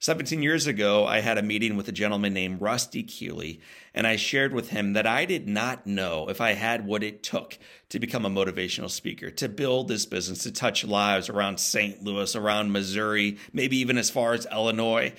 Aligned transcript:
17 0.00 0.42
years 0.42 0.68
ago, 0.68 1.06
I 1.06 1.18
had 1.18 1.38
a 1.38 1.42
meeting 1.42 1.76
with 1.76 1.88
a 1.88 1.92
gentleman 1.92 2.32
named 2.32 2.60
Rusty 2.60 3.02
Keeley, 3.02 3.60
and 3.92 4.06
I 4.06 4.14
shared 4.14 4.54
with 4.54 4.68
him 4.68 4.92
that 4.92 5.08
I 5.08 5.24
did 5.24 5.48
not 5.48 5.88
know 5.88 6.28
if 6.28 6.40
I 6.40 6.52
had 6.52 6.86
what 6.86 7.02
it 7.02 7.24
took 7.24 7.58
to 7.88 7.98
become 7.98 8.24
a 8.24 8.30
motivational 8.30 8.90
speaker, 8.90 9.28
to 9.32 9.48
build 9.48 9.88
this 9.88 10.06
business, 10.06 10.44
to 10.44 10.52
touch 10.52 10.84
lives 10.84 11.28
around 11.28 11.58
St. 11.58 12.00
Louis, 12.04 12.36
around 12.36 12.70
Missouri, 12.70 13.38
maybe 13.52 13.78
even 13.78 13.98
as 13.98 14.08
far 14.08 14.34
as 14.34 14.46
Illinois. 14.52 15.14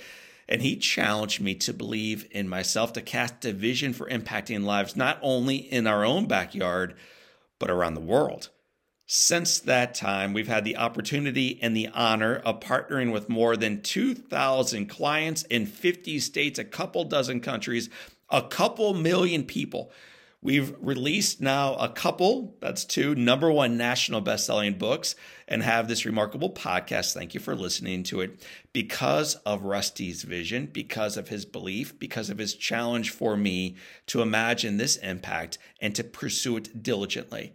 And 0.48 0.62
he 0.62 0.76
challenged 0.76 1.42
me 1.42 1.54
to 1.56 1.74
believe 1.74 2.26
in 2.30 2.48
myself, 2.48 2.94
to 2.94 3.02
cast 3.02 3.44
a 3.44 3.52
vision 3.52 3.92
for 3.92 4.08
impacting 4.08 4.64
lives 4.64 4.96
not 4.96 5.18
only 5.20 5.56
in 5.56 5.86
our 5.86 6.06
own 6.06 6.24
backyard, 6.24 6.94
but 7.58 7.70
around 7.70 7.94
the 7.94 8.00
world. 8.00 8.48
Since 9.12 9.58
that 9.62 9.96
time, 9.96 10.32
we've 10.32 10.46
had 10.46 10.62
the 10.62 10.76
opportunity 10.76 11.58
and 11.60 11.76
the 11.76 11.88
honor 11.88 12.36
of 12.36 12.60
partnering 12.60 13.12
with 13.12 13.28
more 13.28 13.56
than 13.56 13.82
2,000 13.82 14.86
clients 14.86 15.42
in 15.50 15.66
50 15.66 16.20
states, 16.20 16.60
a 16.60 16.64
couple 16.64 17.02
dozen 17.02 17.40
countries, 17.40 17.90
a 18.28 18.40
couple 18.40 18.94
million 18.94 19.42
people. 19.42 19.90
We've 20.40 20.76
released 20.80 21.40
now 21.40 21.74
a 21.74 21.88
couple, 21.88 22.54
that's 22.60 22.84
two, 22.84 23.16
number 23.16 23.50
one 23.50 23.76
national 23.76 24.20
best-selling 24.20 24.74
books 24.74 25.16
and 25.48 25.64
have 25.64 25.88
this 25.88 26.06
remarkable 26.06 26.50
podcast. 26.50 27.12
Thank 27.12 27.34
you 27.34 27.40
for 27.40 27.56
listening 27.56 28.04
to 28.04 28.20
it. 28.20 28.46
Because 28.72 29.34
of 29.44 29.64
Rusty's 29.64 30.22
vision, 30.22 30.66
because 30.72 31.16
of 31.16 31.30
his 31.30 31.44
belief, 31.44 31.98
because 31.98 32.30
of 32.30 32.38
his 32.38 32.54
challenge 32.54 33.10
for 33.10 33.36
me 33.36 33.74
to 34.06 34.22
imagine 34.22 34.76
this 34.76 34.94
impact 34.98 35.58
and 35.80 35.96
to 35.96 36.04
pursue 36.04 36.58
it 36.58 36.80
diligently. 36.80 37.54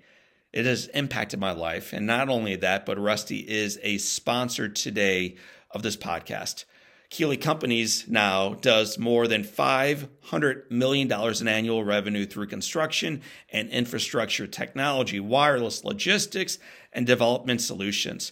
It 0.56 0.66
has 0.66 0.88
impacted 0.88 1.38
my 1.38 1.52
life. 1.52 1.92
And 1.92 2.08
not 2.08 2.30
only 2.30 2.56
that, 2.56 2.86
but 2.86 2.98
Rusty 2.98 3.40
is 3.40 3.78
a 3.84 3.98
sponsor 3.98 4.70
today 4.70 5.36
of 5.70 5.84
this 5.84 5.98
podcast. 5.98 6.64
Keeley 7.10 7.36
Companies 7.36 8.08
now 8.08 8.54
does 8.54 8.98
more 8.98 9.28
than 9.28 9.44
$500 9.44 10.72
million 10.72 11.12
in 11.12 11.48
annual 11.50 11.84
revenue 11.84 12.26
through 12.26 12.48
construction 12.48 13.22
and 13.52 13.70
infrastructure 13.70 14.48
technology, 14.48 15.20
wireless 15.20 15.84
logistics, 15.84 16.58
and 16.94 17.06
development 17.06 17.62
solutions. 17.62 18.32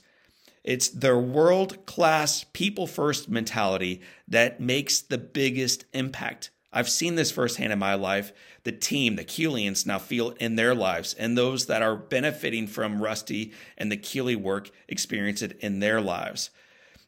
It's 0.64 0.88
their 0.88 1.20
world 1.20 1.86
class, 1.86 2.46
people 2.54 2.88
first 2.88 3.28
mentality 3.28 4.00
that 4.30 4.62
makes 4.62 5.02
the 5.02 5.18
biggest 5.18 5.84
impact. 5.92 6.52
I've 6.74 6.90
seen 6.90 7.16
this 7.16 7.32
firsthand 7.32 7.72
in 7.72 7.80
my 7.80 7.94
life. 7.94 8.34
The 8.64 8.72
team, 8.72 9.16
the 9.16 9.24
Keelians, 9.24 9.86
now 9.86 10.00
feel 10.00 10.32
in 10.40 10.56
their 10.56 10.74
lives, 10.74 11.14
and 11.14 11.38
those 11.38 11.68
that 11.68 11.82
are 11.82 11.96
benefiting 11.96 12.68
from 12.68 13.02
Rusty 13.02 13.54
and 13.78 13.92
the 13.92 13.98
Keeley 13.98 14.36
work 14.36 14.72
experience 14.88 15.42
it 15.42 15.58
in 15.60 15.80
their 15.80 16.02
lives. 16.02 16.50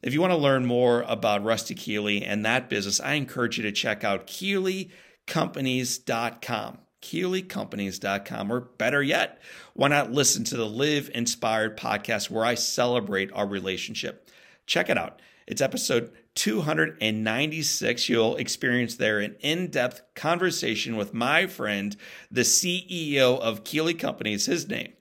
If 0.04 0.14
you 0.14 0.22
want 0.22 0.32
to 0.32 0.38
learn 0.38 0.66
more 0.66 1.04
about 1.08 1.44
Rusty 1.44 1.74
Keeley 1.74 2.24
and 2.24 2.46
that 2.46 2.70
business, 2.70 3.00
I 3.00 3.14
encourage 3.14 3.58
you 3.58 3.64
to 3.64 3.72
check 3.72 4.04
out 4.04 4.28
KeeleyCompanies.com. 4.28 6.78
KeeleyCompanies.com, 7.02 8.52
or 8.52 8.62
better 8.62 9.04
yet, 9.04 9.42
why 9.74 9.88
not 9.88 10.12
listen 10.12 10.44
to 10.46 10.58
the 10.58 10.66
Live 10.66 11.10
Inspired 11.14 11.78
podcast 11.78 12.30
where 12.30 12.46
I 12.46 12.56
celebrate 12.56 13.32
our 13.34 13.48
relationship? 13.48 14.30
Check 14.66 14.90
it 14.90 14.98
out. 14.98 15.22
It's 15.48 15.62
episode 15.62 16.12
296. 16.34 18.10
You'll 18.10 18.36
experience 18.36 18.96
there 18.96 19.20
an 19.20 19.36
in 19.42 19.68
depth 19.68 20.02
conversation 20.16 20.96
with 20.96 21.14
my 21.14 21.46
friend, 21.46 21.96
the 22.32 22.42
CEO 22.42 23.40
of 23.40 23.64
Keeley 23.64 23.94
Companies. 23.94 24.48
His 24.48 24.68
name 24.68 24.94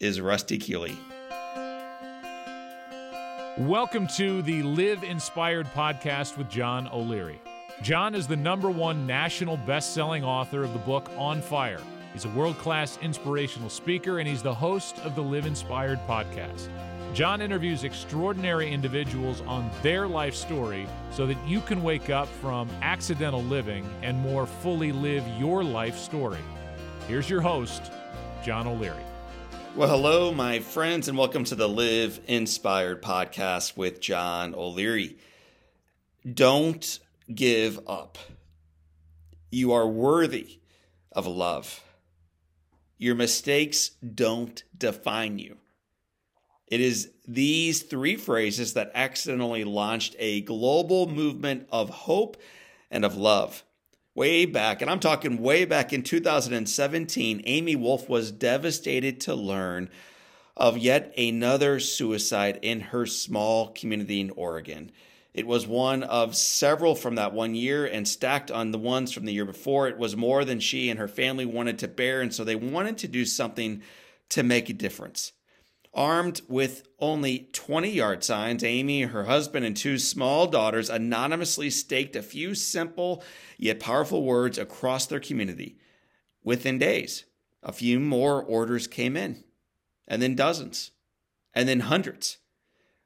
is 0.00 0.18
Rusty 0.18 0.56
Keeley. 0.56 0.96
Welcome 3.58 4.06
to 4.16 4.40
the 4.40 4.62
Live 4.62 5.04
Inspired 5.04 5.66
podcast 5.74 6.38
with 6.38 6.48
John 6.48 6.88
O'Leary. 6.90 7.38
John 7.82 8.14
is 8.14 8.26
the 8.26 8.36
number 8.36 8.70
one 8.70 9.06
national 9.06 9.58
best 9.58 9.92
selling 9.92 10.24
author 10.24 10.64
of 10.64 10.72
the 10.72 10.78
book 10.78 11.10
On 11.18 11.42
Fire. 11.42 11.82
He's 12.14 12.24
a 12.24 12.30
world 12.30 12.56
class 12.56 12.98
inspirational 13.02 13.68
speaker, 13.68 14.18
and 14.18 14.26
he's 14.26 14.42
the 14.42 14.54
host 14.54 14.98
of 15.00 15.14
the 15.14 15.22
Live 15.22 15.44
Inspired 15.44 15.98
podcast. 16.08 16.70
John 17.12 17.40
interviews 17.40 17.82
extraordinary 17.82 18.70
individuals 18.72 19.40
on 19.40 19.68
their 19.82 20.06
life 20.06 20.34
story 20.34 20.86
so 21.10 21.26
that 21.26 21.36
you 21.44 21.60
can 21.60 21.82
wake 21.82 22.08
up 22.08 22.28
from 22.40 22.70
accidental 22.82 23.42
living 23.42 23.84
and 24.02 24.16
more 24.16 24.46
fully 24.46 24.92
live 24.92 25.26
your 25.36 25.64
life 25.64 25.98
story. 25.98 26.38
Here's 27.08 27.28
your 27.28 27.40
host, 27.40 27.90
John 28.44 28.68
O'Leary. 28.68 29.02
Well, 29.74 29.88
hello, 29.88 30.32
my 30.32 30.60
friends, 30.60 31.08
and 31.08 31.18
welcome 31.18 31.42
to 31.44 31.56
the 31.56 31.68
Live 31.68 32.20
Inspired 32.28 33.02
podcast 33.02 33.76
with 33.76 34.00
John 34.00 34.54
O'Leary. 34.54 35.18
Don't 36.32 37.00
give 37.34 37.80
up. 37.88 38.18
You 39.50 39.72
are 39.72 39.86
worthy 39.86 40.60
of 41.10 41.26
love. 41.26 41.82
Your 42.98 43.16
mistakes 43.16 43.90
don't 44.14 44.62
define 44.78 45.40
you. 45.40 45.56
It 46.70 46.80
is 46.80 47.10
these 47.26 47.82
three 47.82 48.16
phrases 48.16 48.74
that 48.74 48.92
accidentally 48.94 49.64
launched 49.64 50.14
a 50.18 50.42
global 50.42 51.08
movement 51.08 51.68
of 51.72 51.90
hope 51.90 52.36
and 52.90 53.04
of 53.04 53.16
love. 53.16 53.64
Way 54.14 54.46
back, 54.46 54.80
and 54.80 54.90
I'm 54.90 55.00
talking 55.00 55.38
way 55.38 55.64
back 55.64 55.92
in 55.92 56.02
2017, 56.02 57.42
Amy 57.44 57.76
Wolff 57.76 58.08
was 58.08 58.30
devastated 58.30 59.20
to 59.22 59.34
learn 59.34 59.90
of 60.56 60.78
yet 60.78 61.12
another 61.16 61.80
suicide 61.80 62.58
in 62.62 62.80
her 62.80 63.06
small 63.06 63.68
community 63.68 64.20
in 64.20 64.30
Oregon. 64.30 64.92
It 65.32 65.46
was 65.46 65.66
one 65.66 66.02
of 66.02 66.36
several 66.36 66.94
from 66.94 67.14
that 67.14 67.32
one 67.32 67.54
year 67.54 67.86
and 67.86 68.06
stacked 68.06 68.50
on 68.50 68.72
the 68.72 68.78
ones 68.78 69.12
from 69.12 69.24
the 69.24 69.32
year 69.32 69.44
before. 69.44 69.88
It 69.88 69.98
was 69.98 70.16
more 70.16 70.44
than 70.44 70.60
she 70.60 70.90
and 70.90 70.98
her 70.98 71.08
family 71.08 71.46
wanted 71.46 71.78
to 71.80 71.88
bear, 71.88 72.20
and 72.20 72.34
so 72.34 72.44
they 72.44 72.56
wanted 72.56 72.98
to 72.98 73.08
do 73.08 73.24
something 73.24 73.82
to 74.30 74.42
make 74.42 74.68
a 74.68 74.72
difference. 74.72 75.32
Armed 75.92 76.42
with 76.48 76.86
only 77.00 77.48
20 77.52 77.90
yard 77.90 78.22
signs, 78.22 78.62
Amy, 78.62 79.02
her 79.02 79.24
husband, 79.24 79.66
and 79.66 79.76
two 79.76 79.98
small 79.98 80.46
daughters 80.46 80.88
anonymously 80.88 81.68
staked 81.68 82.14
a 82.14 82.22
few 82.22 82.54
simple 82.54 83.24
yet 83.58 83.80
powerful 83.80 84.22
words 84.22 84.56
across 84.56 85.06
their 85.06 85.18
community. 85.18 85.76
Within 86.44 86.78
days, 86.78 87.24
a 87.62 87.72
few 87.72 87.98
more 87.98 88.42
orders 88.42 88.86
came 88.86 89.16
in, 89.16 89.42
and 90.06 90.22
then 90.22 90.36
dozens, 90.36 90.92
and 91.54 91.68
then 91.68 91.80
hundreds. 91.80 92.38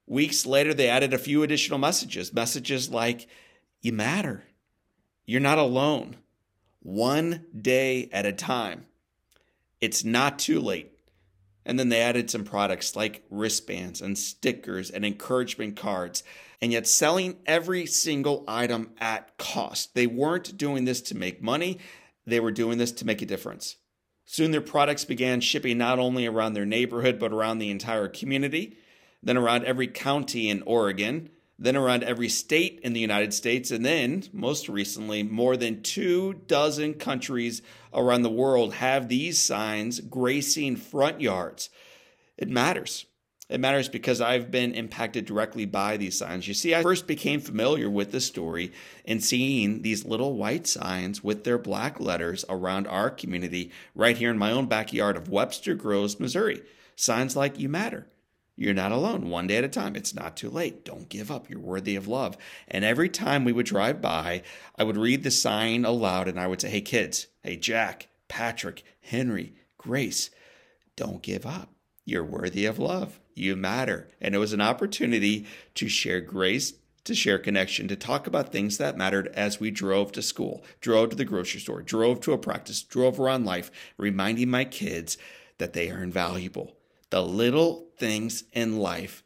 Weeks 0.06 0.44
later, 0.44 0.74
they 0.74 0.88
added 0.88 1.14
a 1.14 1.18
few 1.18 1.42
additional 1.42 1.78
messages 1.78 2.34
messages 2.34 2.90
like, 2.90 3.26
You 3.80 3.92
matter. 3.92 4.44
You're 5.24 5.40
not 5.40 5.56
alone. 5.56 6.16
One 6.80 7.46
day 7.58 8.10
at 8.12 8.26
a 8.26 8.32
time. 8.32 8.84
It's 9.80 10.04
not 10.04 10.38
too 10.38 10.60
late 10.60 10.93
and 11.66 11.78
then 11.78 11.88
they 11.88 12.00
added 12.00 12.30
some 12.30 12.44
products 12.44 12.94
like 12.94 13.24
wristbands 13.30 14.00
and 14.00 14.18
stickers 14.18 14.90
and 14.90 15.04
encouragement 15.04 15.76
cards, 15.76 16.22
and 16.60 16.72
yet 16.72 16.86
selling 16.86 17.36
every 17.46 17.86
single 17.86 18.44
item 18.46 18.90
at 18.98 19.36
cost. 19.38 19.94
They 19.94 20.06
weren't 20.06 20.56
doing 20.56 20.84
this 20.84 21.00
to 21.02 21.16
make 21.16 21.42
money, 21.42 21.78
they 22.26 22.40
were 22.40 22.52
doing 22.52 22.78
this 22.78 22.92
to 22.92 23.06
make 23.06 23.22
a 23.22 23.26
difference. 23.26 23.76
Soon 24.24 24.50
their 24.50 24.60
products 24.60 25.04
began 25.04 25.40
shipping 25.40 25.76
not 25.76 25.98
only 25.98 26.26
around 26.26 26.54
their 26.54 26.64
neighborhood, 26.64 27.18
but 27.18 27.32
around 27.32 27.58
the 27.58 27.70
entire 27.70 28.08
community, 28.08 28.76
then 29.22 29.36
around 29.36 29.64
every 29.64 29.86
county 29.86 30.48
in 30.48 30.62
Oregon, 30.62 31.30
then 31.58 31.76
around 31.76 32.02
every 32.02 32.28
state 32.28 32.80
in 32.82 32.92
the 32.92 33.00
United 33.00 33.32
States, 33.32 33.70
and 33.70 33.84
then, 33.84 34.24
most 34.32 34.68
recently, 34.68 35.22
more 35.22 35.56
than 35.56 35.82
two 35.82 36.34
dozen 36.46 36.94
countries 36.94 37.62
around 37.92 38.22
the 38.22 38.30
world 38.30 38.74
have 38.74 39.08
these 39.08 39.38
signs 39.38 40.00
gracing 40.00 40.76
front 40.76 41.20
yards. 41.20 41.70
It 42.36 42.48
matters. 42.48 43.06
It 43.48 43.60
matters 43.60 43.90
because 43.90 44.22
I've 44.22 44.50
been 44.50 44.72
impacted 44.72 45.26
directly 45.26 45.66
by 45.66 45.98
these 45.98 46.16
signs. 46.18 46.48
You 46.48 46.54
see, 46.54 46.74
I 46.74 46.82
first 46.82 47.06
became 47.06 47.40
familiar 47.40 47.90
with 47.90 48.10
the 48.10 48.20
story 48.20 48.72
and 49.04 49.22
seeing 49.22 49.82
these 49.82 50.06
little 50.06 50.34
white 50.34 50.66
signs 50.66 51.22
with 51.22 51.44
their 51.44 51.58
black 51.58 52.00
letters 52.00 52.46
around 52.48 52.86
our 52.86 53.10
community 53.10 53.70
right 53.94 54.16
here 54.16 54.30
in 54.30 54.38
my 54.38 54.50
own 54.50 54.66
backyard 54.66 55.16
of 55.16 55.28
Webster 55.28 55.74
Groves, 55.74 56.18
Missouri. 56.18 56.62
Signs 56.96 57.36
like 57.36 57.58
You 57.58 57.68
Matter. 57.68 58.06
You're 58.56 58.74
not 58.74 58.92
alone, 58.92 59.30
one 59.30 59.48
day 59.48 59.56
at 59.56 59.64
a 59.64 59.68
time. 59.68 59.96
It's 59.96 60.14
not 60.14 60.36
too 60.36 60.48
late. 60.48 60.84
Don't 60.84 61.08
give 61.08 61.30
up. 61.30 61.50
You're 61.50 61.58
worthy 61.58 61.96
of 61.96 62.06
love. 62.06 62.36
And 62.68 62.84
every 62.84 63.08
time 63.08 63.44
we 63.44 63.52
would 63.52 63.66
drive 63.66 64.00
by, 64.00 64.42
I 64.78 64.84
would 64.84 64.96
read 64.96 65.24
the 65.24 65.32
sign 65.32 65.84
aloud 65.84 66.28
and 66.28 66.38
I 66.38 66.46
would 66.46 66.60
say, 66.60 66.70
Hey, 66.70 66.80
kids, 66.80 67.26
hey, 67.42 67.56
Jack, 67.56 68.08
Patrick, 68.28 68.84
Henry, 69.00 69.54
Grace, 69.76 70.30
don't 70.94 71.22
give 71.22 71.44
up. 71.44 71.70
You're 72.04 72.24
worthy 72.24 72.64
of 72.64 72.78
love. 72.78 73.18
You 73.34 73.56
matter. 73.56 74.08
And 74.20 74.34
it 74.34 74.38
was 74.38 74.52
an 74.52 74.60
opportunity 74.60 75.46
to 75.74 75.88
share 75.88 76.20
grace, 76.20 76.74
to 77.04 77.14
share 77.14 77.38
connection, 77.38 77.88
to 77.88 77.96
talk 77.96 78.28
about 78.28 78.52
things 78.52 78.78
that 78.78 78.96
mattered 78.96 79.28
as 79.34 79.58
we 79.58 79.72
drove 79.72 80.12
to 80.12 80.22
school, 80.22 80.62
drove 80.80 81.10
to 81.10 81.16
the 81.16 81.24
grocery 81.24 81.60
store, 81.60 81.82
drove 81.82 82.20
to 82.20 82.32
a 82.32 82.38
practice, 82.38 82.82
drove 82.82 83.18
around 83.18 83.44
life, 83.44 83.72
reminding 83.98 84.48
my 84.48 84.64
kids 84.64 85.18
that 85.58 85.72
they 85.72 85.90
are 85.90 86.02
invaluable 86.02 86.76
the 87.14 87.22
little 87.22 87.86
things 87.96 88.42
in 88.52 88.76
life 88.76 89.22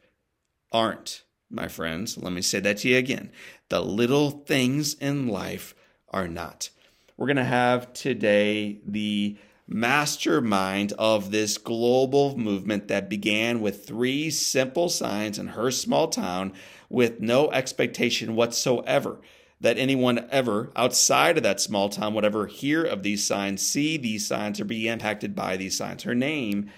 aren't 0.71 1.23
my 1.49 1.67
friends. 1.67 2.19
Let 2.19 2.31
me 2.31 2.43
say 2.43 2.59
that 2.59 2.77
to 2.77 2.87
you 2.87 2.97
again. 2.97 3.31
The 3.69 3.81
little 3.81 4.29
things 4.29 4.93
in 4.93 5.27
life 5.27 5.73
are 6.09 6.27
not. 6.27 6.69
We're 7.17 7.25
going 7.25 7.37
to 7.37 7.43
have 7.43 7.91
today 7.93 8.79
the 8.85 9.39
mastermind 9.67 10.93
of 10.99 11.31
this 11.31 11.57
global 11.57 12.37
movement 12.37 12.89
that 12.89 13.09
began 13.09 13.59
with 13.59 13.87
three 13.87 14.29
simple 14.29 14.87
signs 14.87 15.39
in 15.39 15.47
her 15.47 15.71
small 15.71 16.09
town 16.09 16.53
with 16.89 17.19
no 17.19 17.49
expectation 17.49 18.35
whatsoever 18.35 19.17
that 19.61 19.79
anyone 19.79 20.27
ever 20.29 20.71
outside 20.75 21.37
of 21.37 21.43
that 21.43 21.59
small 21.59 21.89
town 21.89 22.13
would 22.13 22.23
ever 22.23 22.45
hear 22.45 22.83
of 22.83 23.01
these 23.01 23.25
signs, 23.25 23.65
see 23.65 23.97
these 23.97 24.27
signs, 24.27 24.59
or 24.59 24.65
be 24.65 24.87
impacted 24.87 25.35
by 25.35 25.57
these 25.57 25.75
signs. 25.75 26.03
Her 26.03 26.13
name 26.13 26.69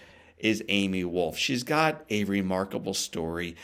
is 0.42 0.64
Amy 0.70 1.04
Wolff. 1.04 1.38
She's 1.38 1.64
got 1.64 2.06
a 2.10 2.24
remarkable 2.26 2.94
story. 2.94 3.56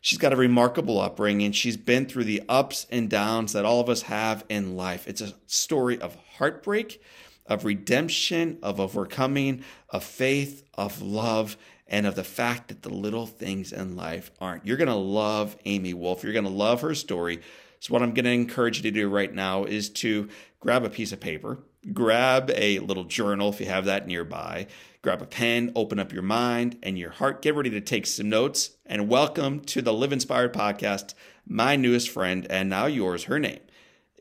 She's 0.00 0.18
got 0.18 0.32
a 0.32 0.36
remarkable 0.36 1.00
upbringing. 1.00 1.52
She's 1.52 1.78
been 1.78 2.06
through 2.06 2.24
the 2.24 2.42
ups 2.48 2.86
and 2.90 3.08
downs 3.08 3.54
that 3.54 3.64
all 3.64 3.80
of 3.80 3.88
us 3.88 4.02
have 4.02 4.44
in 4.48 4.76
life. 4.76 5.08
It's 5.08 5.22
a 5.22 5.32
story 5.46 5.98
of 5.98 6.16
heartbreak, 6.36 7.02
of 7.46 7.64
redemption, 7.64 8.58
of 8.62 8.80
overcoming, 8.80 9.64
of 9.88 10.04
faith, 10.04 10.62
of 10.74 11.00
love, 11.00 11.56
and 11.86 12.06
of 12.06 12.16
the 12.16 12.24
fact 12.24 12.68
that 12.68 12.82
the 12.82 12.90
little 12.90 13.26
things 13.26 13.72
in 13.72 13.96
life 13.96 14.30
aren't. 14.40 14.66
You're 14.66 14.76
going 14.76 14.88
to 14.88 14.94
love 14.94 15.56
Amy 15.64 15.94
Wolff. 15.94 16.22
You're 16.22 16.32
going 16.32 16.44
to 16.44 16.50
love 16.50 16.80
her 16.80 16.94
story. 16.94 17.40
So, 17.80 17.92
what 17.92 18.02
I'm 18.02 18.14
going 18.14 18.24
to 18.24 18.30
encourage 18.30 18.78
you 18.78 18.82
to 18.84 18.90
do 18.90 19.08
right 19.08 19.32
now 19.32 19.64
is 19.64 19.90
to 19.90 20.28
grab 20.60 20.84
a 20.84 20.90
piece 20.90 21.12
of 21.12 21.20
paper, 21.20 21.58
grab 21.92 22.50
a 22.54 22.78
little 22.78 23.04
journal 23.04 23.50
if 23.50 23.60
you 23.60 23.66
have 23.66 23.84
that 23.84 24.06
nearby, 24.06 24.66
grab 25.02 25.20
a 25.20 25.26
pen, 25.26 25.72
open 25.74 25.98
up 25.98 26.12
your 26.12 26.22
mind 26.22 26.78
and 26.82 26.98
your 26.98 27.10
heart, 27.10 27.42
get 27.42 27.54
ready 27.54 27.70
to 27.70 27.80
take 27.80 28.06
some 28.06 28.28
notes, 28.28 28.70
and 28.86 29.08
welcome 29.08 29.60
to 29.60 29.82
the 29.82 29.92
Live 29.92 30.12
Inspired 30.12 30.54
podcast. 30.54 31.14
My 31.46 31.76
newest 31.76 32.08
friend, 32.08 32.46
and 32.48 32.70
now 32.70 32.86
yours, 32.86 33.24
her 33.24 33.38
name 33.38 33.60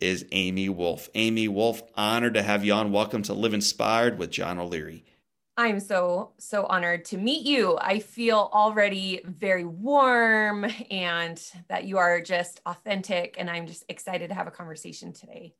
is 0.01 0.25
Amy 0.31 0.67
Wolff. 0.67 1.09
Amy 1.15 1.47
Wolff, 1.47 1.81
honored 1.95 2.33
to 2.33 2.43
have 2.43 2.65
you 2.65 2.73
on. 2.73 2.91
Welcome 2.91 3.21
to 3.23 3.33
Live 3.33 3.53
Inspired 3.53 4.17
with 4.17 4.31
John 4.31 4.59
O'Leary. 4.59 5.05
I'm 5.55 5.79
so, 5.79 6.31
so 6.39 6.65
honored 6.65 7.05
to 7.05 7.17
meet 7.17 7.45
you. 7.45 7.77
I 7.79 7.99
feel 7.99 8.49
already 8.51 9.21
very 9.23 9.63
warm 9.63 10.65
and 10.89 11.41
that 11.69 11.85
you 11.85 11.99
are 11.99 12.19
just 12.21 12.59
authentic. 12.65 13.35
And 13.37 13.49
I'm 13.49 13.67
just 13.67 13.85
excited 13.87 14.29
to 14.29 14.33
have 14.33 14.47
a 14.47 14.51
conversation 14.51 15.13
today. 15.13 15.53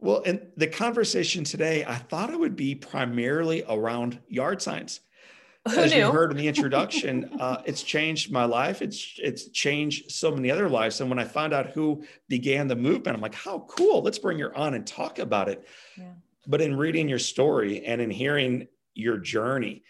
Well, 0.00 0.22
and 0.26 0.48
the 0.56 0.66
conversation 0.66 1.44
today, 1.44 1.84
I 1.84 1.96
thought 1.96 2.30
it 2.30 2.38
would 2.38 2.56
be 2.56 2.74
primarily 2.74 3.64
around 3.68 4.20
yard 4.28 4.60
signs. 4.60 5.00
Who 5.68 5.78
As 5.78 5.92
knew? 5.92 5.98
you 6.00 6.10
heard 6.10 6.30
in 6.30 6.36
the 6.36 6.48
introduction, 6.54 7.30
uh, 7.40 7.62
it's 7.64 7.82
changed 7.82 8.30
my 8.30 8.44
life. 8.44 8.82
It's 8.82 9.14
it's 9.18 9.48
changed 9.48 10.10
so 10.10 10.30
many 10.30 10.50
other 10.50 10.68
lives. 10.68 11.00
And 11.00 11.08
when 11.08 11.18
I 11.18 11.24
found 11.24 11.54
out 11.54 11.70
who 11.70 12.04
began 12.28 12.68
the 12.68 12.76
movement, 12.76 13.16
I'm 13.16 13.22
like, 13.22 13.34
how 13.34 13.60
cool! 13.60 14.02
Let's 14.02 14.18
bring 14.18 14.38
her 14.40 14.54
on 14.54 14.74
and 14.74 14.86
talk 14.86 15.18
about 15.18 15.48
it. 15.48 15.66
Yeah. 15.96 16.12
But 16.46 16.60
in 16.60 16.76
reading 16.76 17.08
your 17.08 17.18
story 17.18 17.84
and 17.86 18.02
in 18.02 18.10
hearing 18.10 18.68
your 18.94 19.18
journey. 19.18 19.82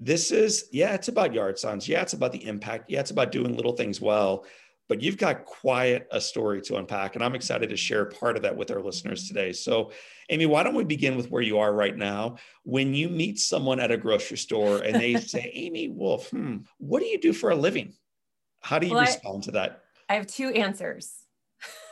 This 0.00 0.30
is, 0.30 0.68
yeah, 0.70 0.94
it's 0.94 1.08
about 1.08 1.34
yard 1.34 1.58
signs. 1.58 1.88
Yeah, 1.88 2.02
it's 2.02 2.12
about 2.12 2.32
the 2.32 2.46
impact. 2.46 2.88
Yeah, 2.88 3.00
it's 3.00 3.10
about 3.10 3.32
doing 3.32 3.56
little 3.56 3.72
things 3.72 4.00
well. 4.00 4.44
But 4.88 5.02
you've 5.02 5.18
got 5.18 5.44
quite 5.44 6.06
a 6.10 6.20
story 6.20 6.62
to 6.62 6.76
unpack. 6.76 7.14
And 7.14 7.22
I'm 7.22 7.34
excited 7.34 7.68
to 7.68 7.76
share 7.76 8.06
part 8.06 8.36
of 8.36 8.42
that 8.42 8.56
with 8.56 8.70
our 8.70 8.80
listeners 8.80 9.28
today. 9.28 9.52
So, 9.52 9.92
Amy, 10.30 10.46
why 10.46 10.62
don't 10.62 10.74
we 10.74 10.84
begin 10.84 11.16
with 11.16 11.30
where 11.30 11.42
you 11.42 11.58
are 11.58 11.72
right 11.72 11.96
now? 11.96 12.36
When 12.64 12.94
you 12.94 13.08
meet 13.08 13.38
someone 13.38 13.80
at 13.80 13.90
a 13.90 13.96
grocery 13.98 14.38
store 14.38 14.78
and 14.78 14.94
they 14.96 15.16
say, 15.20 15.50
Amy 15.54 15.88
Wolff, 15.88 16.30
hmm, 16.30 16.58
what 16.78 17.00
do 17.00 17.06
you 17.06 17.20
do 17.20 17.32
for 17.32 17.50
a 17.50 17.54
living? 17.54 17.92
How 18.60 18.78
do 18.78 18.86
you 18.86 18.94
Well, 18.94 19.02
I- 19.02 19.06
respond 19.06 19.44
to 19.44 19.50
that? 19.52 19.82
I 20.08 20.14
have 20.14 20.26
two 20.26 20.48
answers. 20.48 21.12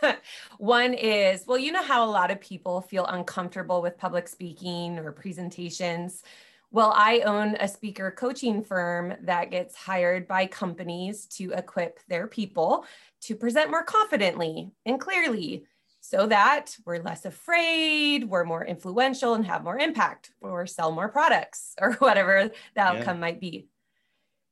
One 0.58 0.94
is, 0.94 1.44
well, 1.46 1.58
you 1.58 1.72
know 1.72 1.82
how 1.82 2.04
a 2.04 2.10
lot 2.10 2.30
of 2.30 2.40
people 2.40 2.80
feel 2.80 3.04
uncomfortable 3.04 3.82
with 3.82 3.98
public 3.98 4.28
speaking 4.28 4.98
or 4.98 5.12
presentations. 5.12 6.22
Well, 6.70 6.92
I 6.94 7.20
own 7.20 7.56
a 7.56 7.68
speaker 7.68 8.10
coaching 8.10 8.62
firm 8.62 9.14
that 9.22 9.50
gets 9.50 9.76
hired 9.76 10.26
by 10.26 10.46
companies 10.46 11.26
to 11.36 11.52
equip 11.52 12.00
their 12.08 12.26
people 12.26 12.84
to 13.22 13.36
present 13.36 13.70
more 13.70 13.84
confidently 13.84 14.72
and 14.84 15.00
clearly 15.00 15.64
so 16.00 16.26
that 16.26 16.76
we're 16.84 17.02
less 17.02 17.24
afraid, 17.24 18.24
we're 18.28 18.44
more 18.44 18.64
influential 18.64 19.34
and 19.34 19.44
have 19.46 19.64
more 19.64 19.78
impact 19.78 20.30
or 20.40 20.66
sell 20.66 20.92
more 20.92 21.08
products 21.08 21.74
or 21.80 21.94
whatever 21.94 22.50
the 22.74 22.80
outcome 22.80 23.18
might 23.20 23.40
be. 23.40 23.66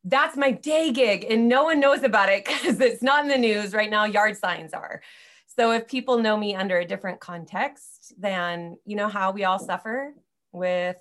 That's 0.04 0.36
my 0.36 0.50
day 0.50 0.92
gig 0.92 1.24
and 1.28 1.48
no 1.48 1.64
one 1.64 1.80
knows 1.80 2.02
about 2.02 2.28
it 2.28 2.44
because 2.46 2.80
it's 2.80 3.02
not 3.02 3.24
in 3.24 3.28
the 3.28 3.38
news. 3.38 3.72
Right 3.72 3.90
now 3.90 4.04
yard 4.04 4.36
signs 4.36 4.72
are. 4.72 5.02
So 5.46 5.70
if 5.70 5.86
people 5.86 6.18
know 6.18 6.36
me 6.36 6.54
under 6.56 6.78
a 6.78 6.86
different 6.86 7.20
context 7.20 8.14
then 8.18 8.76
you 8.84 8.96
know 8.96 9.08
how 9.08 9.30
we 9.30 9.44
all 9.44 9.58
suffer 9.58 10.14
with 10.52 10.96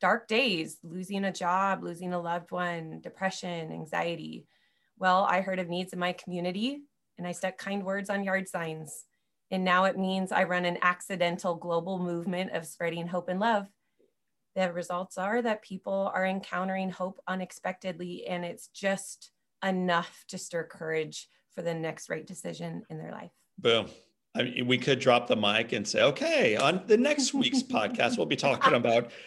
dark 0.00 0.28
days 0.28 0.78
losing 0.82 1.24
a 1.24 1.32
job 1.32 1.82
losing 1.82 2.12
a 2.12 2.20
loved 2.20 2.50
one 2.50 3.00
depression 3.00 3.72
anxiety. 3.72 4.46
Well 4.98 5.26
i 5.28 5.40
heard 5.40 5.58
of 5.58 5.68
needs 5.68 5.92
in 5.92 5.98
my 5.98 6.12
community 6.12 6.80
and 7.18 7.26
i 7.26 7.32
stuck 7.32 7.58
kind 7.58 7.84
words 7.84 8.10
on 8.10 8.24
yard 8.24 8.48
signs. 8.48 9.04
And 9.50 9.64
now 9.64 9.84
it 9.84 9.98
means 9.98 10.32
i 10.32 10.44
run 10.44 10.64
an 10.64 10.78
accidental 10.82 11.54
global 11.54 11.98
movement 11.98 12.52
of 12.52 12.66
spreading 12.66 13.06
hope 13.06 13.28
and 13.28 13.40
love. 13.40 13.66
The 14.56 14.72
results 14.72 15.18
are 15.18 15.42
that 15.42 15.62
people 15.62 16.10
are 16.14 16.26
encountering 16.26 16.90
hope 16.90 17.20
unexpectedly 17.28 18.26
and 18.26 18.44
it's 18.44 18.68
just 18.68 19.30
enough 19.64 20.24
to 20.28 20.38
stir 20.38 20.64
courage 20.64 21.28
for 21.54 21.62
the 21.62 21.74
next 21.74 22.08
right 22.08 22.26
decision 22.26 22.84
in 22.90 22.98
their 22.98 23.12
life. 23.12 23.32
Boom. 23.58 23.88
I 24.34 24.44
mean, 24.44 24.66
we 24.66 24.78
could 24.78 25.00
drop 25.00 25.26
the 25.26 25.36
mic 25.36 25.72
and 25.72 25.86
say, 25.86 26.02
okay, 26.02 26.56
on 26.56 26.82
the 26.86 26.96
next 26.96 27.34
week's 27.34 27.62
podcast, 27.62 28.16
we'll 28.16 28.26
be 28.26 28.36
talking 28.36 28.74
about. 28.74 29.10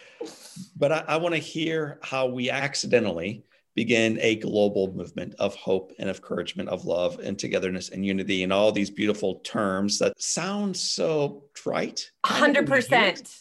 But 0.76 0.90
I, 0.92 1.04
I 1.08 1.16
want 1.18 1.34
to 1.34 1.40
hear 1.40 1.98
how 2.02 2.26
we 2.26 2.48
accidentally 2.48 3.44
begin 3.74 4.18
a 4.20 4.36
global 4.36 4.92
movement 4.94 5.34
of 5.38 5.54
hope 5.56 5.92
and 5.98 6.08
of 6.08 6.16
encouragement, 6.16 6.68
of 6.68 6.84
love 6.86 7.18
and 7.18 7.38
togetherness 7.38 7.90
and 7.90 8.06
unity, 8.06 8.42
and 8.42 8.52
all 8.52 8.72
these 8.72 8.88
beautiful 8.88 9.40
terms 9.40 9.98
that 9.98 10.20
sound 10.22 10.76
so 10.76 11.44
trite. 11.54 12.10
kind 12.22 12.56
100% 12.56 13.36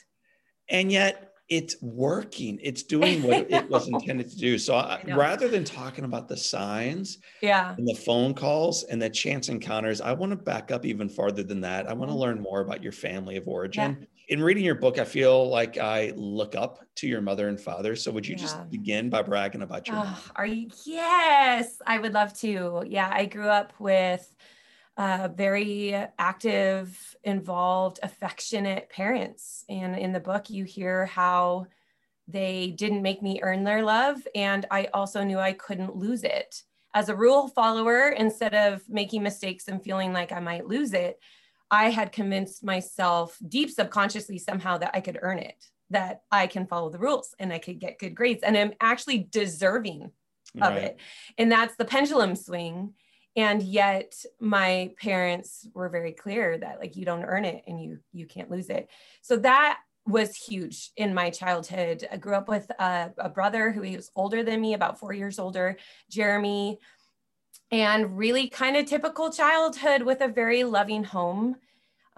And 0.69 0.91
yet 0.91 1.32
it's 1.53 1.81
working. 1.81 2.59
It's 2.61 2.83
doing 2.83 3.21
what 3.21 3.37
it 3.49 3.69
was 3.69 3.87
intended 3.87 4.29
to 4.31 4.37
do. 4.37 4.57
So 4.57 4.75
I, 4.75 4.95
I 4.95 5.05
rather 5.07 5.47
than 5.49 5.63
talking 5.63 6.05
about 6.05 6.27
the 6.27 6.37
signs, 6.37 7.19
yeah 7.41 7.77
and 7.77 7.87
the 7.87 7.95
phone 8.05 8.33
calls 8.35 8.83
and 8.85 9.01
the 9.01 9.09
chance 9.09 9.49
encounters, 9.49 10.01
I 10.01 10.13
want 10.13 10.31
to 10.31 10.37
back 10.37 10.71
up 10.71 10.85
even 10.85 11.09
farther 11.09 11.43
than 11.43 11.61
that. 11.61 11.87
I 11.89 11.93
want 11.93 12.11
to 12.11 12.15
Mhm. 12.15 12.17
learn 12.17 12.41
more 12.41 12.61
about 12.61 12.83
your 12.83 12.91
family 12.91 13.37
of 13.37 13.47
origin. 13.47 14.07
In 14.29 14.41
reading 14.43 14.63
your 14.65 14.75
book, 14.75 14.99
I 14.99 15.05
feel 15.05 15.49
like 15.49 15.77
I 15.77 16.13
look 16.15 16.55
up 16.55 16.79
to 16.97 17.07
your 17.07 17.21
mother 17.21 17.47
and 17.49 17.59
father. 17.59 17.95
So 17.95 18.11
would 18.11 18.27
you 18.27 18.35
Yeah. 18.35 18.37
just 18.37 18.69
begin 18.69 19.09
by 19.09 19.23
bragging 19.23 19.63
about 19.63 19.91
your? 19.91 20.01
Oh, 20.01 20.29
are 20.37 20.45
you 20.45 20.69
yes 20.85 21.81
i 21.85 21.97
would 21.99 22.13
love 22.13 22.33
to 22.33 22.83
yeah 22.87 23.09
i 23.11 23.25
grew 23.25 23.49
up 23.49 23.77
with 23.81 24.33
uh, 24.97 25.29
very 25.33 25.93
active 26.19 27.15
involved 27.23 27.99
affectionate 28.03 28.89
parents. 28.89 29.65
And 29.69 29.97
in 29.97 30.11
the 30.11 30.19
book 30.19 30.49
you 30.49 30.65
hear 30.65 31.05
how 31.05 31.67
they 32.27 32.73
didn't 32.77 33.01
make 33.01 33.21
me 33.21 33.39
earn 33.43 33.65
their 33.65 33.83
love 33.83 34.25
and 34.33 34.65
i 34.71 34.87
also 34.93 35.23
knew 35.23 35.37
i 35.39 35.51
couldn't 35.53 35.95
lose 35.95 36.23
it. 36.23 36.63
As 36.93 37.09
a 37.09 37.15
rule 37.15 37.47
follower 37.49 38.09
instead 38.09 38.53
of 38.53 38.81
making 38.87 39.23
mistakes 39.23 39.67
and 39.67 39.83
feeling 39.83 40.13
like 40.13 40.31
i 40.31 40.39
might 40.39 40.65
lose 40.67 40.93
it 40.93 41.19
i 41.69 41.89
had 41.89 42.13
convinced 42.13 42.63
myself 42.63 43.37
deep 43.47 43.69
subconsciously 43.69 44.37
somehow 44.37 44.77
that 44.77 44.91
i 44.93 45.01
could 45.01 45.19
earn 45.21 45.39
it 45.39 45.65
that 45.89 46.21
i 46.31 46.47
can 46.47 46.65
follow 46.65 46.89
the 46.89 46.99
rules 46.99 47.35
and 47.39 47.51
i 47.51 47.57
could 47.57 47.79
get 47.79 47.99
good 47.99 48.15
grades 48.15 48.41
and 48.43 48.57
i'm 48.57 48.73
actually 48.79 49.27
deserving 49.29 50.09
of 50.61 50.75
Right. 50.75 50.83
it. 50.83 50.99
And 51.37 51.51
that's 51.51 51.75
the 51.75 51.85
pendulum 51.85 52.35
swing 52.35 52.93
and 53.35 53.63
yet 53.63 54.13
my 54.39 54.91
parents 55.01 55.67
were 55.73 55.89
very 55.89 56.11
clear 56.11 56.57
that 56.57 56.79
like 56.79 56.95
you 56.95 57.05
don't 57.05 57.23
earn 57.23 57.45
it 57.45 57.63
and 57.67 57.81
you 57.81 57.99
you 58.11 58.25
can't 58.25 58.51
lose 58.51 58.69
it. 58.69 58.89
So 59.21 59.37
that 59.37 59.79
was 60.05 60.35
huge 60.35 60.91
in 60.97 61.13
my 61.13 61.29
childhood. 61.29 62.05
I 62.11 62.17
grew 62.17 62.35
up 62.35 62.49
with 62.49 62.69
a, 62.71 63.11
a 63.17 63.29
brother 63.29 63.71
who 63.71 63.81
he 63.81 63.95
was 63.95 64.11
older 64.15 64.43
than 64.43 64.59
me 64.61 64.73
about 64.73 64.99
four 64.99 65.13
years 65.13 65.39
older 65.39 65.77
jeremy 66.09 66.79
and 67.71 68.17
really 68.17 68.49
kind 68.49 68.75
of 68.75 68.85
typical 68.85 69.31
childhood 69.31 70.03
with 70.03 70.21
a 70.21 70.27
very 70.27 70.63
loving 70.63 71.03
home. 71.03 71.55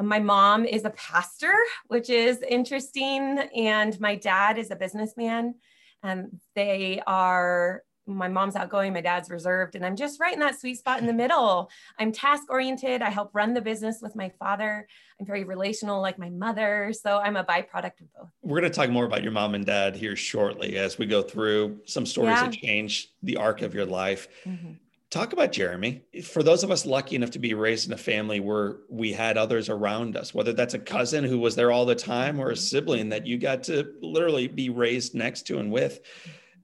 My 0.02 0.20
mom 0.20 0.66
is 0.66 0.84
a 0.84 0.90
pastor 0.90 1.54
which 1.88 2.10
is 2.10 2.42
interesting 2.42 3.40
and 3.56 3.98
my 4.02 4.16
dad 4.16 4.58
is 4.58 4.72
a 4.72 4.76
businessman 4.76 5.56
and 6.04 6.42
they 6.56 7.02
are 7.08 7.84
my 8.08 8.28
mom's 8.28 8.56
outgoing, 8.56 8.94
my 8.94 9.02
dad's 9.02 9.30
reserved, 9.30 9.76
and 9.76 9.86
I'm 9.86 9.96
just 9.96 10.20
right 10.20 10.34
in 10.34 10.40
that 10.40 10.60
sweet 10.60 10.78
spot 10.78 11.00
in 11.00 11.08
the 11.08 11.14
middle. 11.14 11.70
I'm 12.00 12.12
task 12.12 12.44
oriented. 12.50 13.02
I 13.02 13.10
help 13.10 13.32
run 13.34 13.54
the 13.54 13.62
business 13.62 14.00
with 14.02 14.16
my 14.16 14.32
father. 14.40 14.88
I'm 15.20 15.26
very 15.26 15.44
relational, 15.44 16.02
like 16.02 16.20
my 16.20 16.30
mother. 16.30 16.94
So 16.94 17.18
I'm 17.18 17.38
a 17.38 17.44
byproduct 17.44 18.02
of 18.02 18.14
both. 18.18 18.30
We're 18.42 18.60
going 18.60 18.72
to 18.72 18.76
talk 18.76 18.90
more 18.90 19.06
about 19.06 19.24
your 19.24 19.32
mom 19.32 19.56
and 19.56 19.66
dad 19.66 19.96
here 19.96 20.16
shortly 20.16 20.78
as 20.78 20.98
we 20.98 21.06
go 21.06 21.22
through 21.22 21.80
some 21.86 22.06
stories 22.06 22.36
Yeah. 22.36 22.46
that 22.46 22.54
changed 22.54 23.10
the 23.24 23.38
arc 23.38 23.62
of 23.62 23.74
your 23.74 23.86
life. 23.86 24.28
Mm-hmm. 24.46 24.74
Talk 25.12 25.32
about 25.32 25.54
Jeremy. 25.54 26.04
For 26.26 26.44
those 26.44 26.64
of 26.64 26.72
us 26.72 26.86
lucky 26.86 27.16
enough 27.16 27.32
to 27.32 27.40
be 27.40 27.54
raised 27.54 27.88
in 27.88 27.94
a 27.94 27.98
family 27.98 28.42
where 28.42 28.78
we 28.90 29.14
had 29.14 29.38
others 29.38 29.70
around 29.70 30.18
us, 30.18 30.34
whether 30.34 30.52
that's 30.52 30.74
a 30.74 30.80
cousin 30.80 31.24
who 31.24 31.40
was 31.40 31.56
there 31.56 31.72
all 31.72 31.86
the 31.86 31.96
time 31.96 32.40
or 32.40 32.50
a 32.50 32.54
mm-hmm. 32.54 32.60
sibling 32.60 33.10
that 33.10 33.26
you 33.26 33.38
got 33.38 33.64
to 33.64 33.94
literally 34.02 34.48
be 34.48 34.70
raised 34.70 35.16
next 35.16 35.44
to 35.44 35.60
and 35.60 35.72
with, 35.72 36.02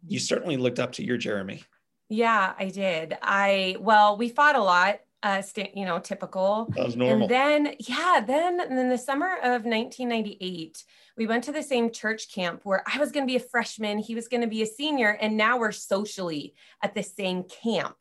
you 0.05 0.19
certainly 0.19 0.57
looked 0.57 0.79
up 0.79 0.93
to 0.93 1.03
your 1.03 1.17
Jeremy. 1.17 1.63
Yeah, 2.09 2.53
I 2.57 2.69
did. 2.69 3.17
I, 3.21 3.77
well, 3.79 4.17
we 4.17 4.29
fought 4.29 4.55
a 4.55 4.61
lot 4.61 4.99
uh, 5.23 5.41
st- 5.41 5.75
you 5.77 5.85
know, 5.85 5.99
typical. 5.99 6.67
That 6.75 6.85
was 6.85 6.95
normal. 6.95 7.23
And 7.23 7.29
then, 7.29 7.75
yeah, 7.79 8.23
then 8.25 8.59
in 8.59 8.89
the 8.89 8.97
summer 8.97 9.35
of 9.37 9.65
1998, 9.65 10.83
we 11.17 11.27
went 11.27 11.43
to 11.45 11.51
the 11.51 11.63
same 11.63 11.91
church 11.91 12.33
camp 12.33 12.61
where 12.63 12.83
I 12.91 12.99
was 12.99 13.11
going 13.11 13.25
to 13.25 13.31
be 13.31 13.37
a 13.37 13.47
freshman, 13.47 13.99
he 13.99 14.15
was 14.15 14.27
going 14.27 14.41
to 14.41 14.47
be 14.47 14.61
a 14.61 14.67
senior, 14.67 15.17
and 15.21 15.37
now 15.37 15.59
we're 15.59 15.71
socially 15.71 16.55
at 16.81 16.95
the 16.95 17.03
same 17.03 17.43
camp 17.43 17.95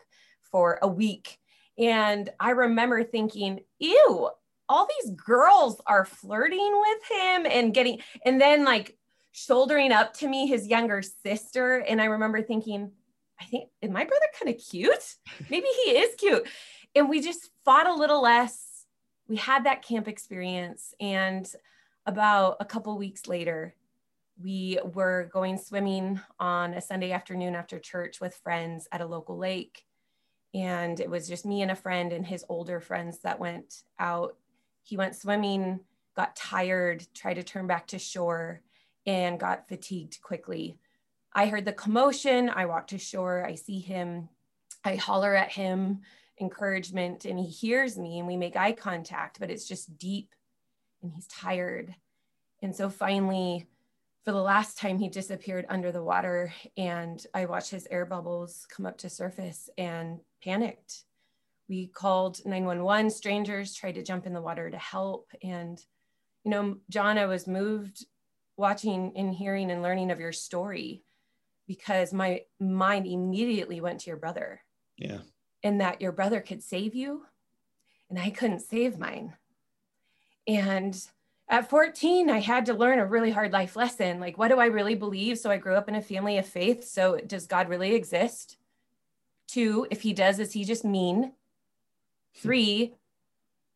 for 0.51 0.79
a 0.83 0.89
week. 0.89 1.39
And 1.79 2.31
I 2.39 2.51
remember 2.51 3.05
thinking, 3.05 3.61
ew, 3.79 4.31
all 4.69 4.89
these 5.03 5.13
girls 5.13 5.81
are 5.87 6.05
flirting 6.05 6.73
with 6.81 7.11
him 7.11 7.47
and 7.47 7.75
getting, 7.75 8.01
and 8.25 8.41
then 8.41 8.65
like 8.65 8.97
shouldering 9.33 9.93
up 9.93 10.15
to 10.15 10.29
me, 10.29 10.47
his 10.47 10.67
younger 10.67 11.03
sister. 11.03 11.79
And 11.79 12.01
I 12.01 12.07
remember 12.07 12.43
thinking, 12.43 12.93
I 13.41 13.45
think, 13.45 13.71
is 13.81 13.91
my 13.91 14.05
brother 14.05 14.27
kind 14.39 14.55
of 14.55 14.61
cute? 14.61 15.15
Maybe 15.49 15.67
he 15.85 15.93
is 15.93 16.15
cute 16.17 16.47
and 16.95 17.09
we 17.09 17.21
just 17.21 17.51
fought 17.65 17.87
a 17.87 17.95
little 17.95 18.23
less. 18.23 18.87
We 19.29 19.37
had 19.37 19.65
that 19.65 19.83
camp 19.83 20.09
experience. 20.09 20.95
And 21.01 21.51
about 22.07 22.57
a 22.61 22.65
couple 22.65 22.97
weeks 22.99 23.27
later, 23.27 23.75
we 24.43 24.79
were 24.95 25.29
going 25.33 25.59
swimming 25.59 26.21
on 26.39 26.75
a 26.75 26.81
Sunday 26.81 27.13
afternoon 27.13 27.55
after 27.55 27.79
church 27.79 28.21
with 28.21 28.35
friends 28.37 28.89
at 28.91 29.03
a 29.03 29.07
local 29.07 29.37
lake. 29.37 29.85
And 30.55 30.99
it 30.99 31.11
was 31.11 31.29
just 31.29 31.47
me 31.47 31.63
and 31.63 31.71
a 31.71 31.77
friend 31.77 32.13
and 32.13 32.27
his 32.27 32.45
older 32.49 32.81
friends 32.81 33.21
that 33.21 33.39
went 33.39 33.83
out. 33.99 34.37
He 34.83 34.97
went 34.97 35.15
swimming, 35.15 35.81
got 36.17 36.35
tired, 36.35 37.07
tried 37.15 37.35
to 37.35 37.45
turn 37.45 37.67
back 37.67 37.87
to 37.89 37.99
shore, 37.99 38.63
and 39.07 39.41
got 39.41 39.69
fatigued 39.69 40.21
quickly. 40.23 40.79
I 41.33 41.47
heard 41.47 41.65
the 41.65 41.73
commotion. 41.73 42.51
I 42.51 42.67
walked 42.67 42.91
to 42.91 42.99
shore. 42.99 43.45
I 43.45 43.55
see 43.55 43.79
him. 43.79 44.29
I 44.85 44.97
holler 44.97 45.35
at 45.35 45.53
him 45.53 46.01
encouragement 46.41 47.25
and 47.25 47.39
he 47.39 47.47
hears 47.47 47.99
me 47.99 48.19
and 48.19 48.27
we 48.27 48.37
make 48.37 48.57
eye 48.57 48.73
contact, 48.73 49.39
but 49.39 49.51
it's 49.51 49.69
just 49.69 49.99
deep 49.99 50.35
and 51.03 51.13
he's 51.13 51.27
tired. 51.27 51.95
And 52.63 52.75
so 52.75 52.89
finally, 52.89 53.67
for 54.25 54.33
the 54.33 54.43
last 54.43 54.79
time, 54.79 54.99
he 54.99 55.09
disappeared 55.09 55.67
under 55.69 55.93
the 55.93 56.03
water 56.03 56.53
and 56.77 57.25
I 57.35 57.47
watched 57.47 57.71
his 57.71 57.89
air 57.91 58.05
bubbles 58.05 58.67
come 58.71 58.87
up 58.87 58.99
to 58.99 59.11
surface 59.11 59.69
and 59.79 60.21
panicked. 60.43 61.05
We 61.69 61.87
called 61.87 62.45
911, 62.45 63.11
strangers 63.11 63.75
tried 63.75 63.95
to 63.95 64.03
jump 64.03 64.27
in 64.27 64.33
the 64.33 64.43
water 64.43 64.71
to 64.71 64.79
help. 64.79 65.31
And, 65.43 65.83
you 66.45 66.51
know, 66.51 66.79
John, 66.89 67.17
I 67.17 67.27
was 67.27 67.47
moved 67.47 68.05
watching 68.61 69.13
and 69.17 69.35
hearing 69.35 69.71
and 69.71 69.83
learning 69.83 70.11
of 70.11 70.21
your 70.21 70.33
story 70.33 71.03
because 71.67 72.13
my 72.13 72.43
mind 72.61 73.07
immediately 73.07 73.81
went 73.81 74.01
to 74.01 74.11
your 74.11 74.17
brother. 74.17 74.61
Yeah 74.97 75.19
and 75.63 75.81
that 75.81 76.01
your 76.01 76.13
brother 76.13 76.41
could 76.41 76.63
save 76.63 76.95
you 76.95 77.23
and 78.09 78.19
I 78.19 78.31
couldn't 78.31 78.61
save 78.61 78.99
mine. 78.99 79.35
And 80.47 81.01
at 81.49 81.69
14, 81.69 82.31
I 82.31 82.41
had 82.41 82.67
to 82.67 82.75
learn 82.75 82.99
a 82.99 83.07
really 83.07 83.31
hard 83.31 83.53
life 83.53 83.77
lesson. 83.77 84.21
Like, 84.21 84.39
what 84.39 84.49
do 84.49 84.59
I 84.59 84.67
really 84.67 84.95
believe? 84.95 85.39
So 85.39 85.51
I 85.51 85.59
grew 85.59 85.75
up 85.75 85.89
in 85.89 85.95
a 85.95 86.03
family 86.03 86.39
of 86.39 86.47
faith. 86.47 86.85
So 86.85 87.19
does 87.19 87.47
God 87.47 87.69
really 87.69 87.95
exist? 87.95 88.57
Two, 89.47 89.87
if 89.91 90.03
he 90.03 90.13
does, 90.13 90.39
is 90.39 90.53
he 90.53 90.65
just 90.65 90.85
mean? 90.85 91.23
Hmm. 91.23 91.31
Three, 92.35 92.95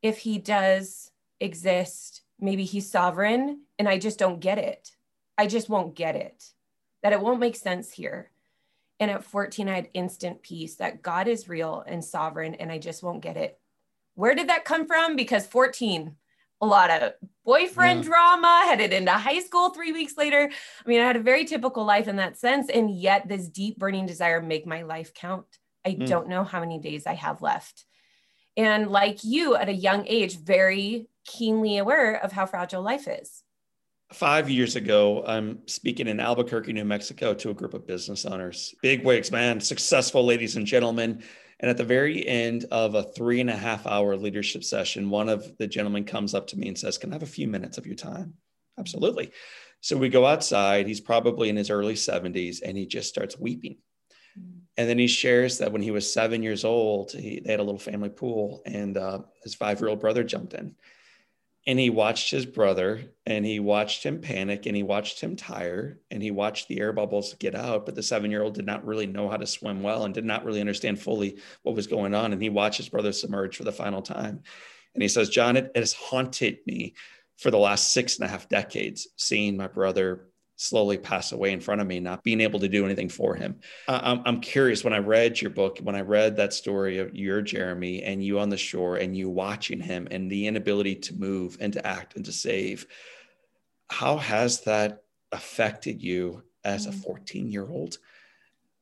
if 0.02 0.18
he 0.18 0.38
does 0.38 1.10
exist, 1.40 2.22
maybe 2.40 2.64
he's 2.64 2.90
sovereign 2.90 3.63
and 3.78 3.88
I 3.88 3.98
just 3.98 4.18
don't 4.18 4.40
get 4.40 4.58
it. 4.58 4.90
I 5.36 5.46
just 5.46 5.68
won't 5.68 5.94
get 5.94 6.16
it. 6.16 6.44
That 7.02 7.12
it 7.12 7.20
won't 7.20 7.40
make 7.40 7.56
sense 7.56 7.92
here. 7.92 8.30
And 9.00 9.10
at 9.10 9.24
14, 9.24 9.68
I 9.68 9.74
had 9.74 9.88
instant 9.92 10.42
peace 10.42 10.76
that 10.76 11.02
God 11.02 11.28
is 11.28 11.48
real 11.48 11.84
and 11.86 12.04
sovereign, 12.04 12.54
and 12.54 12.70
I 12.70 12.78
just 12.78 13.02
won't 13.02 13.22
get 13.22 13.36
it. 13.36 13.58
Where 14.14 14.34
did 14.34 14.48
that 14.48 14.64
come 14.64 14.86
from? 14.86 15.16
Because 15.16 15.46
14, 15.46 16.14
a 16.60 16.66
lot 16.66 16.90
of 16.90 17.12
boyfriend 17.44 18.04
yeah. 18.04 18.08
drama, 18.08 18.62
headed 18.66 18.92
into 18.92 19.10
high 19.10 19.40
school 19.40 19.70
three 19.70 19.92
weeks 19.92 20.16
later. 20.16 20.50
I 20.84 20.88
mean, 20.88 21.00
I 21.00 21.06
had 21.06 21.16
a 21.16 21.20
very 21.20 21.44
typical 21.44 21.84
life 21.84 22.08
in 22.08 22.16
that 22.16 22.38
sense. 22.38 22.70
And 22.70 22.90
yet, 22.90 23.28
this 23.28 23.48
deep 23.48 23.78
burning 23.78 24.06
desire 24.06 24.40
make 24.40 24.66
my 24.66 24.82
life 24.82 25.12
count. 25.12 25.46
I 25.84 25.90
mm. 25.90 26.08
don't 26.08 26.28
know 26.28 26.44
how 26.44 26.60
many 26.60 26.78
days 26.78 27.06
I 27.06 27.14
have 27.14 27.42
left. 27.42 27.84
And 28.56 28.88
like 28.90 29.24
you, 29.24 29.56
at 29.56 29.68
a 29.68 29.74
young 29.74 30.06
age, 30.06 30.38
very 30.38 31.08
keenly 31.26 31.78
aware 31.78 32.14
of 32.14 32.32
how 32.32 32.46
fragile 32.46 32.82
life 32.82 33.08
is 33.08 33.43
five 34.12 34.50
years 34.50 34.76
ago, 34.76 35.24
I'm 35.26 35.66
speaking 35.66 36.08
in 36.08 36.20
Albuquerque, 36.20 36.72
New 36.72 36.84
Mexico 36.84 37.34
to 37.34 37.50
a 37.50 37.54
group 37.54 37.74
of 37.74 37.86
business 37.86 38.24
owners, 38.24 38.74
big 38.82 39.04
wigs, 39.04 39.30
man, 39.30 39.60
successful 39.60 40.24
ladies 40.24 40.56
and 40.56 40.66
gentlemen. 40.66 41.22
And 41.60 41.70
at 41.70 41.76
the 41.76 41.84
very 41.84 42.26
end 42.26 42.66
of 42.70 42.94
a 42.94 43.02
three 43.02 43.40
and 43.40 43.48
a 43.48 43.56
half 43.56 43.86
hour 43.86 44.16
leadership 44.16 44.64
session, 44.64 45.10
one 45.10 45.28
of 45.28 45.56
the 45.58 45.66
gentlemen 45.66 46.04
comes 46.04 46.34
up 46.34 46.46
to 46.48 46.58
me 46.58 46.68
and 46.68 46.78
says, 46.78 46.98
Can 46.98 47.10
I 47.10 47.14
have 47.14 47.22
a 47.22 47.26
few 47.26 47.48
minutes 47.48 47.78
of 47.78 47.86
your 47.86 47.96
time? 47.96 48.34
Absolutely. 48.78 49.30
So 49.80 49.96
we 49.96 50.08
go 50.08 50.26
outside. 50.26 50.86
He's 50.86 51.00
probably 51.00 51.48
in 51.48 51.56
his 51.56 51.70
early 51.70 51.94
70s 51.94 52.60
and 52.64 52.76
he 52.76 52.86
just 52.86 53.08
starts 53.08 53.38
weeping. 53.38 53.76
Mm. 54.38 54.60
And 54.76 54.88
then 54.88 54.98
he 54.98 55.06
shares 55.06 55.58
that 55.58 55.72
when 55.72 55.82
he 55.82 55.90
was 55.90 56.12
seven 56.12 56.42
years 56.42 56.64
old, 56.64 57.12
he, 57.12 57.40
they 57.44 57.52
had 57.52 57.60
a 57.60 57.64
little 57.64 57.78
family 57.78 58.08
pool 58.08 58.62
and 58.66 58.96
uh, 58.96 59.20
his 59.42 59.54
five 59.54 59.80
year 59.80 59.88
old 59.88 60.00
brother 60.00 60.24
jumped 60.24 60.54
in 60.54 60.74
and 61.66 61.78
he 61.78 61.88
watched 61.88 62.30
his 62.30 62.44
brother 62.44 63.02
and 63.24 63.44
he 63.44 63.58
watched 63.58 64.02
him 64.02 64.20
panic 64.20 64.66
and 64.66 64.76
he 64.76 64.82
watched 64.82 65.20
him 65.20 65.34
tire 65.34 65.98
and 66.10 66.22
he 66.22 66.30
watched 66.30 66.68
the 66.68 66.78
air 66.78 66.92
bubbles 66.92 67.34
get 67.34 67.54
out. 67.54 67.86
But 67.86 67.94
the 67.94 68.02
seven 68.02 68.30
year 68.30 68.42
old 68.42 68.54
did 68.54 68.66
not 68.66 68.84
really 68.84 69.06
know 69.06 69.28
how 69.28 69.38
to 69.38 69.46
swim 69.46 69.82
well 69.82 70.04
and 70.04 70.12
did 70.12 70.26
not 70.26 70.44
really 70.44 70.60
understand 70.60 71.00
fully 71.00 71.38
what 71.62 71.74
was 71.74 71.86
going 71.86 72.14
on. 72.14 72.32
And 72.32 72.42
he 72.42 72.50
watched 72.50 72.76
his 72.76 72.90
brother 72.90 73.12
submerge 73.12 73.56
for 73.56 73.64
the 73.64 73.72
final 73.72 74.02
time. 74.02 74.42
And 74.94 75.02
he 75.02 75.08
says 75.08 75.30
john 75.30 75.56
it, 75.56 75.72
it 75.74 75.80
has 75.80 75.94
haunted 75.94 76.58
me 76.66 76.94
for 77.38 77.50
the 77.50 77.58
last 77.58 77.92
six 77.92 78.18
and 78.18 78.26
a 78.26 78.30
half 78.30 78.48
decades 78.48 79.08
seeing 79.16 79.56
my 79.56 79.66
brother 79.66 80.28
slowly 80.56 80.96
pass 80.96 81.32
away 81.32 81.52
in 81.52 81.60
front 81.60 81.80
of 81.80 81.86
me, 81.86 82.00
not 82.00 82.22
being 82.22 82.40
able 82.40 82.60
to 82.60 82.68
do 82.68 82.84
anything 82.84 83.08
for 83.08 83.34
him. 83.34 83.56
I'm, 83.88 84.22
I'm 84.24 84.40
curious 84.40 84.84
when 84.84 84.92
I 84.92 84.98
read 84.98 85.40
your 85.40 85.50
book, 85.50 85.78
when 85.82 85.96
I 85.96 86.02
read 86.02 86.36
that 86.36 86.52
story 86.52 86.98
of 86.98 87.14
your 87.14 87.42
Jeremy 87.42 88.02
and 88.02 88.22
you 88.24 88.38
on 88.38 88.50
the 88.50 88.56
shore 88.56 88.96
and 88.96 89.16
you 89.16 89.28
watching 89.28 89.80
him 89.80 90.06
and 90.10 90.30
the 90.30 90.46
inability 90.46 90.96
to 90.96 91.14
move 91.14 91.56
and 91.60 91.72
to 91.72 91.84
act 91.86 92.14
and 92.16 92.24
to 92.24 92.32
save, 92.32 92.86
how 93.90 94.16
has 94.16 94.60
that 94.62 95.02
affected 95.32 96.02
you 96.02 96.42
as 96.64 96.86
a 96.86 96.90
mm. 96.90 97.02
14 97.02 97.50
year 97.50 97.68
old? 97.68 97.98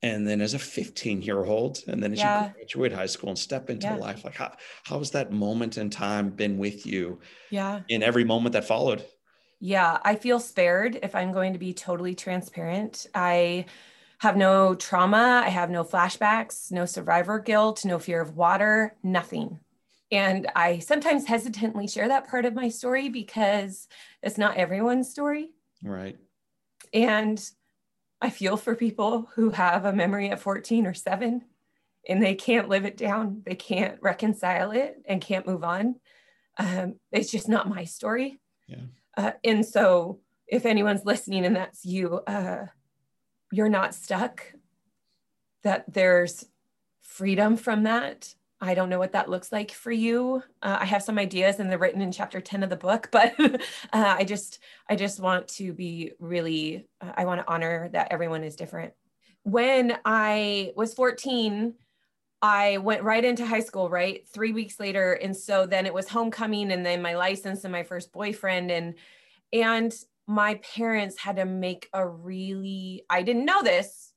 And 0.05 0.27
then 0.27 0.41
as 0.41 0.53
a 0.53 0.59
15 0.59 1.23
year 1.23 1.45
old, 1.45 1.79
and 1.87 2.03
then 2.03 2.13
as 2.13 2.19
yeah. 2.19 2.49
you 2.49 2.55
graduate 2.55 2.93
high 2.93 3.07
school 3.07 3.31
and 3.31 3.39
step 3.39 3.71
into 3.71 3.87
yeah. 3.87 3.97
life, 3.97 4.25
like 4.25 4.35
how, 4.35 4.53
how 4.83 4.99
has 4.99 5.13
that 5.13 5.33
moment 5.33 5.79
in 5.79 5.91
time 5.91 6.31
been 6.31 6.59
with 6.59 6.85
you? 6.85 7.21
Yeah. 7.51 7.81
In 7.89 8.03
every 8.03 8.25
moment 8.25 8.53
that 8.55 8.65
followed? 8.65 9.05
Yeah, 9.65 9.99
I 10.03 10.17
feel 10.17 10.41
spared 10.41 10.99
if 11.05 11.15
I'm 11.15 11.31
going 11.31 11.53
to 11.53 11.59
be 11.61 11.73
totally 11.73 12.17
transparent. 12.17 13.07
I 13.15 13.67
have 14.19 14.37
no 14.37 14.75
trauma, 14.75 15.41
I 15.45 15.51
have 15.51 15.71
no 15.71 15.85
flashbacks, 15.85 16.73
no 16.73 16.85
survivor 16.85 17.39
guilt, 17.39 17.85
no 17.85 18.01
fear 18.01 18.21
of 18.21 18.37
water, 18.37 18.97
nothing. 19.05 19.61
And 20.11 20.51
I 20.57 20.81
sometimes 20.81 21.27
hesitantly 21.27 21.87
share 21.87 22.09
that 22.09 22.29
part 22.29 22.45
of 22.45 22.55
my 22.55 22.71
story 22.71 23.09
because 23.09 23.87
it's 24.21 24.37
not 24.37 24.57
everyone's 24.57 25.09
story. 25.09 25.53
Right. 25.81 26.19
And 26.93 27.41
I 28.21 28.31
feel 28.31 28.57
for 28.57 28.75
people 28.75 29.31
who 29.37 29.51
have 29.51 29.85
a 29.85 29.93
memory 29.93 30.31
at 30.31 30.41
14 30.41 30.89
or 30.89 30.95
7 30.95 31.41
and 32.09 32.21
they 32.21 32.35
can't 32.35 32.69
live 32.69 32.85
it 32.85 32.97
down, 32.97 33.43
they 33.47 33.55
can't 33.55 34.03
reconcile 34.03 34.73
it 34.73 35.01
and 35.05 35.21
can't 35.23 35.47
move 35.47 35.63
on. 35.63 36.01
Um, 36.59 36.97
it's 37.13 37.31
just 37.31 37.49
not 37.49 37.69
my 37.69 37.85
story. 37.85 38.41
Yeah. 38.67 38.87
Uh, 39.17 39.33
and 39.45 39.65
so, 39.65 40.21
if 40.47 40.67
anyone's 40.67 41.05
listening 41.05 41.45
and 41.45 41.57
that's 41.57 41.85
you, 41.85 42.21
uh, 42.27 42.67
you're 43.51 43.69
not 43.69 43.95
stuck, 43.95 44.53
that 45.63 45.85
there's 45.93 46.45
freedom 47.01 47.57
from 47.57 47.85
that. 47.85 48.35
I 48.61 48.75
don't 48.75 48.89
know 48.89 48.99
what 48.99 49.13
that 49.13 49.29
looks 49.29 49.51
like 49.51 49.73
for 49.73 49.91
you. 49.91 50.43
Uh, 50.63 50.79
I 50.81 50.85
have 50.85 51.03
some 51.03 51.19
ideas 51.19 51.59
and 51.59 51.69
they're 51.69 51.79
written 51.79 52.01
in 52.01 52.13
chapter 52.13 52.41
10 52.41 52.63
of 52.63 52.71
the 52.71 52.77
book, 52.77 53.09
but 53.13 53.35
uh, 53.41 53.57
I 53.93 54.25
just, 54.25 54.61
I 54.89 54.97
just 54.97 55.21
want 55.21 55.49
to 55.49 55.73
be 55.73 56.13
really, 56.21 56.87
uh, 57.01 57.13
I 57.17 57.25
want 57.25 57.41
to 57.41 57.53
honor 57.53 57.91
that 57.93 58.13
everyone 58.13 58.45
is 58.45 58.57
different. 58.57 58.93
When 59.43 59.97
I 60.05 60.73
was 60.77 60.95
14, 60.95 61.75
I 62.43 62.79
went 62.79 63.05
right 63.05 63.25
into 63.25 63.47
high 63.47 63.61
school, 63.61 63.89
right? 63.89 64.27
Three 64.29 64.53
weeks 64.53 64.81
later. 64.81 65.13
And 65.13 65.37
so 65.37 65.65
then 65.65 65.87
it 65.87 65.95
was 65.95 66.09
homecoming 66.09 66.73
and 66.73 66.85
then 66.85 67.01
my 67.01 67.15
license 67.15 67.65
and 67.65 67.73
my 67.73 67.85
first 67.85 68.13
boyfriend. 68.13 68.71
And 68.71 68.95
and 69.53 69.95
my 70.27 70.57
parents 70.57 71.19
had 71.19 71.37
to 71.37 71.45
make 71.45 71.89
a 71.93 72.07
really, 72.07 73.05
I 73.09 73.23
didn't 73.23 73.45
know 73.45 73.63
this, 73.63 74.13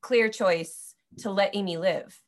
clear 0.00 0.28
choice 0.28 0.94
to 1.18 1.30
let 1.30 1.56
Amy 1.56 1.76
live. 1.76 2.20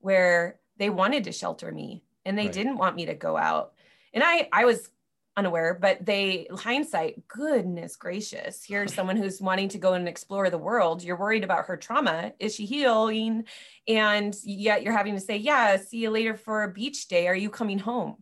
where 0.00 0.58
they 0.78 0.90
wanted 0.90 1.24
to 1.24 1.32
shelter 1.32 1.70
me 1.72 2.02
and 2.24 2.36
they 2.36 2.44
right. 2.44 2.52
didn't 2.52 2.76
want 2.76 2.96
me 2.96 3.06
to 3.06 3.14
go 3.14 3.36
out. 3.36 3.72
And 4.12 4.22
I 4.22 4.48
I 4.52 4.64
was 4.66 4.90
unaware, 5.36 5.78
but 5.80 6.04
they 6.04 6.46
hindsight, 6.54 7.26
goodness 7.28 7.96
gracious, 7.96 8.64
here's 8.64 8.94
someone 8.94 9.16
who's 9.16 9.40
wanting 9.40 9.68
to 9.70 9.78
go 9.78 9.94
and 9.94 10.08
explore 10.08 10.50
the 10.50 10.58
world. 10.58 11.02
You're 11.02 11.18
worried 11.18 11.44
about 11.44 11.66
her 11.66 11.76
trauma. 11.76 12.32
Is 12.38 12.54
she 12.54 12.66
healing? 12.66 13.44
And 13.88 14.36
yet 14.44 14.82
you're 14.82 14.96
having 14.96 15.14
to 15.14 15.20
say, 15.20 15.36
yeah, 15.36 15.76
see 15.76 15.98
you 15.98 16.10
later 16.10 16.36
for 16.36 16.62
a 16.62 16.72
beach 16.72 17.08
day. 17.08 17.28
Are 17.28 17.34
you 17.34 17.50
coming 17.50 17.78
home? 17.78 18.16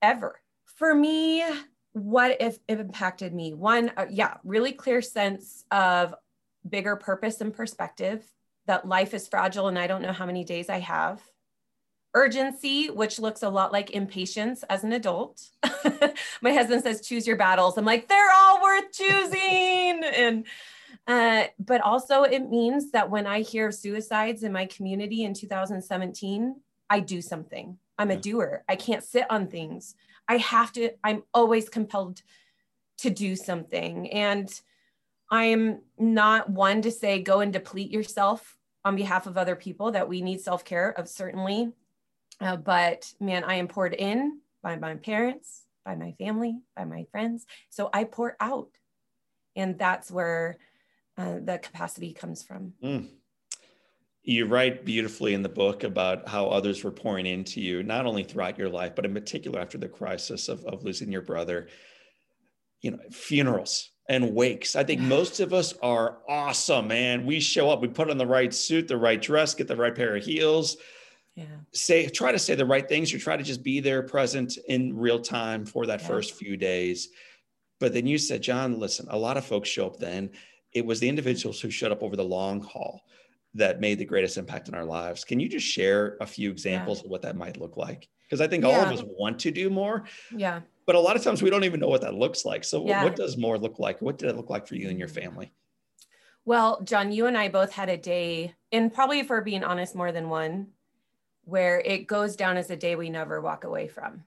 Ever. 0.00 0.40
For 0.64 0.94
me, 0.94 1.44
what 1.92 2.38
if 2.40 2.58
it 2.68 2.80
impacted 2.80 3.32
me? 3.32 3.54
One, 3.54 3.92
uh, 3.96 4.06
yeah, 4.10 4.34
really 4.44 4.72
clear 4.72 5.02
sense 5.02 5.64
of 5.70 6.14
bigger 6.68 6.96
purpose 6.96 7.40
and 7.40 7.54
perspective 7.54 8.24
that 8.66 8.86
life 8.86 9.14
is 9.14 9.28
fragile 9.28 9.68
and 9.68 9.78
I 9.78 9.86
don't 9.86 10.02
know 10.02 10.12
how 10.12 10.26
many 10.26 10.44
days 10.44 10.68
I 10.68 10.78
have 10.78 11.20
urgency, 12.14 12.90
which 12.90 13.18
looks 13.18 13.42
a 13.42 13.48
lot 13.48 13.72
like 13.72 13.90
impatience 13.90 14.62
as 14.64 14.84
an 14.84 14.92
adult. 14.92 15.42
My 16.42 16.52
husband 16.52 16.82
says, 16.82 17.06
choose 17.06 17.26
your 17.26 17.36
battles. 17.36 17.78
I'm 17.78 17.84
like, 17.84 18.08
they're 18.08 18.32
all 18.34 18.62
worth 18.62 18.92
choosing. 18.92 20.02
And, 20.14 20.46
uh, 21.06 21.44
but 21.58 21.80
also 21.80 22.22
it 22.22 22.48
means 22.50 22.92
that 22.92 23.10
when 23.10 23.26
I 23.26 23.40
hear 23.40 23.72
suicides 23.72 24.42
in 24.42 24.52
my 24.52 24.66
community 24.66 25.24
in 25.24 25.34
2017, 25.34 26.56
I 26.88 27.00
do 27.00 27.20
something. 27.20 27.78
I'm 27.98 28.10
a 28.10 28.16
doer. 28.16 28.62
I 28.68 28.76
can't 28.76 29.02
sit 29.02 29.24
on 29.30 29.48
things. 29.48 29.94
I 30.28 30.36
have 30.36 30.72
to, 30.72 30.90
I'm 31.02 31.24
always 31.34 31.68
compelled 31.68 32.22
to 32.98 33.10
do 33.10 33.36
something. 33.36 34.10
And 34.12 34.48
I'm 35.30 35.80
not 35.98 36.50
one 36.50 36.82
to 36.82 36.90
say 36.90 37.20
go 37.20 37.40
and 37.40 37.52
deplete 37.52 37.90
yourself 37.90 38.56
on 38.84 38.96
behalf 38.96 39.26
of 39.26 39.38
other 39.38 39.56
people 39.56 39.92
that 39.92 40.08
we 40.08 40.20
need 40.20 40.40
self-care 40.40 40.90
of 40.90 41.08
certainly 41.08 41.72
uh, 42.42 42.56
but 42.56 43.12
man, 43.20 43.44
I 43.44 43.54
am 43.54 43.68
poured 43.68 43.94
in 43.94 44.40
by 44.62 44.76
my 44.76 44.96
parents, 44.96 45.62
by 45.84 45.94
my 45.94 46.12
family, 46.18 46.58
by 46.76 46.84
my 46.84 47.06
friends. 47.12 47.46
So 47.70 47.88
I 47.92 48.04
pour 48.04 48.36
out. 48.40 48.68
And 49.54 49.78
that's 49.78 50.10
where 50.10 50.58
uh, 51.16 51.36
the 51.42 51.58
capacity 51.58 52.12
comes 52.12 52.42
from. 52.42 52.72
Mm. 52.82 53.08
You 54.22 54.46
write 54.46 54.84
beautifully 54.84 55.34
in 55.34 55.42
the 55.42 55.48
book 55.48 55.84
about 55.84 56.28
how 56.28 56.46
others 56.46 56.82
were 56.82 56.90
pouring 56.90 57.26
into 57.26 57.60
you, 57.60 57.82
not 57.82 58.06
only 58.06 58.24
throughout 58.24 58.58
your 58.58 58.68
life, 58.68 58.94
but 58.94 59.04
in 59.04 59.14
particular 59.14 59.60
after 59.60 59.78
the 59.78 59.88
crisis 59.88 60.48
of, 60.48 60.64
of 60.64 60.84
losing 60.84 61.12
your 61.12 61.22
brother. 61.22 61.68
You 62.80 62.92
know, 62.92 62.98
funerals 63.10 63.90
and 64.08 64.34
wakes. 64.34 64.74
I 64.74 64.82
think 64.82 65.00
most 65.00 65.38
of 65.38 65.52
us 65.52 65.74
are 65.82 66.18
awesome, 66.28 66.88
man. 66.88 67.24
We 67.24 67.38
show 67.38 67.70
up, 67.70 67.80
we 67.80 67.88
put 67.88 68.10
on 68.10 68.18
the 68.18 68.26
right 68.26 68.52
suit, 68.52 68.88
the 68.88 68.96
right 68.96 69.22
dress, 69.22 69.54
get 69.54 69.68
the 69.68 69.76
right 69.76 69.94
pair 69.94 70.16
of 70.16 70.24
heels 70.24 70.76
yeah. 71.34 71.44
say 71.72 72.08
try 72.08 72.32
to 72.32 72.38
say 72.38 72.54
the 72.54 72.66
right 72.66 72.88
things 72.88 73.12
or 73.12 73.18
try 73.18 73.36
to 73.36 73.42
just 73.42 73.62
be 73.62 73.80
there 73.80 74.02
present 74.02 74.58
in 74.68 74.96
real 74.96 75.20
time 75.20 75.64
for 75.64 75.86
that 75.86 76.00
yeah. 76.00 76.06
first 76.06 76.34
few 76.34 76.56
days. 76.56 77.08
But 77.80 77.94
then 77.94 78.06
you 78.06 78.18
said 78.18 78.42
john 78.42 78.78
listen 78.78 79.06
a 79.10 79.18
lot 79.18 79.36
of 79.36 79.44
folks 79.44 79.68
show 79.68 79.86
up 79.86 79.98
then. 79.98 80.30
It 80.72 80.84
was 80.84 81.00
the 81.00 81.08
individuals 81.08 81.60
who 81.60 81.70
showed 81.70 81.92
up 81.92 82.02
over 82.02 82.16
the 82.16 82.24
long 82.24 82.62
haul 82.62 83.02
that 83.54 83.80
made 83.80 83.98
the 83.98 84.04
greatest 84.04 84.38
impact 84.38 84.68
in 84.68 84.74
our 84.74 84.84
lives. 84.84 85.24
Can 85.24 85.38
you 85.38 85.48
just 85.48 85.66
share 85.66 86.16
a 86.20 86.26
few 86.26 86.50
examples 86.50 87.00
yeah. 87.00 87.04
of 87.04 87.10
what 87.10 87.22
that 87.22 87.36
might 87.36 87.58
look 87.58 87.76
like? 87.76 88.08
Because 88.24 88.40
i 88.40 88.48
think 88.48 88.64
all 88.64 88.72
of 88.72 88.90
us 88.90 89.02
want 89.04 89.38
to 89.40 89.50
do 89.50 89.68
more 89.68 90.04
yeah. 90.34 90.60
but 90.86 90.94
a 90.94 91.00
lot 91.00 91.16
of 91.16 91.22
times 91.22 91.42
we 91.42 91.50
don't 91.50 91.64
even 91.64 91.80
know 91.80 91.88
what 91.88 92.00
that 92.00 92.14
looks 92.14 92.44
like. 92.44 92.64
So 92.64 92.80
what 92.80 93.16
does 93.16 93.36
more 93.36 93.58
look 93.58 93.78
like? 93.78 94.00
What 94.00 94.16
did 94.16 94.30
it 94.30 94.36
look 94.36 94.48
like 94.48 94.66
for 94.66 94.74
you 94.74 94.88
and 94.88 94.98
your 94.98 95.08
mm. 95.08 95.22
family? 95.22 95.52
Well 96.44 96.80
john 96.82 97.12
you 97.12 97.26
and 97.26 97.36
i 97.36 97.48
both 97.48 97.72
had 97.72 97.88
a 97.88 97.96
day 97.96 98.54
and 98.72 98.92
probably 98.92 99.18
if 99.20 99.28
we're 99.28 99.42
being 99.42 99.62
honest 99.62 99.94
more 99.94 100.12
than 100.12 100.28
one 100.28 100.68
where 101.44 101.80
it 101.80 102.06
goes 102.06 102.36
down 102.36 102.56
as 102.56 102.70
a 102.70 102.76
day 102.76 102.96
we 102.96 103.10
never 103.10 103.40
walk 103.40 103.64
away 103.64 103.88
from. 103.88 104.24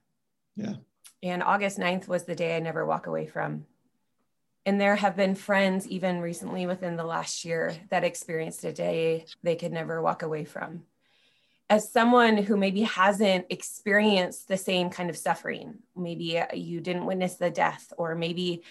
Yeah. 0.56 0.76
And 1.24 1.42
August 1.42 1.80
9th 1.80 2.08
was 2.08 2.26
the 2.26 2.36
day 2.36 2.56
I 2.56 2.60
never 2.60 2.86
walk 2.86 3.08
away 3.08 3.28
from. 3.28 3.66
And 4.66 4.82
there 4.82 4.96
have 4.96 5.16
been 5.16 5.36
friends, 5.36 5.88
even 5.88 6.22
recently 6.22 6.66
within 6.66 6.96
the 6.96 7.04
last 7.04 7.46
year, 7.46 7.76
that 7.90 8.04
experienced 8.04 8.64
a 8.64 8.74
day 8.74 9.26
they 9.44 9.56
could 9.56 9.72
never 9.72 10.02
walk 10.02 10.24
away 10.24 10.44
from. 10.44 10.84
As 11.70 11.92
someone 11.92 12.38
who 12.38 12.58
maybe 12.58 12.82
hasn't 12.82 13.46
experienced 13.50 14.48
the 14.48 14.58
same 14.58 14.90
kind 14.90 15.10
of 15.10 15.18
suffering, 15.18 15.80
maybe 15.96 16.40
uh, 16.40 16.48
you 16.54 16.80
didn't 16.80 17.06
witness 17.06 17.36
the 17.36 17.50
death, 17.50 17.92
or 17.98 18.16
maybe 18.16 18.64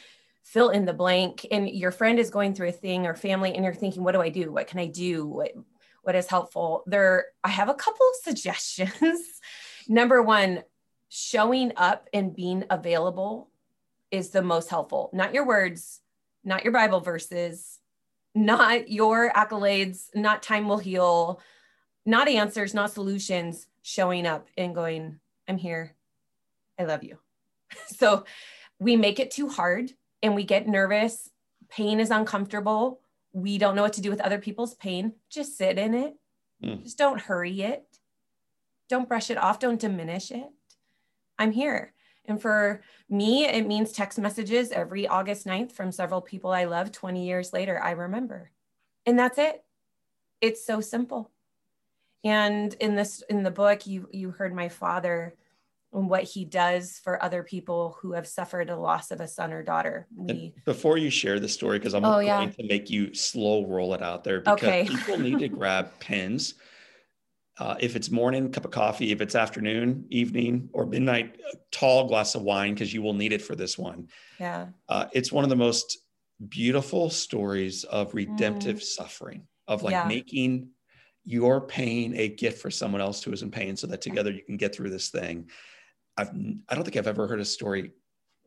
fill 0.43 0.69
in 0.69 0.85
the 0.85 0.93
blank, 0.93 1.47
and 1.51 1.69
your 1.69 1.91
friend 1.91 2.19
is 2.19 2.31
going 2.31 2.55
through 2.55 2.69
a 2.69 2.73
thing 2.73 3.07
or 3.07 3.15
family, 3.15 3.55
and 3.55 3.65
you're 3.65 3.75
thinking, 3.75 4.05
what 4.05 4.13
do 4.13 4.21
I 4.21 4.29
do? 4.29 4.53
What 4.53 4.67
can 4.67 4.79
I 4.81 4.87
do? 4.87 5.27
What, 5.27 5.53
what 6.05 6.15
is 6.15 6.27
helpful. 6.27 6.85
There 6.87 7.27
i 7.43 7.49
have 7.49 7.69
a 7.69 7.75
couple 7.75 8.07
of 8.07 8.17
suggestions. 8.23 9.21
Number 9.89 10.23
one 10.23 10.63
showing 11.09 11.73
up 11.77 12.09
and 12.13 12.35
being 12.35 12.65
available 12.71 13.51
is 14.11 14.31
the 14.31 14.43
most 14.43 14.71
helpful. 14.71 15.11
Not 15.13 15.35
your 15.35 15.47
words 15.47 16.01
not 16.45 16.63
your 16.63 16.73
bible 16.73 17.01
verses 17.01 17.79
not 18.35 18.91
your 18.91 19.31
accolades 19.33 20.09
not 20.15 20.43
time 20.43 20.69
will 20.69 20.79
heal 20.79 21.41
not 22.05 22.29
answers 22.29 22.75
not 22.75 22.93
solutions 22.93 23.67
showing 23.83 24.27
up 24.27 24.49
and 24.57 24.75
going 24.75 25.21
i'm 25.49 25.59
here. 25.59 25.95
I 26.79 26.85
love 26.85 27.05
you. 27.05 27.19
So 27.89 28.25
we 28.79 28.97
make 28.97 29.19
it 29.19 29.31
too 29.31 29.49
hard 29.49 29.91
and 30.23 30.35
we 30.35 30.45
get 30.45 30.69
nervous. 30.69 31.29
Pain 31.69 31.99
is 31.99 32.11
uncomfortable 32.11 33.01
we 33.35 33.59
don't 33.59 33.75
know 33.75 33.83
what 33.83 33.95
to 33.95 34.01
do 34.01 34.11
with 34.11 34.21
other 34.21 34.39
people's 34.39 34.75
pain, 34.75 35.13
just 35.29 35.59
sit 35.59 35.77
in 35.77 35.93
it. 35.93 36.15
Mm. 36.63 36.85
Just 36.85 36.97
don't 36.97 37.21
hurry 37.21 37.61
it. 37.63 37.85
Don't 38.89 39.09
brush 39.09 39.29
it 39.29 39.37
off. 39.37 39.59
Don't 39.59 39.81
diminish 39.81 40.31
it. 40.31 40.49
I'm 41.39 41.51
here. 41.51 41.93
And 42.27 42.41
for 42.41 42.83
me, 43.11 43.45
it 43.45 43.67
means 43.67 43.93
text 43.93 44.19
messages 44.19 44.71
every 44.71 45.07
August 45.07 45.47
9th 45.47 45.73
from 45.73 45.93
several 45.93 46.23
people 46.23 46.51
I 46.53 46.65
love 46.65 46.93
20 46.93 47.27
years 47.27 47.53
later. 47.53 47.83
I 47.83 47.91
remember. 47.91 48.51
And 49.05 49.19
that's 49.19 49.37
it. 49.37 49.63
It's 50.41 50.65
so 50.65 50.81
simple. 50.81 51.31
And 52.23 52.73
in 52.81 52.95
this 52.95 53.23
in 53.29 53.43
the 53.43 53.51
book, 53.51 53.87
you 53.87 54.09
you 54.11 54.31
heard 54.31 54.55
my 54.55 54.71
father 54.71 55.35
and 55.95 56.11
what 56.11 56.25
he 56.25 56.45
does 56.45 57.01
for 57.03 57.23
other 57.23 57.43
people 57.43 57.97
who 58.01 58.13
have 58.13 58.27
suffered 58.27 58.69
a 58.69 58.77
loss 58.77 59.11
of 59.11 59.21
a 59.21 59.29
son 59.29 59.53
or 59.53 59.63
daughter. 59.63 60.07
We, 60.15 60.53
before 60.65 60.99
you 60.99 61.09
share 61.09 61.39
the 61.39 61.49
story, 61.49 61.79
because 61.79 61.95
I'm 61.95 62.05
oh, 62.05 62.15
going 62.15 62.27
yeah. 62.27 62.47
to 62.47 62.67
make 62.67 62.91
you 62.91 63.15
slow 63.15 63.65
roll 63.65 63.95
it 63.95 64.03
out 64.03 64.25
there 64.25 64.41
because 64.41 64.59
okay. 64.63 64.87
people 64.89 65.19
need 65.19 65.39
to 65.39 65.49
grab 65.61 65.99
pens. 66.01 66.55
Uh, 67.57 67.77
if 67.79 67.95
it's 67.95 68.11
morning, 68.11 68.51
cup 68.51 68.65
of 68.65 68.73
coffee. 68.73 69.13
If 69.13 69.21
it's 69.21 69.37
afternoon, 69.37 70.07
evening, 70.11 70.69
or 70.73 70.87
midnight, 70.87 71.37
tall 71.71 72.09
glass 72.09 72.35
of 72.35 72.43
wine 72.43 72.75
because 72.75 72.93
you 72.93 73.01
will 73.01 73.15
need 73.15 73.33
it 73.33 73.41
for 73.41 73.55
this 73.55 73.79
one. 73.79 74.09
Yeah, 74.41 74.67
uh, 74.89 75.07
it's 75.13 75.31
one 75.31 75.45
of 75.45 75.51
the 75.51 75.57
most 75.57 75.99
beautiful 76.49 77.11
stories 77.11 77.85
of 77.85 78.13
redemptive 78.13 78.79
mm. 78.79 78.83
suffering, 78.83 79.47
of 79.69 79.85
like 79.85 79.93
yeah. 79.93 80.09
making 80.09 80.71
your 81.23 81.61
pain 81.61 82.15
a 82.17 82.29
gift 82.29 82.61
for 82.61 82.73
someone 82.73 83.01
else 83.01 83.23
who 83.23 83.31
is 83.31 83.43
in 83.43 83.53
pain, 83.53 83.77
so 83.77 83.87
that 83.87 84.03
together 84.03 84.33
you 84.33 84.43
can 84.43 84.57
get 84.57 84.75
through 84.75 84.91
this 84.91 85.11
thing. 85.11 85.49
I've 86.17 86.31
I 86.69 86.75
don't 86.75 86.85
think 86.85 86.97
I've 86.97 87.07
ever 87.07 87.27
heard 87.27 87.41
a 87.41 87.45
story 87.45 87.93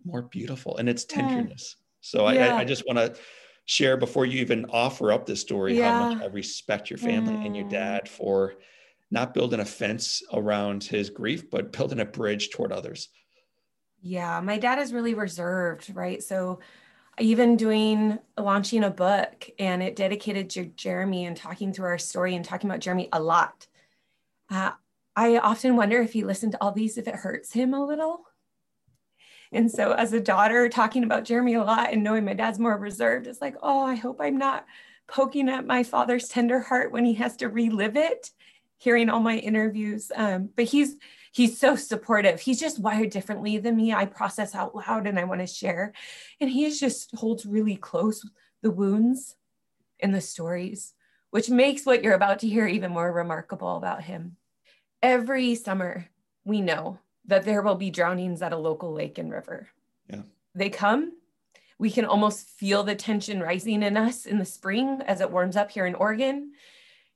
more 0.06 0.24
beautiful 0.24 0.78
and 0.78 0.88
its 0.88 1.06
tenderness. 1.06 1.76
So 2.02 2.30
yeah. 2.30 2.56
I, 2.56 2.60
I 2.60 2.66
just 2.66 2.84
want 2.88 3.00
to 3.00 3.20
share 3.66 3.98
before 3.98 4.26
you 4.26 4.40
even 4.40 4.66
offer 4.70 5.12
up 5.12 5.26
this 5.26 5.42
story 5.42 5.78
yeah. 5.78 5.92
how 5.92 6.14
much 6.14 6.24
I 6.24 6.28
respect 6.28 6.90
your 6.90 6.98
family 7.00 7.34
mm. 7.34 7.46
and 7.46 7.56
your 7.56 7.68
dad 7.68 8.08
for 8.08 8.56
not 9.12 9.34
building 9.34 9.60
a 9.60 9.66
fence 9.66 10.22
around 10.34 10.84
his 10.84 11.10
grief, 11.10 11.50
but 11.50 11.72
building 11.72 12.00
a 12.00 12.06
bridge 12.06 12.50
toward 12.50 12.72
others. 12.72 13.10
Yeah, 14.02 14.40
my 14.42 14.58
dad 14.58 14.80
is 14.80 14.94
really 14.94 15.14
reserved, 15.14 15.94
right? 15.94 16.22
So 16.24 16.60
even 17.20 17.58
doing 17.58 18.20
launching 18.38 18.84
a 18.84 18.92
book 18.92 19.50
and 19.60 19.82
it 19.82 19.96
dedicated 19.96 20.50
to 20.52 20.66
Jeremy 20.66 21.26
and 21.26 21.36
talking 21.36 21.74
through 21.74 21.88
our 21.88 21.98
story 21.98 22.36
and 22.36 22.46
talking 22.46 22.70
about 22.70 22.80
Jeremy 22.80 23.10
a 23.12 23.22
lot. 23.22 23.68
Uh, 24.50 24.72
I 25.18 25.40
often 25.40 25.76
wonder 25.76 26.00
if 26.00 26.14
he 26.14 26.24
listened 26.24 26.52
to 26.52 26.62
all 26.62 26.72
these, 26.72 26.96
if 26.96 27.08
it 27.08 27.16
hurts 27.16 27.52
him 27.52 27.74
a 27.74 27.84
little. 27.84 28.22
And 29.52 29.72
so, 29.72 29.94
as 29.94 30.14
a 30.14 30.22
daughter, 30.22 30.70
talking 30.70 31.04
about 31.04 31.26
Jeremy 31.26 31.56
a 31.56 31.64
lot 31.64 31.92
and 31.92 32.04
knowing 32.04 32.24
my 32.24 32.34
dad's 32.34 32.60
more 32.60 32.78
reserved, 32.78 33.26
it's 33.26 33.42
like, 33.42 33.56
oh, 33.64 33.84
I 33.84 33.96
hope 33.96 34.18
I'm 34.22 34.38
not 34.38 34.68
poking 35.08 35.50
at 35.50 35.66
my 35.66 35.82
father's 35.82 36.30
tender 36.30 36.60
heart 36.60 36.92
when 36.92 37.04
he 37.04 37.16
has 37.16 37.36
to 37.38 37.50
relive 37.50 37.98
it. 37.98 38.30
Hearing 38.78 39.10
all 39.10 39.20
my 39.20 39.38
interviews, 39.38 40.12
um, 40.16 40.52
but 40.56 40.66
he's 40.66 40.98
he's 41.32 41.60
so 41.60 41.76
supportive. 41.76 42.40
He's 42.40 42.60
just 42.60 42.80
wired 42.80 43.10
differently 43.10 43.58
than 43.58 43.76
me. 43.76 43.92
I 43.92 44.06
process 44.06 44.54
out 44.54 44.76
loud 44.76 45.08
and 45.08 45.18
I 45.18 45.24
want 45.24 45.42
to 45.42 45.48
share, 45.48 45.94
and 46.40 46.48
he 46.48 46.70
just 46.70 47.16
holds 47.16 47.44
really 47.44 47.76
close 47.76 48.24
the 48.62 48.70
wounds 48.70 49.36
and 50.00 50.14
the 50.14 50.22
stories, 50.22 50.94
which 51.32 51.50
makes 51.50 51.88
what 51.88 52.04
you're 52.04 52.14
about 52.14 52.38
to 52.40 52.48
hear 52.48 52.68
even 52.68 52.92
more 52.92 53.12
remarkable 53.12 53.78
about 53.78 54.04
him 54.04 54.37
every 55.02 55.56
summer 55.56 56.08
we 56.46 56.62
know 56.62 57.00
that 57.26 57.44
there 57.44 57.62
will 57.62 57.76
be 57.76 57.90
drownings 57.90 58.42
at 58.42 58.54
a 58.54 58.58
local 58.58 58.94
lake 58.94 59.18
and 59.18 59.32
river. 59.32 59.68
Yeah. 60.10 60.22
They 60.56 60.70
come. 60.70 61.14
We 61.78 61.92
can 61.92 62.06
almost 62.06 62.50
feel 62.50 62.84
the 62.84 62.96
tension 62.96 63.42
rising 63.42 63.84
in 63.84 63.98
us 63.98 64.26
in 64.26 64.40
the 64.40 64.46
spring 64.46 65.02
as 65.06 65.22
it 65.22 65.32
warms 65.32 65.56
up 65.56 65.70
here 65.70 65.86
in 65.86 65.96
Oregon 65.96 66.54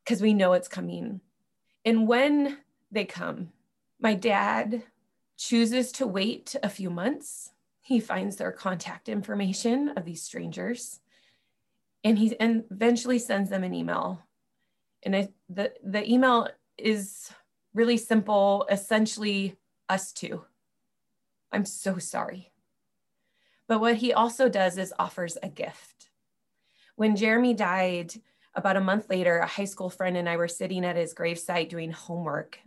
because 0.03 0.21
we 0.21 0.33
know 0.33 0.53
it's 0.53 0.67
coming. 0.67 1.21
And 1.83 2.07
when 2.07 2.59
they 2.91 3.05
come, 3.05 3.49
my 3.99 4.13
dad 4.13 4.83
chooses 5.37 5.91
to 5.93 6.05
wait 6.05 6.55
a 6.61 6.69
few 6.69 6.89
months. 6.89 7.51
He 7.81 7.99
finds 7.99 8.35
their 8.35 8.51
contact 8.51 9.09
information 9.09 9.89
of 9.89 10.05
these 10.05 10.21
strangers 10.21 10.99
and 12.03 12.17
he 12.17 12.39
and 12.39 12.63
eventually 12.71 13.19
sends 13.19 13.49
them 13.49 13.63
an 13.63 13.73
email. 13.73 14.21
And 15.03 15.15
I, 15.15 15.29
the, 15.49 15.73
the 15.83 16.09
email 16.09 16.47
is 16.77 17.31
really 17.73 17.97
simple, 17.97 18.65
essentially 18.69 19.55
us 19.89 20.11
two. 20.11 20.43
I'm 21.51 21.65
so 21.65 21.97
sorry. 21.97 22.51
But 23.67 23.79
what 23.79 23.97
he 23.97 24.13
also 24.13 24.49
does 24.49 24.77
is 24.77 24.93
offers 24.99 25.37
a 25.41 25.49
gift. 25.49 26.09
When 26.95 27.15
Jeremy 27.15 27.53
died, 27.53 28.13
about 28.53 28.75
a 28.75 28.81
month 28.81 29.09
later, 29.09 29.37
a 29.37 29.47
high 29.47 29.65
school 29.65 29.89
friend 29.89 30.17
and 30.17 30.27
I 30.27 30.35
were 30.35 30.47
sitting 30.47 30.83
at 30.83 30.97
his 30.97 31.13
gravesite 31.13 31.69
doing 31.69 31.91
homework. 31.91 32.59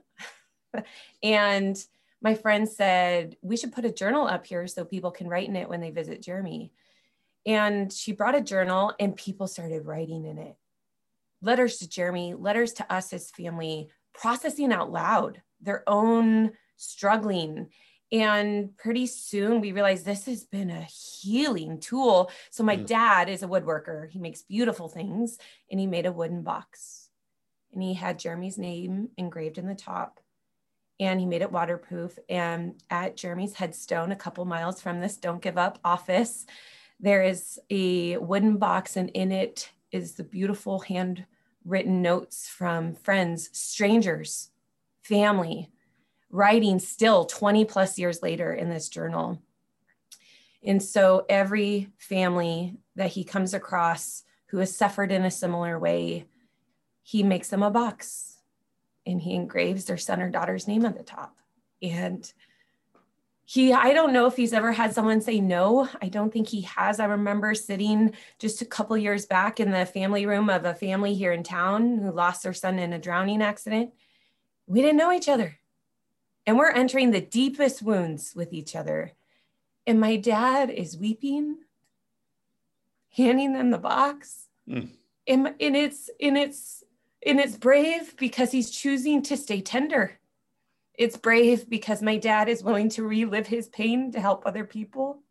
and 1.22 1.76
my 2.22 2.34
friend 2.34 2.66
said, 2.66 3.36
We 3.42 3.58
should 3.58 3.72
put 3.72 3.84
a 3.84 3.92
journal 3.92 4.26
up 4.26 4.46
here 4.46 4.66
so 4.66 4.84
people 4.84 5.10
can 5.10 5.28
write 5.28 5.48
in 5.48 5.56
it 5.56 5.68
when 5.68 5.82
they 5.82 5.90
visit 5.90 6.22
Jeremy. 6.22 6.72
And 7.44 7.92
she 7.92 8.12
brought 8.12 8.34
a 8.34 8.40
journal 8.40 8.94
and 8.98 9.14
people 9.14 9.46
started 9.46 9.84
writing 9.84 10.24
in 10.24 10.38
it 10.38 10.56
letters 11.44 11.76
to 11.76 11.88
Jeremy, 11.88 12.34
letters 12.34 12.72
to 12.74 12.92
us, 12.92 13.10
his 13.10 13.30
family, 13.30 13.90
processing 14.14 14.72
out 14.72 14.92
loud 14.92 15.42
their 15.60 15.82
own 15.88 16.52
struggling. 16.76 17.68
And 18.12 18.76
pretty 18.76 19.06
soon 19.06 19.60
we 19.60 19.72
realized 19.72 20.04
this 20.04 20.26
has 20.26 20.44
been 20.44 20.70
a 20.70 20.82
healing 20.82 21.80
tool. 21.80 22.30
So 22.50 22.62
my 22.62 22.76
mm. 22.76 22.86
dad 22.86 23.28
is 23.28 23.42
a 23.42 23.48
woodworker. 23.48 24.08
He 24.08 24.18
makes 24.18 24.42
beautiful 24.42 24.88
things 24.88 25.38
and 25.70 25.80
he 25.80 25.86
made 25.86 26.06
a 26.06 26.12
wooden 26.12 26.42
box. 26.42 27.08
And 27.72 27.82
he 27.82 27.94
had 27.94 28.18
Jeremy's 28.18 28.58
name 28.58 29.08
engraved 29.16 29.58
in 29.58 29.66
the 29.66 29.74
top 29.74 30.20
and 31.00 31.18
he 31.18 31.26
made 31.26 31.42
it 31.42 31.50
waterproof. 31.50 32.18
And 32.28 32.80
at 32.90 33.16
Jeremy's 33.16 33.54
headstone, 33.54 34.12
a 34.12 34.16
couple 34.16 34.44
miles 34.44 34.80
from 34.80 35.00
this 35.00 35.16
Don't 35.16 35.42
Give 35.42 35.58
Up 35.58 35.78
office, 35.84 36.46
there 37.00 37.22
is 37.22 37.58
a 37.70 38.16
wooden 38.18 38.56
box, 38.56 38.96
and 38.96 39.10
in 39.10 39.32
it 39.32 39.70
is 39.90 40.14
the 40.14 40.24
beautiful 40.24 40.78
handwritten 41.64 42.02
notes 42.02 42.48
from 42.48 42.94
friends, 42.94 43.48
strangers, 43.52 44.50
family, 45.02 45.70
writing 46.30 46.78
still 46.78 47.24
20 47.24 47.64
plus 47.64 47.98
years 47.98 48.22
later 48.22 48.52
in 48.52 48.68
this 48.68 48.88
journal. 48.88 49.40
And 50.62 50.82
so 50.82 51.24
every 51.28 51.88
family 51.98 52.76
that 52.96 53.10
he 53.10 53.24
comes 53.24 53.54
across 53.54 54.24
who 54.46 54.58
has 54.58 54.74
suffered 54.74 55.10
in 55.10 55.24
a 55.24 55.30
similar 55.30 55.78
way, 55.78 56.26
he 57.02 57.22
makes 57.22 57.48
them 57.48 57.62
a 57.62 57.70
box 57.70 58.38
and 59.06 59.20
he 59.20 59.34
engraves 59.34 59.84
their 59.84 59.98
son 59.98 60.22
or 60.22 60.30
daughter's 60.30 60.68
name 60.68 60.84
at 60.84 60.96
the 60.96 61.04
top. 61.04 61.36
And 61.82 62.30
he, 63.46 63.72
I 63.72 63.92
don't 63.92 64.12
know 64.12 64.26
if 64.26 64.36
he's 64.36 64.54
ever 64.54 64.72
had 64.72 64.94
someone 64.94 65.20
say 65.20 65.40
no. 65.40 65.88
I 66.00 66.08
don't 66.08 66.32
think 66.32 66.48
he 66.48 66.62
has. 66.62 66.98
I 66.98 67.04
remember 67.04 67.54
sitting 67.54 68.14
just 68.38 68.62
a 68.62 68.66
couple 68.66 68.96
years 68.96 69.26
back 69.26 69.60
in 69.60 69.70
the 69.70 69.84
family 69.84 70.24
room 70.24 70.48
of 70.48 70.64
a 70.64 70.74
family 70.74 71.14
here 71.14 71.32
in 71.32 71.42
town 71.42 71.98
who 71.98 72.10
lost 72.10 72.42
their 72.42 72.54
son 72.54 72.78
in 72.78 72.94
a 72.94 72.98
drowning 72.98 73.42
accident. 73.42 73.92
We 74.66 74.80
didn't 74.80 74.96
know 74.96 75.12
each 75.12 75.28
other 75.28 75.58
and 76.46 76.58
we're 76.58 76.70
entering 76.70 77.10
the 77.10 77.20
deepest 77.20 77.82
wounds 77.82 78.34
with 78.34 78.52
each 78.52 78.76
other. 78.76 79.12
And 79.86 80.00
my 80.00 80.16
dad 80.16 80.70
is 80.70 80.96
weeping, 80.96 81.58
handing 83.14 83.52
them 83.52 83.70
the 83.70 83.78
box. 83.78 84.48
Mm. 84.68 84.88
And, 85.26 85.54
and 85.60 85.76
it's 85.76 86.10
and 86.20 86.36
it's 86.36 86.84
and 87.24 87.40
it's 87.40 87.56
brave 87.56 88.14
because 88.18 88.52
he's 88.52 88.70
choosing 88.70 89.22
to 89.22 89.36
stay 89.36 89.60
tender. 89.62 90.18
It's 90.96 91.16
brave 91.16 91.68
because 91.68 92.02
my 92.02 92.16
dad 92.16 92.48
is 92.48 92.62
willing 92.62 92.88
to 92.90 93.02
relive 93.02 93.46
his 93.46 93.68
pain 93.68 94.12
to 94.12 94.20
help 94.20 94.44
other 94.46 94.64
people 94.64 95.22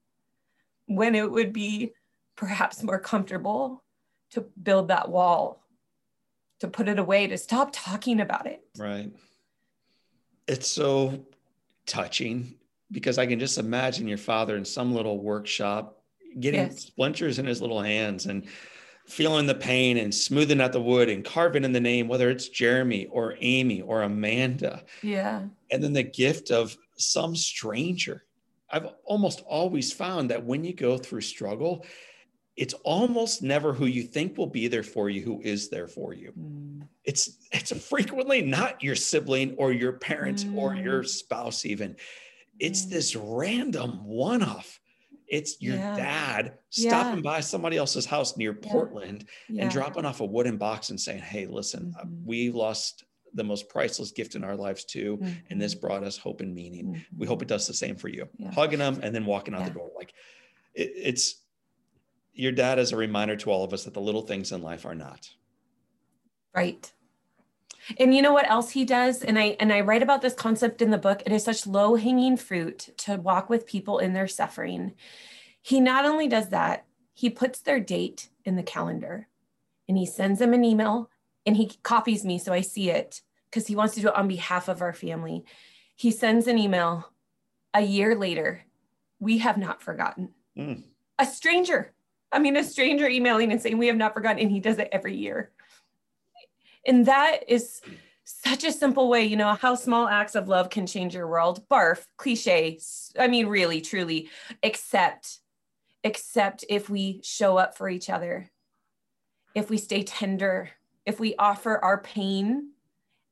when 0.87 1.15
it 1.15 1.31
would 1.31 1.53
be 1.53 1.93
perhaps 2.35 2.83
more 2.83 2.99
comfortable 2.99 3.83
to 4.31 4.41
build 4.61 4.89
that 4.89 5.09
wall, 5.09 5.63
to 6.59 6.67
put 6.67 6.87
it 6.87 6.99
away, 6.99 7.27
to 7.27 7.37
stop 7.37 7.69
talking 7.71 8.19
about 8.19 8.45
it. 8.45 8.63
Right 8.77 9.11
it's 10.47 10.67
so 10.67 11.25
touching 11.85 12.55
because 12.91 13.17
I 13.17 13.25
can 13.25 13.39
just 13.39 13.57
imagine 13.57 14.07
your 14.07 14.17
father 14.17 14.55
in 14.55 14.65
some 14.65 14.93
little 14.93 15.19
workshop 15.19 16.01
getting 16.39 16.61
yes. 16.61 16.81
splinters 16.81 17.39
in 17.39 17.45
his 17.45 17.61
little 17.61 17.81
hands 17.81 18.25
and 18.25 18.45
feeling 19.05 19.45
the 19.45 19.55
pain 19.55 19.97
and 19.97 20.13
smoothing 20.13 20.61
out 20.61 20.71
the 20.71 20.81
wood 20.81 21.09
and 21.09 21.25
carving 21.25 21.63
in 21.63 21.73
the 21.73 21.79
name, 21.79 22.07
whether 22.07 22.29
it's 22.29 22.49
Jeremy 22.49 23.07
or 23.07 23.35
Amy 23.39 23.81
or 23.81 24.03
Amanda. 24.03 24.83
Yeah. 25.01 25.43
And 25.71 25.83
then 25.83 25.93
the 25.93 26.03
gift 26.03 26.51
of 26.51 26.77
some 26.97 27.35
stranger. 27.35 28.23
I've 28.69 28.87
almost 29.05 29.41
always 29.41 29.91
found 29.93 30.31
that 30.31 30.43
when 30.43 30.63
you 30.63 30.73
go 30.73 30.97
through 30.97 31.21
struggle, 31.21 31.85
it's 32.55 32.73
almost 32.83 33.41
never 33.41 33.73
who 33.73 33.85
you 33.85 34.03
think 34.03 34.37
will 34.37 34.47
be 34.47 34.67
there 34.67 34.83
for 34.83 35.09
you 35.09 35.21
who 35.21 35.41
is 35.41 35.69
there 35.69 35.87
for 35.87 36.13
you. 36.13 36.31
Mm. 36.39 36.87
It's 37.03 37.37
it's 37.51 37.71
frequently 37.87 38.41
not 38.41 38.83
your 38.83 38.95
sibling 38.95 39.55
or 39.57 39.73
your 39.73 39.93
parent 39.93 40.45
mm. 40.45 40.57
or 40.57 40.75
your 40.75 41.03
spouse 41.03 41.65
even. 41.65 41.95
It's 42.59 42.85
mm. 42.85 42.89
this 42.91 43.15
random 43.15 44.05
one-off. 44.05 44.79
It's 45.27 45.61
your 45.61 45.75
yeah. 45.75 45.95
dad 45.95 46.53
stopping 46.69 47.23
yeah. 47.23 47.31
by 47.31 47.39
somebody 47.39 47.77
else's 47.77 48.05
house 48.05 48.37
near 48.37 48.57
yeah. 48.61 48.71
Portland 48.71 49.25
and 49.57 49.69
dropping 49.71 50.05
off 50.05 50.21
a 50.21 50.25
wooden 50.25 50.57
box 50.57 50.89
and 50.89 50.99
saying, 50.99 51.19
"Hey, 51.19 51.45
listen, 51.45 51.93
uh, 51.99 52.03
mm-hmm. 52.03 52.25
we 52.25 52.51
lost 52.51 53.03
the 53.33 53.43
most 53.43 53.67
priceless 53.69 54.11
gift 54.11 54.35
in 54.35 54.43
our 54.43 54.55
lives 54.55 54.85
too, 54.85 55.17
mm-hmm. 55.17 55.33
and 55.49 55.61
this 55.61 55.73
mm-hmm. 55.73 55.87
brought 55.87 56.03
us 56.03 56.17
hope 56.17 56.41
and 56.41 56.53
meaning. 56.53 56.87
Mm-hmm. 56.87 57.19
We 57.19 57.27
hope 57.27 57.41
it 57.41 57.47
does 57.47 57.67
the 57.67 57.73
same 57.73 57.95
for 57.95 58.09
you." 58.09 58.27
Hugging 58.53 58.79
them 58.79 58.99
and 59.01 59.13
then 59.13 59.25
walking 59.25 59.53
out 59.53 59.65
the 59.65 59.71
door 59.71 59.89
like 59.95 60.13
it, 60.73 60.91
it's 60.95 61.41
your 62.33 62.51
dad 62.51 62.79
is 62.79 62.91
a 62.91 62.97
reminder 62.97 63.35
to 63.35 63.51
all 63.51 63.63
of 63.63 63.73
us 63.73 63.83
that 63.83 63.93
the 63.93 64.01
little 64.01 64.23
things 64.23 64.51
in 64.51 64.61
life 64.61 64.85
are 64.85 64.95
not. 64.95 65.29
Right. 66.55 66.91
And 67.97 68.13
you 68.13 68.21
know 68.21 68.33
what 68.33 68.49
else 68.49 68.71
he 68.71 68.85
does? 68.85 69.23
And 69.23 69.37
I 69.37 69.57
and 69.59 69.71
I 69.73 69.81
write 69.81 70.03
about 70.03 70.21
this 70.21 70.33
concept 70.33 70.81
in 70.81 70.91
the 70.91 70.97
book. 70.97 71.21
It 71.25 71.31
is 71.31 71.43
such 71.43 71.67
low-hanging 71.67 72.37
fruit 72.37 72.89
to 72.99 73.17
walk 73.17 73.49
with 73.49 73.65
people 73.65 73.99
in 73.99 74.13
their 74.13 74.27
suffering. 74.27 74.93
He 75.61 75.79
not 75.79 76.05
only 76.05 76.27
does 76.27 76.49
that, 76.49 76.85
he 77.13 77.29
puts 77.29 77.59
their 77.59 77.79
date 77.79 78.29
in 78.45 78.55
the 78.55 78.63
calendar 78.63 79.27
and 79.87 79.97
he 79.97 80.05
sends 80.05 80.39
them 80.39 80.53
an 80.53 80.63
email 80.63 81.09
and 81.45 81.57
he 81.57 81.71
copies 81.83 82.25
me 82.25 82.37
so 82.39 82.53
I 82.53 82.61
see 82.61 82.89
it 82.89 83.21
because 83.49 83.67
he 83.67 83.75
wants 83.75 83.95
to 83.95 84.01
do 84.01 84.07
it 84.07 84.15
on 84.15 84.27
behalf 84.27 84.67
of 84.67 84.81
our 84.81 84.93
family. 84.93 85.43
He 85.95 86.11
sends 86.11 86.47
an 86.47 86.57
email 86.57 87.11
a 87.73 87.81
year 87.81 88.15
later. 88.15 88.63
We 89.19 89.39
have 89.39 89.57
not 89.57 89.81
forgotten. 89.81 90.29
Mm. 90.57 90.83
A 91.19 91.25
stranger 91.25 91.93
I 92.33 92.39
mean, 92.39 92.57
a 92.57 92.63
stranger 92.63 93.07
emailing 93.07 93.51
and 93.51 93.61
saying, 93.61 93.77
We 93.77 93.87
have 93.87 93.95
not 93.95 94.13
forgotten. 94.13 94.39
And 94.39 94.51
he 94.51 94.59
does 94.59 94.79
it 94.79 94.89
every 94.91 95.15
year. 95.15 95.51
And 96.85 97.05
that 97.05 97.41
is 97.47 97.81
such 98.25 98.63
a 98.63 98.71
simple 98.71 99.09
way, 99.09 99.23
you 99.23 99.35
know, 99.35 99.53
how 99.53 99.75
small 99.75 100.07
acts 100.07 100.35
of 100.35 100.47
love 100.47 100.69
can 100.69 100.87
change 100.87 101.15
your 101.15 101.27
world. 101.27 101.67
Barf, 101.69 102.05
cliche. 102.17 102.79
I 103.17 103.27
mean, 103.27 103.47
really, 103.47 103.81
truly, 103.81 104.29
except, 104.61 105.39
except 106.03 106.65
if 106.69 106.89
we 106.89 107.21
show 107.23 107.57
up 107.57 107.77
for 107.77 107.89
each 107.89 108.09
other, 108.09 108.49
if 109.55 109.69
we 109.69 109.77
stay 109.77 110.03
tender, 110.03 110.69
if 111.05 111.19
we 111.19 111.35
offer 111.37 111.77
our 111.83 111.99
pain 111.99 112.71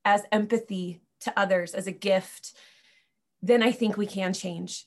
as 0.03 0.23
empathy 0.31 1.01
to 1.21 1.33
others, 1.37 1.73
as 1.73 1.87
a 1.87 1.91
gift, 1.91 2.53
then 3.41 3.63
I 3.63 3.71
think 3.71 3.97
we 3.97 4.05
can 4.05 4.33
change 4.33 4.85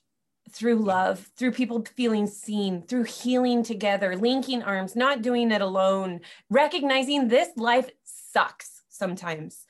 through 0.51 0.77
love, 0.77 1.31
through 1.37 1.53
people 1.53 1.85
feeling 1.97 2.27
seen, 2.27 2.83
through 2.83 3.05
healing 3.05 3.63
together, 3.63 4.17
linking 4.17 4.63
arms, 4.63 4.95
not 4.95 5.23
doing 5.23 5.51
it 5.51 5.63
alone, 5.63 6.21
recognizing 6.51 7.29
this 7.29 7.49
life 7.57 7.91
sucks 8.35 8.83
sometimes 8.91 9.65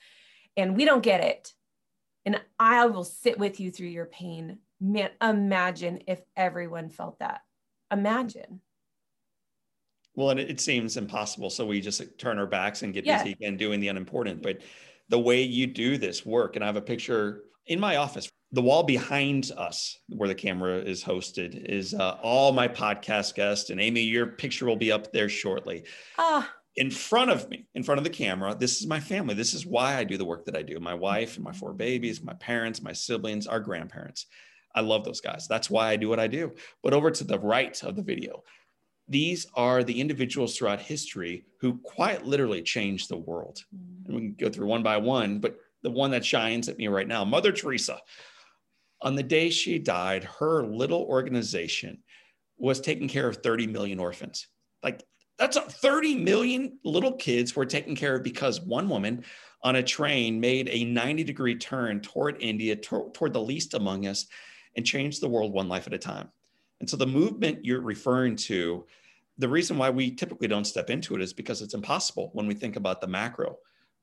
and 0.57 0.77
we 0.77 0.85
don't 0.85 1.03
get 1.03 1.23
it. 1.23 1.53
And 2.27 2.41
I 2.59 2.87
will 2.87 3.05
sit 3.05 3.39
with 3.39 3.61
you 3.61 3.71
through 3.71 3.89
your 3.89 4.07
pain. 4.07 4.59
Man, 4.81 5.11
imagine 5.23 6.01
if 6.07 6.21
everyone 6.37 6.89
felt 6.89 7.19
that. 7.19 7.43
Imagine. 7.93 8.61
Well, 10.17 10.31
and 10.31 10.41
it 10.41 10.61
seems 10.61 10.97
impossible. 10.97 11.51
So 11.51 11.67
we 11.67 11.81
just 11.81 12.03
turn 12.19 12.39
our 12.39 12.47
backs 12.47 12.83
and 12.83 12.95
get 12.95 13.05
yeah. 13.05 13.19
busy 13.19 13.33
again 13.33 13.57
doing 13.57 13.81
the 13.81 13.89
unimportant. 13.89 14.43
But 14.43 14.63
the 15.11 15.19
way 15.19 15.43
you 15.43 15.67
do 15.67 15.99
this 15.99 16.25
work, 16.25 16.57
and 16.57 16.65
I 16.65 16.67
have 16.67 16.77
a 16.77 16.83
picture 16.83 17.45
in 17.67 17.79
my 17.79 17.97
office 17.97 18.29
the 18.55 18.63
wall 18.63 18.85
behind 18.85 19.51
us 19.57 19.99
where 20.09 20.29
the 20.29 20.35
camera 20.35 20.77
is 20.77 21.03
hosted 21.03 21.65
is 21.69 21.93
uh, 21.93 22.19
all 22.23 22.53
my 22.53 22.69
podcast 22.69 23.35
guests 23.35 23.71
and 23.71 23.81
amy 23.81 24.01
your 24.01 24.27
picture 24.27 24.65
will 24.67 24.77
be 24.77 24.93
up 24.93 25.13
there 25.13 25.29
shortly 25.29 25.83
ah. 26.19 26.49
In 26.77 26.91
front 26.91 27.31
of 27.31 27.49
me 27.49 27.67
in 27.75 27.83
front 27.83 27.99
of 27.99 28.05
the 28.05 28.11
camera 28.11 28.55
this 28.59 28.81
is 28.81 28.87
my 28.87 29.01
family. 29.01 29.35
This 29.35 29.55
is 29.55 29.67
why 29.67 29.97
i 29.97 30.05
do 30.05 30.17
the 30.17 30.25
work 30.25 30.45
that 30.47 30.57
i 30.57 30.63
do. 30.63 30.81
My 30.81 30.95
wife 30.95 31.37
and 31.37 31.45
my 31.45 31.53
four 31.53 31.73
babies 31.73 32.23
my 32.23 32.35
parents 32.35 32.83
my 32.83 32.93
siblings 32.93 33.47
our 33.47 33.61
grandparents. 33.61 34.27
I 34.75 34.81
love 34.81 35.05
those 35.05 35.21
guys. 35.21 35.47
That's 35.49 35.71
why 35.71 35.91
i 35.91 35.97
do 35.97 36.09
what 36.09 36.21
i 36.21 36.27
do. 36.27 36.53
But 36.83 36.95
over 36.95 37.11
to 37.11 37.25
the 37.25 37.39
right 37.39 37.81
of 37.83 37.97
the 37.97 38.03
video. 38.03 38.43
These 39.07 39.47
are 39.55 39.85
the 39.85 40.01
individuals 40.01 40.57
throughout 40.57 40.81
history 40.81 41.45
who 41.61 41.79
quite 41.79 42.25
literally 42.25 42.63
changed 42.63 43.09
the 43.09 43.19
world. 43.19 43.63
And 44.07 44.15
we 44.15 44.21
can 44.23 44.35
go 44.35 44.49
through 44.49 44.67
one 44.67 44.83
by 44.83 44.97
one 44.97 45.39
but 45.41 45.57
the 45.83 45.91
one 45.91 46.11
that 46.13 46.25
shines 46.25 46.69
at 46.69 46.79
me 46.79 46.89
right 46.89 47.07
now, 47.07 47.25
Mother 47.25 47.53
Teresa. 47.53 48.01
On 49.03 49.15
the 49.15 49.23
day 49.23 49.51
she 49.51 49.79
died, 49.79 50.25
her 50.25 50.65
little 50.65 51.03
organization 51.03 52.03
was 52.57 52.81
taking 52.81 53.07
care 53.07 53.29
of 53.29 53.37
30 53.37 53.67
million 53.67 54.01
orphans. 54.01 54.49
Like 54.83 55.05
that's 55.39 55.59
30 55.59 56.17
million 56.17 56.79
little 56.85 57.13
kids 57.13 57.57
were 57.57 57.67
taken 57.67 57.97
care 57.97 58.17
of 58.17 58.23
because 58.23 58.61
one 58.61 58.89
woman 58.89 59.25
on 59.63 59.77
a 59.77 59.83
train 59.83 60.39
made 60.39 60.69
a 60.71 60.85
90 60.85 61.25
degree 61.25 61.57
turn 61.57 62.01
toward 62.01 62.37
India, 62.41 62.77
to- 62.77 63.11
toward 63.15 63.33
the 63.33 63.41
least 63.41 63.75
among 63.75 64.07
us, 64.07 64.27
and 64.77 64.87
changed 64.87 65.21
the 65.21 65.29
world 65.29 65.53
one 65.53 65.69
life 65.69 65.87
at 65.87 65.95
a 65.95 65.99
time. 65.99 66.29
And 66.81 66.89
so 66.89 66.97
the 66.97 67.07
movement 67.07 67.65
you're 67.65 67.81
referring 67.81 68.37
to, 68.37 68.87
the 69.39 69.49
reason 69.49 69.79
why 69.79 69.91
we 69.91 70.11
typically 70.11 70.49
don't 70.49 70.67
step 70.67 70.91
into 70.91 71.15
it 71.15 71.23
is 71.23 71.33
because 71.33 71.63
it's 71.63 71.75
impossible 71.75 72.31
when 72.35 72.47
we 72.47 72.55
think 72.55 72.77
about 72.77 73.01
the 73.01 73.07
macro. 73.07 73.57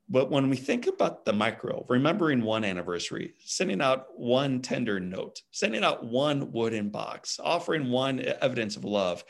But 0.08 0.30
when 0.30 0.50
we 0.50 0.56
think 0.56 0.88
about 0.88 1.24
the 1.24 1.32
micro, 1.32 1.86
remembering 1.88 2.42
one 2.42 2.64
anniversary, 2.64 3.34
sending 3.44 3.80
out 3.80 4.06
one 4.18 4.60
tender 4.60 4.98
note, 5.00 5.40
sending 5.52 5.84
out 5.84 6.04
one 6.04 6.50
wooden 6.52 6.90
box, 6.90 7.38
offering 7.42 7.88
one 7.88 8.20
evidence 8.40 8.76
of 8.76 8.84
love, 8.84 9.24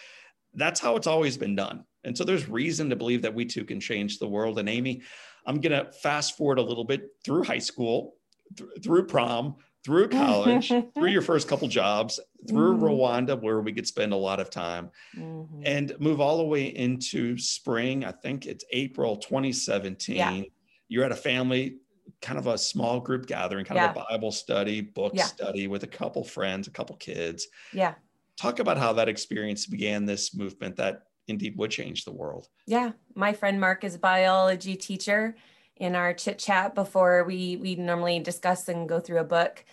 that's 0.54 0.80
how 0.80 0.96
it's 0.96 1.06
always 1.06 1.36
been 1.36 1.54
done. 1.54 1.84
And 2.04 2.16
so 2.16 2.24
there's 2.24 2.48
reason 2.48 2.90
to 2.90 2.96
believe 2.96 3.22
that 3.22 3.34
we 3.34 3.44
too 3.44 3.64
can 3.64 3.80
change 3.80 4.18
the 4.18 4.28
world. 4.28 4.58
And 4.58 4.68
Amy, 4.68 5.02
I'm 5.46 5.60
going 5.60 5.72
to 5.72 5.90
fast 5.92 6.36
forward 6.36 6.58
a 6.58 6.62
little 6.62 6.84
bit 6.84 7.10
through 7.24 7.44
high 7.44 7.58
school, 7.58 8.14
th- 8.56 8.68
through 8.82 9.06
prom, 9.06 9.56
through 9.84 10.08
college, 10.08 10.68
through 10.94 11.10
your 11.10 11.22
first 11.22 11.48
couple 11.48 11.68
jobs, 11.68 12.20
through 12.48 12.76
mm-hmm. 12.76 12.84
Rwanda, 12.84 13.40
where 13.40 13.60
we 13.60 13.72
could 13.72 13.86
spend 13.86 14.12
a 14.12 14.16
lot 14.16 14.40
of 14.40 14.50
time, 14.50 14.90
mm-hmm. 15.16 15.62
and 15.64 15.94
move 15.98 16.20
all 16.20 16.38
the 16.38 16.44
way 16.44 16.66
into 16.66 17.36
spring. 17.38 18.04
I 18.04 18.12
think 18.12 18.46
it's 18.46 18.64
April 18.72 19.16
2017. 19.16 20.16
Yeah. 20.16 20.42
You're 20.88 21.04
at 21.04 21.12
a 21.12 21.16
family, 21.16 21.78
kind 22.20 22.38
of 22.38 22.46
a 22.46 22.58
small 22.58 23.00
group 23.00 23.26
gathering, 23.26 23.64
kind 23.64 23.76
yeah. 23.76 23.90
of 23.90 23.96
a 23.96 24.04
Bible 24.10 24.30
study, 24.32 24.80
book 24.80 25.12
yeah. 25.14 25.24
study 25.24 25.66
with 25.66 25.82
a 25.82 25.88
couple 25.88 26.22
friends, 26.22 26.68
a 26.68 26.70
couple 26.70 26.96
kids. 26.96 27.48
Yeah. 27.72 27.94
Talk 28.36 28.60
about 28.60 28.78
how 28.78 28.92
that 28.94 29.08
experience 29.08 29.66
began 29.66 30.06
this 30.06 30.34
movement 30.34 30.76
that 30.76 31.02
indeed 31.32 31.56
would 31.56 31.70
change 31.70 32.04
the 32.04 32.12
world. 32.12 32.48
Yeah. 32.66 32.92
My 33.14 33.32
friend 33.32 33.60
Mark 33.60 33.84
is 33.84 33.96
a 33.96 33.98
biology 33.98 34.76
teacher 34.76 35.34
in 35.76 35.96
our 35.96 36.14
chit 36.14 36.38
chat 36.38 36.74
before 36.74 37.24
we 37.24 37.56
we 37.56 37.74
normally 37.74 38.20
discuss 38.20 38.68
and 38.68 38.88
go 38.88 39.00
through 39.00 39.18
a 39.18 39.24
book. 39.24 39.64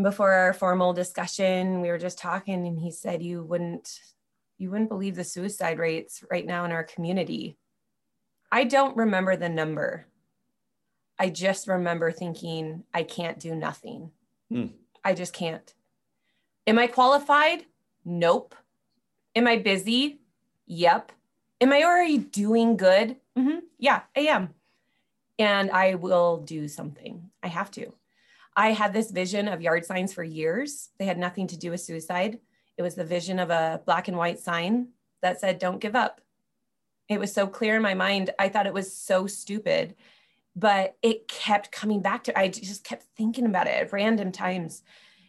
Before 0.00 0.32
our 0.32 0.52
formal 0.52 0.92
discussion, 0.92 1.80
we 1.80 1.88
were 1.88 1.98
just 1.98 2.18
talking 2.18 2.66
and 2.66 2.78
he 2.80 2.90
said 2.90 3.22
you 3.22 3.44
wouldn't 3.44 4.00
you 4.58 4.70
wouldn't 4.70 4.88
believe 4.88 5.16
the 5.16 5.24
suicide 5.24 5.78
rates 5.78 6.24
right 6.30 6.46
now 6.46 6.64
in 6.64 6.72
our 6.72 6.84
community. 6.84 7.56
I 8.50 8.64
don't 8.64 8.96
remember 8.96 9.36
the 9.36 9.48
number. 9.48 10.06
I 11.18 11.28
just 11.28 11.68
remember 11.68 12.10
thinking 12.10 12.84
I 12.92 13.02
can't 13.02 13.38
do 13.38 13.54
nothing. 13.54 14.10
Hmm. 14.50 14.66
I 15.04 15.14
just 15.14 15.32
can't. 15.32 15.74
Am 16.66 16.78
I 16.78 16.86
qualified? 16.86 17.66
Nope. 18.04 18.54
Am 19.34 19.46
I 19.46 19.58
busy? 19.58 20.20
Yep. 20.66 21.12
Am 21.60 21.72
I 21.72 21.82
already 21.82 22.18
doing 22.18 22.76
good? 22.76 23.16
Mm-hmm. 23.38 23.58
Yeah, 23.78 24.02
I 24.16 24.20
am. 24.20 24.54
And 25.38 25.70
I 25.70 25.94
will 25.96 26.38
do 26.38 26.68
something. 26.68 27.30
I 27.42 27.48
have 27.48 27.70
to. 27.72 27.92
I 28.56 28.72
had 28.72 28.92
this 28.92 29.10
vision 29.10 29.48
of 29.48 29.60
yard 29.60 29.84
signs 29.84 30.12
for 30.12 30.22
years. 30.22 30.90
They 30.98 31.06
had 31.06 31.18
nothing 31.18 31.46
to 31.48 31.58
do 31.58 31.70
with 31.70 31.80
suicide. 31.80 32.38
It 32.76 32.82
was 32.82 32.94
the 32.94 33.04
vision 33.04 33.38
of 33.38 33.50
a 33.50 33.80
black 33.84 34.08
and 34.08 34.16
white 34.16 34.38
sign 34.38 34.88
that 35.22 35.40
said, 35.40 35.58
Don't 35.58 35.80
give 35.80 35.96
up. 35.96 36.20
It 37.08 37.20
was 37.20 37.32
so 37.32 37.46
clear 37.46 37.76
in 37.76 37.82
my 37.82 37.94
mind. 37.94 38.30
I 38.38 38.48
thought 38.48 38.66
it 38.66 38.74
was 38.74 38.96
so 38.96 39.26
stupid, 39.26 39.94
but 40.56 40.96
it 41.02 41.28
kept 41.28 41.72
coming 41.72 42.00
back 42.00 42.24
to, 42.24 42.38
I 42.38 42.48
just 42.48 42.84
kept 42.84 43.04
thinking 43.16 43.44
about 43.44 43.66
it 43.66 43.74
at 43.74 43.92
random 43.92 44.32
times. 44.32 44.82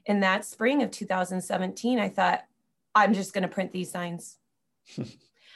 In 0.06 0.20
that 0.22 0.46
spring 0.46 0.84
of 0.84 0.92
2017, 0.92 2.00
I 2.00 2.10
thought, 2.10 2.46
I'm 2.94 3.14
just 3.14 3.34
going 3.34 3.42
to 3.42 3.48
print 3.48 3.74
these 3.74 3.92
signs. 3.92 4.38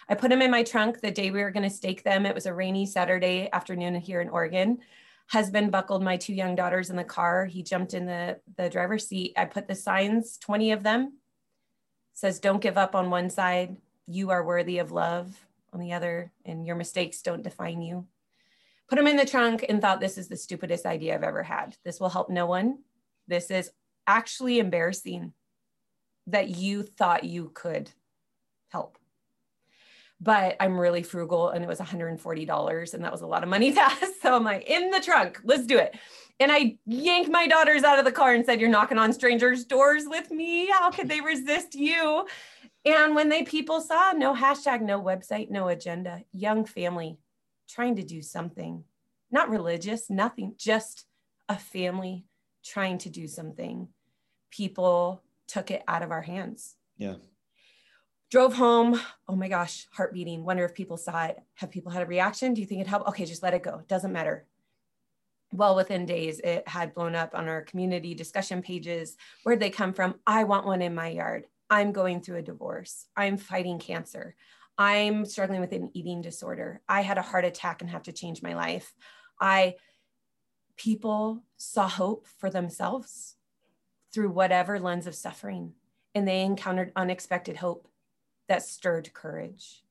I 0.09 0.15
put 0.15 0.29
them 0.29 0.41
in 0.41 0.49
my 0.49 0.63
trunk 0.63 1.01
the 1.01 1.11
day 1.11 1.29
we 1.29 1.41
were 1.41 1.51
going 1.51 1.69
to 1.69 1.75
stake 1.75 2.03
them. 2.03 2.25
It 2.25 2.33
was 2.33 2.47
a 2.47 2.53
rainy 2.53 2.85
Saturday 2.85 3.49
afternoon 3.53 3.95
here 3.95 4.21
in 4.21 4.29
Oregon. 4.29 4.79
Husband 5.29 5.71
buckled 5.71 6.03
my 6.03 6.17
two 6.17 6.33
young 6.33 6.55
daughters 6.55 6.89
in 6.89 6.95
the 6.95 7.03
car. 7.03 7.45
He 7.45 7.61
jumped 7.61 7.93
in 7.93 8.07
the, 8.07 8.39
the 8.57 8.69
driver's 8.69 9.07
seat. 9.07 9.33
I 9.37 9.45
put 9.45 9.67
the 9.67 9.75
signs, 9.75 10.37
20 10.39 10.71
of 10.71 10.81
them, 10.81 11.19
says, 12.13 12.39
Don't 12.39 12.61
give 12.61 12.77
up 12.77 12.95
on 12.95 13.11
one 13.11 13.29
side. 13.29 13.77
You 14.07 14.31
are 14.31 14.43
worthy 14.43 14.79
of 14.79 14.91
love 14.91 15.39
on 15.71 15.79
the 15.79 15.93
other, 15.93 16.31
and 16.43 16.65
your 16.65 16.75
mistakes 16.75 17.21
don't 17.21 17.43
define 17.43 17.83
you. 17.83 18.07
Put 18.87 18.95
them 18.95 19.05
in 19.05 19.17
the 19.17 19.25
trunk 19.25 19.63
and 19.69 19.79
thought, 19.79 19.99
This 19.99 20.17
is 20.17 20.27
the 20.27 20.37
stupidest 20.37 20.87
idea 20.87 21.13
I've 21.13 21.23
ever 21.23 21.43
had. 21.43 21.75
This 21.85 21.99
will 21.99 22.09
help 22.09 22.31
no 22.31 22.47
one. 22.47 22.79
This 23.27 23.51
is 23.51 23.69
actually 24.07 24.57
embarrassing 24.57 25.33
that 26.25 26.49
you 26.49 26.81
thought 26.81 27.23
you 27.23 27.51
could 27.53 27.91
help 28.69 28.98
but 30.21 30.58
I'm 30.60 30.77
really 30.77 31.03
frugal 31.03 31.49
and 31.49 31.63
it 31.63 31.67
was 31.67 31.79
$140 31.79 32.93
and 32.93 33.03
that 33.03 33.12
was 33.12 33.21
a 33.21 33.27
lot 33.27 33.43
of 33.43 33.49
money 33.49 33.71
to 33.73 33.82
ask. 33.82 34.13
So 34.21 34.36
I'm 34.36 34.43
like, 34.43 34.69
in 34.69 34.89
the 34.91 34.99
trunk, 34.99 35.39
let's 35.43 35.65
do 35.65 35.77
it. 35.77 35.95
And 36.39 36.51
I 36.51 36.77
yanked 36.86 37.29
my 37.29 37.47
daughters 37.47 37.84
out 37.84 37.99
of 37.99 38.05
the 38.05 38.12
car 38.12 38.34
and 38.34 38.45
said, 38.45 38.62
You're 38.62 38.69
knocking 38.69 38.97
on 38.97 39.12
strangers' 39.12 39.65
doors 39.65 40.05
with 40.08 40.32
me. 40.32 40.69
How 40.69 40.89
could 40.89 41.10
they 41.10 41.19
resist 41.19 41.75
you? 41.75 42.25
And 42.86 43.13
when 43.13 43.27
they 43.27 43.43
people 43.43 43.82
saw 43.82 44.13
no 44.13 44.34
hashtag, 44.34 44.82
no 44.82 45.01
website, 45.01 45.49
no 45.49 45.67
agenda, 45.67 46.23
young 46.32 46.63
family 46.63 47.17
trying 47.67 47.97
to 47.97 48.03
do 48.03 48.21
something, 48.21 48.86
not 49.32 49.49
religious, 49.49 50.10
nothing, 50.10 50.55
just 50.58 51.05
a 51.49 51.58
family 51.58 52.23
trying 52.63 52.99
to 52.99 53.10
do 53.10 53.27
something, 53.27 53.89
people 54.49 55.21
took 55.45 55.71
it 55.71 55.84
out 55.89 56.03
of 56.03 56.12
our 56.12 56.21
hands. 56.21 56.75
Yeah 56.97 57.15
drove 58.29 58.53
home. 58.53 58.99
Oh 59.27 59.35
my 59.35 59.47
gosh 59.47 59.87
heart 59.91 60.13
beating. 60.13 60.43
Wonder 60.43 60.65
if 60.65 60.73
people 60.73 60.97
saw 60.97 61.25
it. 61.25 61.39
Have 61.55 61.71
people 61.71 61.91
had 61.91 62.03
a 62.03 62.07
reaction? 62.07 62.53
Do 62.53 62.61
you 62.61 62.67
think 62.67 62.81
it 62.81 62.87
helped? 62.87 63.07
Okay 63.09 63.25
just 63.25 63.43
let 63.43 63.53
it 63.53 63.63
go. 63.63 63.81
Doesn't 63.87 64.13
matter. 64.13 64.45
Well 65.51 65.75
within 65.75 66.05
days 66.05 66.39
it 66.39 66.67
had 66.67 66.93
blown 66.93 67.15
up 67.15 67.33
on 67.33 67.47
our 67.47 67.63
community 67.63 68.13
discussion 68.13 68.61
pages. 68.61 69.17
Where'd 69.43 69.59
they 69.59 69.71
come 69.71 69.93
from? 69.93 70.15
I 70.27 70.43
want 70.43 70.67
one 70.67 70.81
in 70.81 70.93
my 70.93 71.09
yard. 71.09 71.45
I'm 71.69 71.91
going 71.91 72.21
through 72.21 72.37
a 72.37 72.43
divorce. 72.43 73.07
I'm 73.15 73.37
fighting 73.37 73.79
cancer. 73.79 74.35
I'm 74.77 75.25
struggling 75.25 75.59
with 75.59 75.73
an 75.73 75.89
eating 75.93 76.21
disorder. 76.21 76.81
I 76.87 77.01
had 77.01 77.17
a 77.17 77.23
heart 77.23 77.45
attack 77.45 77.81
and 77.81 77.89
have 77.89 78.03
to 78.03 78.13
change 78.13 78.41
my 78.41 78.53
life. 78.53 78.93
I 79.41 79.75
people 80.77 81.43
saw 81.57 81.87
hope 81.87 82.27
for 82.37 82.49
themselves 82.49 83.35
through 84.13 84.29
whatever 84.29 84.79
lens 84.79 85.07
of 85.07 85.15
suffering 85.15 85.73
and 86.15 86.27
they 86.27 86.41
encountered 86.41 86.91
unexpected 86.95 87.57
hope 87.57 87.89
that 88.49 88.63
stirred 88.63 89.13
courage. 89.13 89.83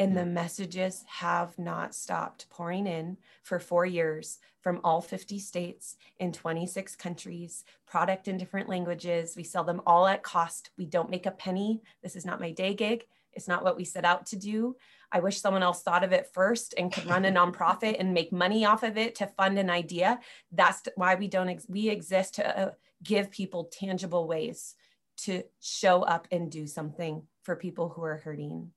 And 0.00 0.16
the 0.16 0.24
messages 0.24 1.04
have 1.08 1.58
not 1.58 1.92
stopped 1.92 2.48
pouring 2.48 2.86
in 2.86 3.16
for 3.42 3.58
four 3.58 3.84
years 3.84 4.38
from 4.60 4.80
all 4.84 5.00
50 5.00 5.40
states 5.40 5.96
in 6.20 6.32
26 6.32 6.94
countries, 6.94 7.64
product 7.84 8.28
in 8.28 8.38
different 8.38 8.68
languages. 8.68 9.34
We 9.36 9.42
sell 9.42 9.64
them 9.64 9.82
all 9.86 10.06
at 10.06 10.22
cost. 10.22 10.70
We 10.78 10.86
don't 10.86 11.10
make 11.10 11.26
a 11.26 11.32
penny. 11.32 11.82
This 12.00 12.14
is 12.14 12.24
not 12.24 12.40
my 12.40 12.52
day 12.52 12.74
gig. 12.74 13.06
It's 13.32 13.48
not 13.48 13.64
what 13.64 13.76
we 13.76 13.84
set 13.84 14.04
out 14.04 14.26
to 14.26 14.36
do. 14.36 14.76
I 15.10 15.18
wish 15.18 15.40
someone 15.40 15.64
else 15.64 15.82
thought 15.82 16.04
of 16.04 16.12
it 16.12 16.30
first 16.32 16.74
and 16.78 16.92
could 16.92 17.06
run 17.06 17.24
a 17.24 17.32
nonprofit 17.32 17.96
and 17.98 18.14
make 18.14 18.30
money 18.30 18.64
off 18.64 18.84
of 18.84 18.96
it 18.96 19.16
to 19.16 19.26
fund 19.26 19.58
an 19.58 19.68
idea. 19.70 20.20
That's 20.52 20.82
why 20.94 21.16
we 21.16 21.26
don't, 21.26 21.48
ex- 21.48 21.66
we 21.68 21.88
exist 21.88 22.36
to 22.36 22.58
uh, 22.58 22.70
give 23.02 23.32
people 23.32 23.64
tangible 23.64 24.28
ways 24.28 24.76
to 25.18 25.42
show 25.60 26.02
up 26.02 26.28
and 26.30 26.50
do 26.50 26.66
something 26.66 27.22
for 27.48 27.56
people 27.56 27.88
who 27.88 28.02
are 28.02 28.18
hurting? 28.18 28.70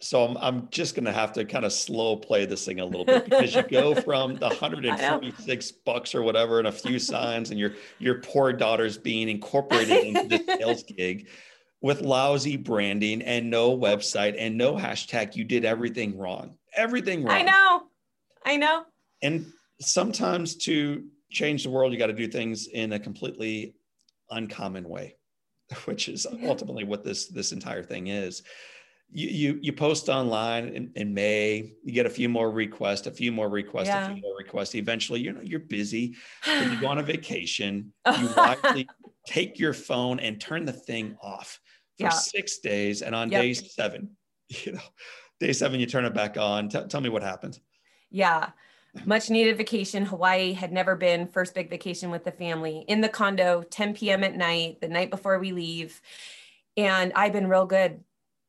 So 0.00 0.24
I'm, 0.24 0.36
I'm 0.38 0.68
just 0.72 0.96
going 0.96 1.04
to 1.04 1.12
have 1.12 1.32
to 1.34 1.44
kind 1.44 1.64
of 1.64 1.72
slow 1.72 2.16
play 2.16 2.46
this 2.46 2.64
thing 2.64 2.80
a 2.80 2.84
little 2.84 3.04
bit 3.04 3.26
because 3.26 3.54
you 3.54 3.62
go 3.62 3.94
from 4.00 4.34
the 4.34 4.48
146 4.48 5.70
bucks 5.86 6.16
or 6.16 6.22
whatever 6.22 6.58
and 6.58 6.66
a 6.66 6.72
few 6.72 6.98
signs 6.98 7.52
and 7.52 7.60
your 7.60 7.74
your 8.00 8.16
poor 8.22 8.52
daughter's 8.52 8.98
being 8.98 9.28
incorporated 9.28 10.04
into 10.04 10.36
the 10.36 10.56
sales 10.58 10.82
gig 10.82 11.28
with 11.80 12.00
lousy 12.00 12.56
branding 12.56 13.22
and 13.22 13.48
no 13.48 13.78
website 13.78 14.34
and 14.36 14.58
no 14.58 14.74
hashtag. 14.74 15.36
You 15.36 15.44
did 15.44 15.64
everything 15.64 16.18
wrong. 16.18 16.58
Everything 16.74 17.22
wrong. 17.22 17.36
I 17.36 17.42
know. 17.42 17.82
I 18.44 18.56
know. 18.56 18.84
And 19.22 19.46
sometimes 19.80 20.56
to 20.56 21.04
change 21.30 21.62
the 21.62 21.70
world, 21.70 21.92
you 21.92 22.00
got 22.00 22.08
to 22.08 22.12
do 22.12 22.26
things 22.26 22.66
in 22.66 22.94
a 22.94 22.98
completely 22.98 23.76
uncommon 24.28 24.88
way. 24.88 25.17
which 25.84 26.08
is 26.08 26.26
ultimately 26.44 26.84
what 26.84 27.04
this 27.04 27.26
this 27.28 27.52
entire 27.52 27.82
thing 27.82 28.08
is. 28.08 28.42
You 29.10 29.28
you, 29.28 29.58
you 29.62 29.72
post 29.72 30.08
online 30.08 30.68
in, 30.68 30.92
in 30.94 31.14
May, 31.14 31.72
you 31.82 31.92
get 31.92 32.04
a 32.04 32.10
few 32.10 32.28
more 32.28 32.50
requests, 32.50 33.06
a 33.06 33.10
few 33.10 33.32
more 33.32 33.48
requests, 33.48 33.86
yeah. 33.86 34.10
a 34.10 34.12
few 34.12 34.22
more 34.22 34.36
requests. 34.36 34.74
Eventually, 34.74 35.20
you 35.20 35.32
know, 35.32 35.40
you're 35.42 35.60
busy. 35.60 36.14
When 36.44 36.72
you 36.72 36.80
go 36.80 36.88
on 36.88 36.98
a 36.98 37.02
vacation, 37.14 37.92
you 38.18 38.28
wisely 38.36 38.86
take 39.26 39.58
your 39.58 39.72
phone 39.72 40.20
and 40.20 40.38
turn 40.40 40.66
the 40.66 40.72
thing 40.72 41.16
off 41.22 41.58
for 41.98 42.04
yeah. 42.04 42.10
six 42.10 42.58
days. 42.58 43.00
And 43.02 43.14
on 43.14 43.30
yep. 43.30 43.42
day 43.42 43.54
seven, 43.54 44.16
you 44.48 44.72
know, 44.72 44.80
day 45.40 45.52
seven, 45.52 45.80
you 45.80 45.86
turn 45.86 46.04
it 46.04 46.14
back 46.14 46.36
on. 46.36 46.68
T- 46.68 46.84
tell 46.88 47.00
me 47.00 47.08
what 47.08 47.22
happened. 47.22 47.58
Yeah. 48.10 48.50
Much 49.04 49.30
needed 49.30 49.56
vacation. 49.56 50.04
Hawaii 50.04 50.52
had 50.52 50.72
never 50.72 50.96
been, 50.96 51.26
first 51.26 51.54
big 51.54 51.70
vacation 51.70 52.10
with 52.10 52.24
the 52.24 52.32
family 52.32 52.84
in 52.88 53.00
the 53.00 53.08
condo, 53.08 53.62
10 53.62 53.94
p.m. 53.94 54.24
at 54.24 54.36
night, 54.36 54.80
the 54.80 54.88
night 54.88 55.10
before 55.10 55.38
we 55.38 55.52
leave. 55.52 56.00
And 56.76 57.12
I've 57.14 57.32
been 57.32 57.48
real 57.48 57.66
good. 57.66 58.00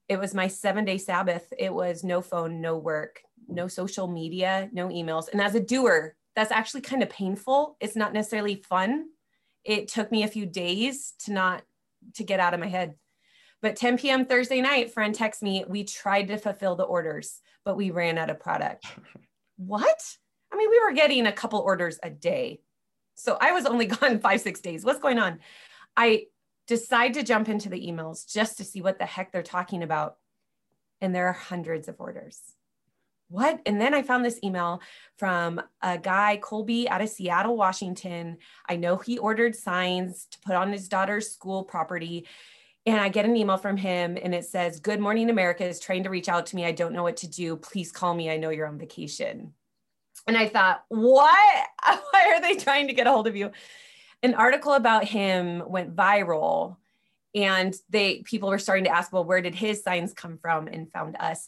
It 0.08 0.20
was 0.20 0.34
my 0.34 0.48
seven 0.48 0.86
day 0.86 0.98
Sabbath. 0.98 1.52
It 1.58 1.74
was 1.74 2.04
no 2.04 2.22
phone, 2.22 2.62
no 2.62 2.78
work, 2.78 3.22
no 3.48 3.68
social 3.68 4.08
media, 4.08 4.70
no 4.72 4.88
emails. 4.88 5.32
And 5.32 5.42
as 5.42 5.56
a 5.56 5.60
doer, 5.60 6.16
that's 6.36 6.52
actually 6.52 6.82
kind 6.82 7.04
of 7.04 7.10
painful. 7.10 7.78
It's 7.80 7.96
not 7.96 8.14
necessarily 8.14 8.56
fun. 8.56 9.08
It 9.64 9.88
took 9.88 10.12
me 10.12 10.24
a 10.24 10.28
few 10.28 10.46
days 10.46 11.14
to 11.26 11.34
not 11.34 11.64
to 12.16 12.24
get 12.24 12.40
out 12.40 12.54
of 12.54 12.60
my 12.60 12.68
head. 12.68 12.96
But 13.62 13.76
10 13.76 13.98
p.m. 13.98 14.26
Thursday 14.26 14.62
night, 14.62 14.94
friend 14.94 15.14
texts 15.14 15.44
me, 15.44 15.66
we 15.68 15.84
tried 15.84 16.28
to 16.30 16.38
fulfill 16.38 16.76
the 16.76 16.84
orders, 16.84 17.42
but 17.66 17.76
we 17.76 17.92
ran 17.92 18.18
out 18.18 18.30
of 18.30 18.40
product. 18.40 18.86
what? 19.58 20.02
I 20.52 20.58
mean, 20.58 20.70
we 20.70 20.80
were 20.80 20.94
getting 20.94 21.28
a 21.28 21.32
couple 21.32 21.60
orders 21.60 22.00
a 22.02 22.10
day. 22.10 22.62
So 23.16 23.38
I 23.40 23.52
was 23.52 23.66
only 23.66 23.86
gone 23.88 24.20
five, 24.20 24.42
six 24.42 24.62
days. 24.62 24.84
What's 24.84 25.00
going 25.00 25.20
on? 25.20 25.40
I 25.96 26.28
decide 26.68 27.16
to 27.16 27.24
jump 27.24 27.50
into 27.50 27.70
the 27.70 27.88
emails 27.88 28.32
just 28.32 28.58
to 28.58 28.64
see 28.64 28.82
what 28.82 29.00
the 29.00 29.06
heck 29.06 29.32
they're 29.32 29.44
talking 29.44 29.84
about. 29.84 30.18
And 31.02 31.16
there 31.16 31.28
are 31.28 31.34
hundreds 31.34 31.88
of 31.88 31.96
orders. 32.00 32.40
What? 33.30 33.62
And 33.66 33.80
then 33.80 33.94
I 33.94 34.02
found 34.02 34.26
this 34.26 34.40
email 34.44 34.82
from 35.18 35.62
a 35.82 35.98
guy, 36.00 36.38
Colby, 36.38 36.90
out 36.90 37.02
of 37.02 37.10
Seattle, 37.10 37.56
Washington. 37.56 38.38
I 38.68 38.76
know 38.76 38.98
he 38.98 39.20
ordered 39.20 39.56
signs 39.56 40.28
to 40.32 40.40
put 40.40 40.56
on 40.56 40.72
his 40.72 40.88
daughter's 40.88 41.30
school 41.30 41.64
property. 41.64 42.28
And 42.88 43.00
I 43.00 43.10
get 43.10 43.26
an 43.26 43.36
email 43.36 43.58
from 43.58 43.78
him 43.78 44.18
and 44.22 44.34
it 44.34 44.46
says, 44.46 44.80
Good 44.80 45.00
morning, 45.00 45.30
America 45.30 45.64
is 45.64 45.80
trying 45.80 46.04
to 46.06 46.10
reach 46.10 46.28
out 46.28 46.48
to 46.48 46.56
me. 46.56 46.66
I 46.66 46.72
don't 46.72 46.94
know 46.94 47.04
what 47.04 47.18
to 47.18 47.28
do. 47.28 47.56
Please 47.56 47.92
call 47.92 48.16
me. 48.16 48.32
I 48.32 48.38
know 48.38 48.50
you're 48.50 48.68
on 48.68 48.80
vacation. 48.80 49.54
And 50.27 50.38
I 50.38 50.47
thought, 50.47 50.84
what? 50.89 51.67
Why 52.12 52.34
are 52.36 52.41
they 52.41 52.55
trying 52.55 52.88
to 52.88 52.93
get 52.93 53.08
a 53.08 53.12
hold 53.12 53.27
of 53.27 53.36
you? 53.36 53.51
An 54.21 54.34
article 54.34 54.73
about 54.73 55.05
him 55.05 55.63
went 55.67 55.95
viral 55.95 56.77
and 57.36 57.75
they 57.89 58.21
people 58.23 58.49
were 58.49 58.60
starting 58.60 58.86
to 58.86 58.95
ask, 58.95 59.13
well, 59.13 59.23
where 59.23 59.41
did 59.41 59.55
his 59.55 59.84
signs 59.84 60.13
come 60.13 60.38
from 60.38 60.67
and 60.67 60.91
found 60.91 61.15
us. 61.19 61.47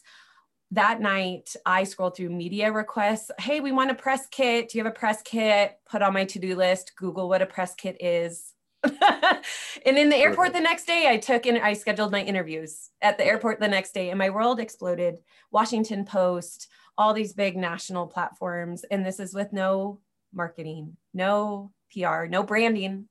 That 0.70 1.00
night, 1.00 1.54
I 1.66 1.84
scrolled 1.84 2.16
through 2.16 2.30
media 2.30 2.72
requests. 2.72 3.30
Hey, 3.38 3.60
we 3.60 3.72
want 3.72 3.90
a 3.90 3.94
press 3.94 4.26
kit. 4.30 4.70
Do 4.70 4.78
you 4.78 4.84
have 4.84 4.92
a 4.92 4.98
press 4.98 5.20
kit? 5.22 5.78
Put 5.90 6.00
on 6.00 6.14
my 6.14 6.24
to-do 6.24 6.56
list, 6.56 6.92
Google 6.96 7.28
what 7.28 7.42
a 7.42 7.46
press 7.46 7.74
kit 7.74 7.98
is. 8.00 8.54
and 8.84 9.98
in 9.98 10.08
the 10.08 10.16
airport 10.16 10.54
the 10.54 10.60
next 10.60 10.86
day, 10.86 11.06
I 11.08 11.18
took 11.18 11.46
and 11.46 11.58
I 11.58 11.74
scheduled 11.74 12.10
my 12.10 12.22
interviews 12.22 12.90
at 13.02 13.18
the 13.18 13.26
airport 13.26 13.60
the 13.60 13.68
next 13.68 13.92
day, 13.92 14.08
and 14.08 14.18
my 14.18 14.30
world 14.30 14.60
exploded. 14.60 15.18
Washington 15.50 16.04
Post, 16.06 16.68
all 16.98 17.14
these 17.14 17.32
big 17.32 17.56
national 17.56 18.06
platforms. 18.06 18.84
And 18.90 19.04
this 19.04 19.20
is 19.20 19.34
with 19.34 19.52
no 19.52 20.00
marketing, 20.32 20.96
no 21.14 21.72
PR, 21.92 22.24
no 22.24 22.42
branding. 22.42 23.08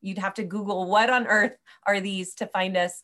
You'd 0.00 0.18
have 0.18 0.34
to 0.34 0.44
Google 0.44 0.88
what 0.88 1.10
on 1.10 1.26
earth 1.26 1.56
are 1.86 2.00
these 2.00 2.34
to 2.36 2.46
find 2.46 2.76
us. 2.76 3.00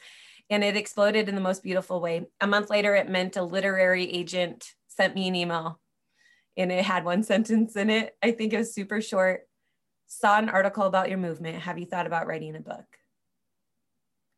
And 0.50 0.62
it 0.62 0.76
exploded 0.76 1.28
in 1.28 1.34
the 1.34 1.40
most 1.40 1.62
beautiful 1.62 2.00
way. 2.00 2.26
A 2.40 2.46
month 2.46 2.68
later, 2.68 2.94
it 2.94 3.08
meant 3.08 3.36
a 3.36 3.42
literary 3.42 4.10
agent 4.10 4.72
sent 4.88 5.14
me 5.14 5.28
an 5.28 5.34
email 5.34 5.80
and 6.56 6.70
it 6.70 6.84
had 6.84 7.04
one 7.04 7.22
sentence 7.22 7.76
in 7.76 7.90
it. 7.90 8.16
I 8.22 8.32
think 8.32 8.52
it 8.52 8.58
was 8.58 8.74
super 8.74 9.00
short. 9.00 9.42
Saw 10.06 10.38
an 10.38 10.50
article 10.50 10.84
about 10.84 11.08
your 11.08 11.18
movement. 11.18 11.62
Have 11.62 11.78
you 11.78 11.86
thought 11.86 12.06
about 12.06 12.26
writing 12.26 12.54
a 12.54 12.60
book? 12.60 12.84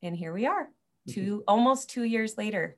And 0.02 0.14
here 0.14 0.32
we 0.32 0.46
are, 0.46 0.68
2 1.08 1.20
mm-hmm. 1.20 1.38
almost 1.48 1.88
two 1.88 2.04
years 2.04 2.36
later 2.36 2.76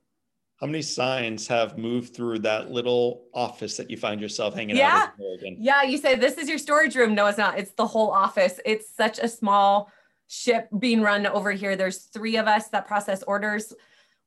how 0.57 0.66
many 0.66 0.81
signs 0.81 1.47
have 1.49 1.77
moved 1.77 2.14
through 2.14 2.38
that 2.40 2.71
little 2.71 3.25
office 3.35 3.77
that 3.77 3.90
you 3.90 3.97
find 3.97 4.21
yourself 4.21 4.55
hanging 4.55 4.77
yeah. 4.77 5.09
out 5.11 5.42
in? 5.42 5.57
Yeah, 5.61 5.83
you 5.83 5.99
say 5.99 6.14
this 6.14 6.38
is 6.38 6.49
your 6.49 6.59
storage 6.59 6.97
room. 6.97 7.14
No, 7.14 7.27
it's 7.27 7.37
not. 7.37 7.59
It's 7.59 7.73
the 7.73 7.87
whole 7.87 8.11
office. 8.11 8.59
It's 8.64 8.95
such 8.95 9.19
a 9.19 9.29
small 9.29 9.90
ship 10.29 10.69
being 10.79 11.03
run 11.03 11.27
over 11.27 11.53
here. 11.53 11.77
There's 11.77 12.05
three 12.05 12.37
of 12.37 12.47
us 12.47 12.69
that 12.69 12.87
process 12.87 13.23
orders 13.25 13.75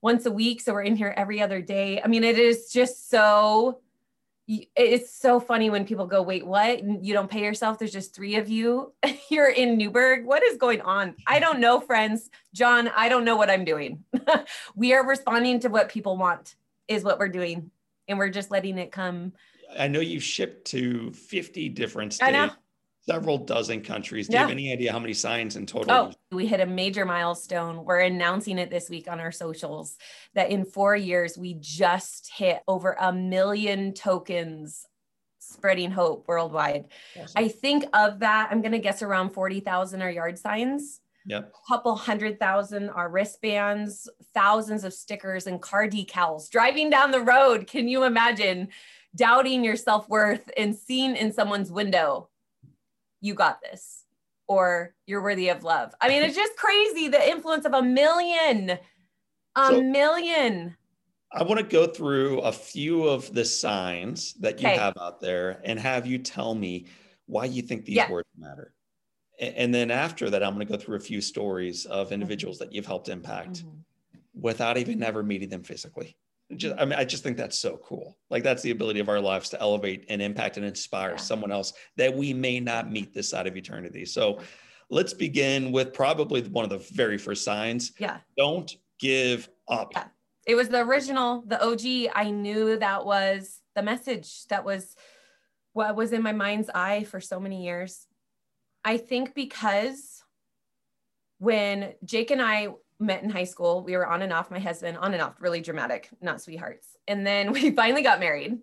once 0.02 0.28
a 0.28 0.32
week. 0.32 0.62
So 0.62 0.74
we're 0.74 0.84
in 0.84 0.96
here 0.96 1.13
every 1.18 1.42
other 1.42 1.62
day. 1.62 2.02
I 2.02 2.08
mean, 2.08 2.24
it 2.24 2.38
is 2.38 2.72
just 2.72 3.10
so 3.10 3.82
it's 4.50 5.14
so 5.14 5.40
funny 5.40 5.70
when 5.70 5.86
people 5.86 6.08
go, 6.08 6.24
wait, 6.24 6.46
what? 6.46 6.84
You 6.84 7.14
don't 7.14 7.30
pay 7.30 7.44
yourself. 7.44 7.78
There's 7.78 7.92
just 7.92 8.16
three 8.16 8.36
of 8.36 8.50
you. 8.50 8.94
You're 9.30 9.50
in 9.50 9.78
Newberg. 9.78 10.26
What 10.26 10.42
is 10.42 10.58
going 10.58 10.82
on? 10.82 11.16
I 11.28 11.40
don't 11.40 11.60
know, 11.60 11.80
friends. 11.80 12.32
John, 12.54 12.90
I 12.96 13.10
don't 13.10 13.26
know 13.26 13.36
what 13.36 13.52
I'm 13.52 13.64
doing. 13.64 14.04
we 14.76 14.94
are 14.94 15.06
responding 15.06 15.60
to 15.60 15.68
what 15.70 15.90
people 15.90 16.18
want, 16.18 16.56
is 16.88 17.04
what 17.04 17.20
we're 17.20 17.30
doing. 17.30 17.70
And 18.08 18.18
we're 18.18 18.30
just 18.30 18.50
letting 18.50 18.80
it 18.80 18.92
come. 18.92 19.34
I 19.78 19.88
know 19.88 20.00
you've 20.00 20.24
shipped 20.24 20.66
to 20.70 21.12
50 21.12 21.70
different 21.70 22.14
states 22.14 22.56
several 23.10 23.38
dozen 23.39 23.82
countries. 23.82 24.28
Do 24.28 24.34
yeah. 24.34 24.41
you 24.41 24.48
have 24.48 24.52
any 24.52 24.72
idea 24.72 24.91
how 24.91 25.00
many 25.00 25.13
signs 25.13 25.56
in 25.56 25.65
total? 25.65 25.91
Oh, 25.91 26.12
we 26.32 26.45
hit 26.45 26.60
a 26.60 26.65
major 26.65 27.06
milestone. 27.06 27.84
We're 27.84 28.02
announcing 28.02 28.60
it 28.60 28.69
this 28.69 28.89
week 28.89 29.10
on 29.10 29.19
our 29.19 29.32
socials 29.32 29.98
that 30.36 30.52
in 30.52 30.63
four 30.63 30.95
years, 30.95 31.38
we 31.38 31.56
just 31.60 32.32
hit 32.32 32.62
over 32.67 32.95
a 33.00 33.12
million 33.12 33.93
tokens 33.93 34.86
spreading 35.39 35.89
hope 35.89 36.28
worldwide. 36.28 36.86
Awesome. 37.19 37.34
I 37.36 37.48
think 37.48 37.86
of 37.93 38.19
that, 38.19 38.50
I'm 38.52 38.62
going 38.62 38.74
to 38.74 38.80
guess 38.80 39.02
around 39.02 39.32
40,000 39.32 40.02
are 40.02 40.12
yard 40.12 40.38
signs. 40.38 41.00
Yep. 41.26 41.52
A 41.54 41.67
couple 41.67 41.95
hundred 41.95 42.39
thousand 42.39 42.89
are 42.89 43.10
wristbands, 43.10 44.08
thousands 44.34 44.84
of 44.84 44.93
stickers 44.93 45.48
and 45.48 45.62
car 45.62 45.88
decals. 45.88 46.50
Driving 46.50 46.89
down 46.89 47.12
the 47.12 47.22
road, 47.22 47.67
can 47.67 47.88
you 47.88 48.04
imagine 48.04 48.69
doubting 49.15 49.63
your 49.63 49.76
self 49.76 50.08
worth 50.08 50.50
and 50.56 50.76
seeing 50.76 51.15
in 51.15 51.34
someone's 51.34 51.72
window 51.72 52.29
you 53.22 53.34
got 53.34 53.62
this 53.62 54.06
or 54.48 54.94
you're 55.06 55.22
worthy 55.22 55.50
of 55.50 55.64
love. 55.64 55.94
I 56.02 56.10
mean, 56.10 56.24
it's 56.24 56.36
just 56.36 56.56
crazy 56.56 57.08
the 57.08 57.30
influence 57.30 57.66
of 57.66 57.74
a 57.74 57.82
million, 57.82 58.72
a 59.56 59.68
so, 59.68 59.82
million. 59.82 60.76
I 61.32 61.44
want 61.44 61.60
to 61.60 61.66
go 61.66 61.86
through 61.86 62.40
a 62.40 62.52
few 62.52 63.08
of 63.08 63.32
the 63.34 63.46
signs 63.46 64.34
that 64.36 64.60
you 64.60 64.68
okay. 64.68 64.78
have 64.78 64.98
out 65.00 65.22
there 65.22 65.62
and 65.64 65.80
have 65.80 66.08
you 66.08 66.18
tell 66.18 66.56
me 66.56 66.88
why 67.28 67.46
you 67.46 67.62
think 67.62 67.86
these 67.86 67.98
yeah. 67.98 68.10
words 68.10 68.28
matter. 68.38 68.74
And 69.40 69.74
then 69.74 69.92
after 69.92 70.30
that, 70.32 70.44
I'm 70.44 70.56
going 70.56 70.66
to 70.66 70.74
go 70.74 70.78
through 70.78 70.98
a 70.98 71.02
few 71.02 71.22
stories 71.22 71.86
of 71.86 72.08
mm-hmm. 72.08 72.16
individuals 72.16 72.58
mm-hmm. 72.58 72.70
that 72.70 72.74
you've 72.74 72.88
helped 72.88 73.08
impact 73.08 73.60
mm-hmm. 73.60 73.78
without 74.34 74.78
even 74.78 75.04
ever 75.04 75.22
meeting 75.22 75.50
them 75.50 75.64
physically 75.64 76.18
just 76.56 76.76
i 76.80 76.86
mean 76.86 76.98
i 76.98 77.06
just 77.06 77.24
think 77.24 77.38
that's 77.38 77.58
so 77.58 77.80
cool. 77.84 78.18
Like 78.30 78.44
that's 78.44 78.62
the 78.62 78.72
ability 78.72 79.00
of 79.00 79.10
our 79.10 79.20
lives 79.20 79.50
to 79.50 79.62
elevate 79.62 80.06
and 80.10 80.22
impact 80.22 80.58
and 80.58 80.66
inspire 80.66 81.12
yeah. 81.12 81.18
someone 81.18 81.52
else 81.52 81.74
that 81.98 82.16
we 82.16 82.34
may 82.34 82.60
not 82.60 82.92
meet 82.92 83.14
this 83.14 83.30
side 83.30 83.48
of 83.48 83.56
eternity. 83.56 84.06
So 84.06 84.40
let's 84.90 85.14
begin 85.14 85.72
with 85.72 85.94
probably 85.94 86.42
one 86.44 86.64
of 86.64 86.70
the 86.70 86.80
very 86.94 87.18
first 87.18 87.44
signs. 87.44 87.94
Yeah. 88.00 88.18
Don't 88.38 88.76
give 89.00 89.50
up. 89.68 89.92
Yeah. 89.94 90.06
it 90.48 90.56
was 90.56 90.70
the 90.70 90.80
original 90.80 91.44
the 91.46 91.62
og 91.64 91.82
i 92.16 92.32
knew 92.32 92.78
that 92.78 93.06
was 93.06 93.62
the 93.76 93.84
message 93.84 94.46
that 94.48 94.66
was 94.66 94.96
what 95.74 95.96
was 95.96 96.12
in 96.12 96.24
my 96.24 96.34
mind's 96.34 96.70
eye 96.74 97.04
for 97.04 97.22
so 97.22 97.40
many 97.40 97.64
years. 97.64 98.08
I 98.84 98.98
think 98.98 99.36
because 99.36 100.24
when 101.38 101.94
jake 102.04 102.32
and 102.32 102.42
i 102.42 102.68
met 103.00 103.24
in 103.24 103.30
high 103.30 103.46
school. 103.46 103.84
We 103.84 103.96
were 103.96 104.08
on 104.08 104.22
and 104.22 104.34
off, 104.34 104.52
my 104.52 104.60
husband, 104.60 104.98
on 104.98 105.14
and 105.14 105.22
off, 105.22 105.36
really 105.40 105.62
dramatic, 105.62 106.10
not 106.22 106.42
sweethearts. 106.42 106.88
And 107.08 107.26
then 107.26 107.52
we 107.54 107.72
finally 107.72 108.02
got 108.02 108.20
married. 108.20 108.58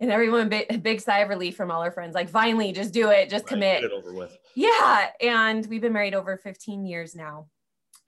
And 0.00 0.10
everyone, 0.10 0.48
big, 0.48 0.82
big 0.82 1.00
sigh 1.00 1.18
of 1.18 1.28
relief 1.28 1.56
from 1.56 1.70
all 1.70 1.82
our 1.82 1.92
friends, 1.92 2.14
like, 2.14 2.30
finally, 2.30 2.72
just 2.72 2.92
do 2.92 3.10
it, 3.10 3.28
just 3.28 3.44
right, 3.44 3.48
commit. 3.48 3.80
Get 3.82 3.90
it 3.90 3.92
over 3.92 4.14
with. 4.14 4.36
Yeah. 4.54 5.08
And 5.20 5.66
we've 5.66 5.82
been 5.82 5.92
married 5.92 6.14
over 6.14 6.38
15 6.38 6.86
years 6.86 7.14
now. 7.14 7.48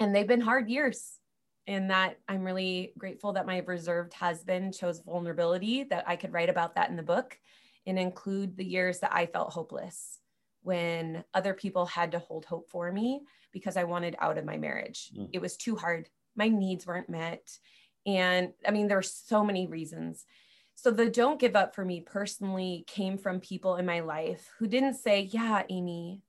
And 0.00 0.14
they've 0.14 0.26
been 0.26 0.40
hard 0.40 0.70
years. 0.70 1.18
And 1.66 1.90
that 1.90 2.18
I'm 2.26 2.44
really 2.44 2.92
grateful 2.98 3.34
that 3.34 3.46
my 3.46 3.58
reserved 3.58 4.14
husband 4.14 4.74
chose 4.74 5.00
vulnerability, 5.00 5.84
that 5.84 6.04
I 6.08 6.16
could 6.16 6.32
write 6.32 6.48
about 6.48 6.74
that 6.74 6.90
in 6.90 6.96
the 6.96 7.02
book 7.02 7.38
and 7.86 7.98
include 7.98 8.56
the 8.56 8.64
years 8.64 9.00
that 9.00 9.12
I 9.12 9.26
felt 9.26 9.52
hopeless 9.52 10.18
when 10.62 11.24
other 11.34 11.54
people 11.54 11.86
had 11.86 12.12
to 12.12 12.18
hold 12.18 12.44
hope 12.44 12.68
for 12.70 12.90
me 12.92 13.22
because 13.52 13.76
I 13.76 13.84
wanted 13.84 14.16
out 14.18 14.38
of 14.38 14.44
my 14.44 14.56
marriage. 14.56 15.10
Mm. 15.16 15.28
It 15.32 15.40
was 15.40 15.56
too 15.56 15.76
hard. 15.76 16.08
My 16.36 16.48
needs 16.48 16.86
weren't 16.86 17.10
met. 17.10 17.58
And 18.06 18.52
I 18.66 18.70
mean, 18.70 18.88
there 18.88 18.96
were 18.96 19.02
so 19.02 19.44
many 19.44 19.66
reasons. 19.66 20.24
So 20.74 20.90
the 20.90 21.08
don't 21.08 21.38
give 21.38 21.54
up 21.54 21.74
for 21.74 21.84
me 21.84 22.00
personally 22.00 22.84
came 22.86 23.18
from 23.18 23.40
people 23.40 23.76
in 23.76 23.86
my 23.86 24.00
life 24.00 24.48
who 24.58 24.66
didn't 24.66 24.94
say, 24.94 25.28
Yeah, 25.30 25.62
Amy, 25.68 26.22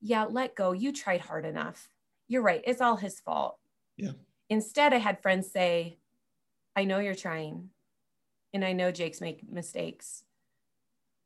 yeah, 0.00 0.24
let 0.24 0.54
go. 0.54 0.72
You 0.72 0.92
tried 0.92 1.20
hard 1.20 1.44
enough. 1.44 1.88
You're 2.28 2.42
right. 2.42 2.62
It's 2.66 2.80
all 2.80 2.96
his 2.96 3.20
fault. 3.20 3.58
Yeah. 3.96 4.12
Instead, 4.48 4.92
I 4.92 4.98
had 4.98 5.22
friends 5.22 5.50
say, 5.50 5.98
I 6.74 6.84
know 6.84 6.98
you're 6.98 7.14
trying. 7.14 7.70
And 8.52 8.64
I 8.64 8.72
know 8.72 8.90
Jake's 8.90 9.20
make 9.20 9.50
mistakes. 9.50 10.24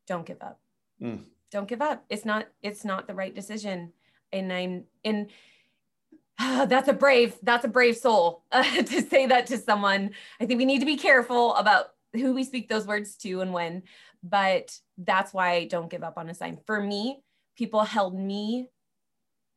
Don't 0.06 0.26
give 0.26 0.40
up. 0.40 0.60
Mm. 1.00 1.24
Don't 1.50 1.68
give 1.68 1.82
up. 1.82 2.04
It's 2.08 2.24
not, 2.24 2.48
it's 2.62 2.84
not 2.84 3.06
the 3.06 3.14
right 3.14 3.34
decision 3.34 3.92
and 4.32 4.52
I'm 4.52 4.84
and 5.04 5.30
uh, 6.38 6.66
that's 6.66 6.88
a 6.88 6.92
brave 6.92 7.36
that's 7.42 7.64
a 7.64 7.68
brave 7.68 7.96
soul 7.96 8.44
uh, 8.52 8.62
to 8.82 9.02
say 9.02 9.26
that 9.26 9.46
to 9.46 9.58
someone. 9.58 10.10
I 10.40 10.46
think 10.46 10.58
we 10.58 10.64
need 10.64 10.80
to 10.80 10.86
be 10.86 10.96
careful 10.96 11.54
about 11.54 11.86
who 12.14 12.34
we 12.34 12.44
speak 12.44 12.68
those 12.68 12.86
words 12.86 13.16
to 13.16 13.40
and 13.40 13.52
when. 13.52 13.82
But 14.22 14.76
that's 14.96 15.32
why 15.32 15.52
I 15.52 15.64
don't 15.66 15.90
give 15.90 16.02
up 16.02 16.18
on 16.18 16.28
a 16.28 16.34
sign. 16.34 16.58
For 16.66 16.82
me, 16.82 17.22
people 17.56 17.84
held 17.84 18.18
me 18.18 18.68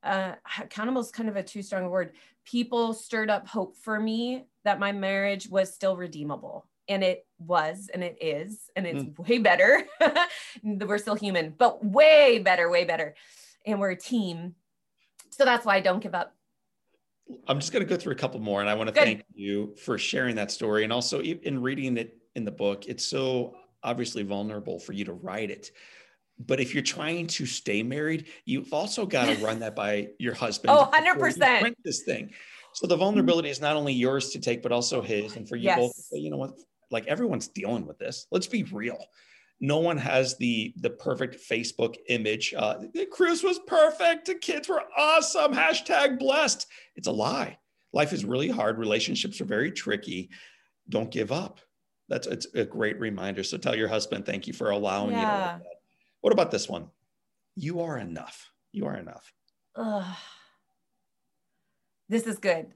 uh, 0.03 0.33
accountable 0.59 1.01
is 1.01 1.11
kind 1.11 1.29
of 1.29 1.35
a 1.35 1.43
too 1.43 1.61
strong 1.61 1.87
word. 1.89 2.13
People 2.45 2.93
stirred 2.93 3.29
up 3.29 3.47
hope 3.47 3.75
for 3.77 3.99
me 3.99 4.45
that 4.63 4.79
my 4.79 4.91
marriage 4.91 5.47
was 5.47 5.73
still 5.73 5.95
redeemable. 5.95 6.67
And 6.87 7.03
it 7.03 7.25
was, 7.41 7.89
and 7.93 8.03
it 8.03 8.17
is, 8.21 8.69
and 8.75 8.85
it's 8.85 9.03
mm. 9.03 9.27
way 9.27 9.37
better. 9.37 9.83
we're 10.63 10.97
still 10.97 11.15
human, 11.15 11.53
but 11.57 11.83
way 11.83 12.39
better, 12.39 12.69
way 12.69 12.85
better. 12.85 13.15
And 13.65 13.79
we're 13.79 13.91
a 13.91 13.97
team. 13.97 14.55
So 15.29 15.45
that's 15.45 15.65
why 15.65 15.75
I 15.75 15.81
don't 15.81 16.01
give 16.01 16.15
up. 16.15 16.35
I'm 17.47 17.59
just 17.59 17.71
going 17.71 17.85
to 17.85 17.89
go 17.89 17.95
through 17.95 18.13
a 18.13 18.17
couple 18.17 18.39
more. 18.39 18.59
And 18.59 18.69
I 18.69 18.73
want 18.73 18.87
to 18.87 18.93
Good. 18.93 19.03
thank 19.03 19.25
you 19.33 19.75
for 19.77 19.97
sharing 19.97 20.35
that 20.35 20.51
story. 20.51 20.83
And 20.83 20.91
also, 20.91 21.21
in 21.21 21.61
reading 21.61 21.97
it 21.97 22.17
in 22.35 22.43
the 22.43 22.51
book, 22.51 22.87
it's 22.87 23.05
so 23.05 23.55
obviously 23.83 24.23
vulnerable 24.23 24.79
for 24.79 24.93
you 24.93 25.05
to 25.05 25.13
write 25.13 25.49
it 25.49 25.71
but 26.47 26.59
if 26.59 26.73
you're 26.73 26.83
trying 26.83 27.27
to 27.27 27.45
stay 27.45 27.83
married, 27.83 28.27
you've 28.45 28.73
also 28.73 29.05
got 29.05 29.25
to 29.25 29.43
run 29.43 29.59
that 29.59 29.75
by 29.75 30.09
your 30.17 30.33
husband. 30.33 30.73
Oh, 30.75 30.89
100%. 30.91 31.59
Print 31.59 31.77
this 31.83 32.01
thing. 32.01 32.31
So 32.73 32.87
the 32.87 32.95
vulnerability 32.95 33.49
is 33.49 33.59
not 33.59 33.75
only 33.75 33.93
yours 33.93 34.29
to 34.29 34.39
take, 34.39 34.63
but 34.63 34.71
also 34.71 35.01
his. 35.01 35.35
And 35.35 35.47
for 35.47 35.55
you 35.55 35.65
yes. 35.65 35.77
both, 35.77 36.07
you 36.13 36.29
know 36.29 36.37
what? 36.37 36.51
Like 36.91 37.07
everyone's 37.07 37.47
dealing 37.47 37.85
with 37.85 37.97
this. 37.97 38.27
Let's 38.31 38.47
be 38.47 38.63
real. 38.63 39.03
No 39.59 39.77
one 39.77 39.97
has 39.97 40.37
the 40.37 40.73
the 40.77 40.89
perfect 40.89 41.37
Facebook 41.49 41.95
image. 42.09 42.53
Uh, 42.57 42.79
Chris 43.11 43.43
was 43.43 43.59
perfect. 43.59 44.25
The 44.25 44.35
kids 44.35 44.67
were 44.67 44.83
awesome. 44.97 45.53
Hashtag 45.53 46.19
blessed. 46.19 46.67
It's 46.95 47.07
a 47.07 47.11
lie. 47.11 47.57
Life 47.93 48.13
is 48.13 48.25
really 48.25 48.49
hard. 48.49 48.77
Relationships 48.77 49.39
are 49.41 49.45
very 49.45 49.71
tricky. 49.71 50.29
Don't 50.89 51.11
give 51.11 51.31
up. 51.31 51.59
That's 52.09 52.27
it's 52.27 52.47
a 52.55 52.65
great 52.65 52.99
reminder. 52.99 53.43
So 53.43 53.57
tell 53.57 53.75
your 53.75 53.87
husband 53.87 54.25
thank 54.25 54.47
you 54.47 54.53
for 54.53 54.71
allowing 54.71 55.11
yeah. 55.11 55.57
you 55.57 55.63
what 56.21 56.33
about 56.33 56.51
this 56.51 56.69
one? 56.69 56.87
You 57.55 57.81
are 57.81 57.97
enough. 57.97 58.51
You 58.71 58.85
are 58.85 58.95
enough. 58.95 59.33
Ugh. 59.75 60.15
This 62.07 62.27
is 62.27 62.37
good. 62.37 62.73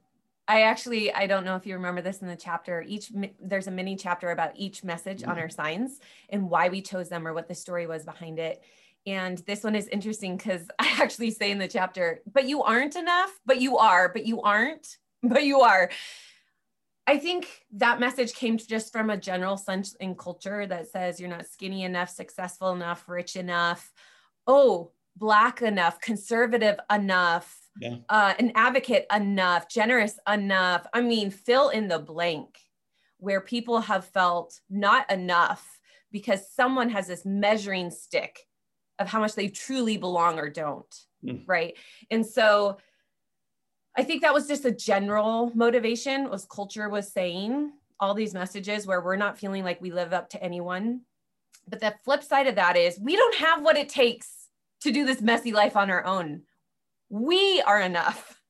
I 0.47 0.61
actually 0.61 1.11
I 1.13 1.27
don't 1.27 1.45
know 1.45 1.55
if 1.55 1.65
you 1.65 1.75
remember 1.75 2.01
this 2.01 2.21
in 2.21 2.27
the 2.27 2.35
chapter. 2.35 2.83
Each 2.87 3.11
there's 3.41 3.67
a 3.67 3.71
mini 3.71 3.95
chapter 3.95 4.31
about 4.31 4.51
each 4.55 4.83
message 4.83 5.21
mm-hmm. 5.21 5.31
on 5.31 5.39
our 5.39 5.49
signs 5.49 5.99
and 6.29 6.49
why 6.49 6.69
we 6.69 6.81
chose 6.81 7.09
them 7.09 7.27
or 7.27 7.33
what 7.33 7.47
the 7.47 7.55
story 7.55 7.87
was 7.87 8.05
behind 8.05 8.39
it. 8.39 8.63
And 9.07 9.37
this 9.39 9.63
one 9.63 9.75
is 9.75 9.87
interesting 9.87 10.37
because 10.37 10.67
I 10.79 10.97
actually 11.01 11.31
say 11.31 11.51
in 11.51 11.57
the 11.57 11.67
chapter, 11.67 12.21
but 12.31 12.45
you 12.45 12.63
aren't 12.63 12.95
enough, 12.95 13.31
but 13.45 13.61
you 13.61 13.77
are, 13.77 14.09
but 14.09 14.25
you 14.25 14.41
aren't, 14.41 14.97
but 15.23 15.43
you 15.43 15.61
are. 15.61 15.89
I 17.07 17.19
think 17.19 17.47
that 17.73 17.99
message 17.99 18.33
came 18.33 18.57
just 18.57 18.91
from 18.91 19.11
a 19.11 19.17
general 19.17 19.57
sense 19.57 19.93
in 19.95 20.15
culture 20.15 20.65
that 20.65 20.87
says 20.87 21.19
you're 21.19 21.29
not 21.29 21.45
skinny 21.45 21.83
enough, 21.83 22.09
successful 22.09 22.71
enough, 22.71 23.07
rich 23.07 23.35
enough, 23.35 23.93
oh, 24.47 24.91
black 25.15 25.61
enough, 25.61 26.01
conservative 26.01 26.79
enough, 26.91 27.64
yeah. 27.79 27.97
uh, 28.09 28.33
an 28.39 28.51
advocate 28.55 29.05
enough, 29.13 29.69
generous 29.69 30.19
enough. 30.31 30.85
I 30.93 31.01
mean, 31.01 31.29
fill 31.29 31.69
in 31.69 31.87
the 31.87 31.99
blank 31.99 32.57
where 33.17 33.41
people 33.41 33.81
have 33.81 34.05
felt 34.05 34.59
not 34.69 35.09
enough 35.11 35.79
because 36.11 36.49
someone 36.49 36.89
has 36.89 37.07
this 37.07 37.25
measuring 37.25 37.91
stick 37.91 38.39
of 38.99 39.07
how 39.07 39.19
much 39.19 39.35
they 39.35 39.47
truly 39.47 39.97
belong 39.97 40.39
or 40.39 40.49
don't. 40.49 40.95
Mm. 41.23 41.43
Right. 41.47 41.75
And 42.11 42.25
so 42.25 42.77
I 43.97 44.03
think 44.03 44.21
that 44.21 44.33
was 44.33 44.47
just 44.47 44.65
a 44.65 44.71
general 44.71 45.51
motivation 45.55 46.29
was 46.29 46.45
culture 46.45 46.89
was 46.89 47.11
saying 47.11 47.71
all 47.99 48.13
these 48.13 48.33
messages 48.33 48.85
where 48.85 49.01
we're 49.01 49.15
not 49.15 49.37
feeling 49.37 49.63
like 49.63 49.81
we 49.81 49.91
live 49.91 50.13
up 50.13 50.29
to 50.29 50.43
anyone. 50.43 51.01
But 51.67 51.79
the 51.79 51.95
flip 52.03 52.23
side 52.23 52.47
of 52.47 52.55
that 52.55 52.77
is 52.77 52.99
we 52.99 53.15
don't 53.15 53.35
have 53.35 53.61
what 53.61 53.77
it 53.77 53.89
takes 53.89 54.49
to 54.81 54.91
do 54.91 55.05
this 55.05 55.21
messy 55.21 55.51
life 55.51 55.75
on 55.75 55.89
our 55.89 56.05
own. 56.05 56.43
We 57.09 57.61
are 57.61 57.79
enough. 57.79 58.41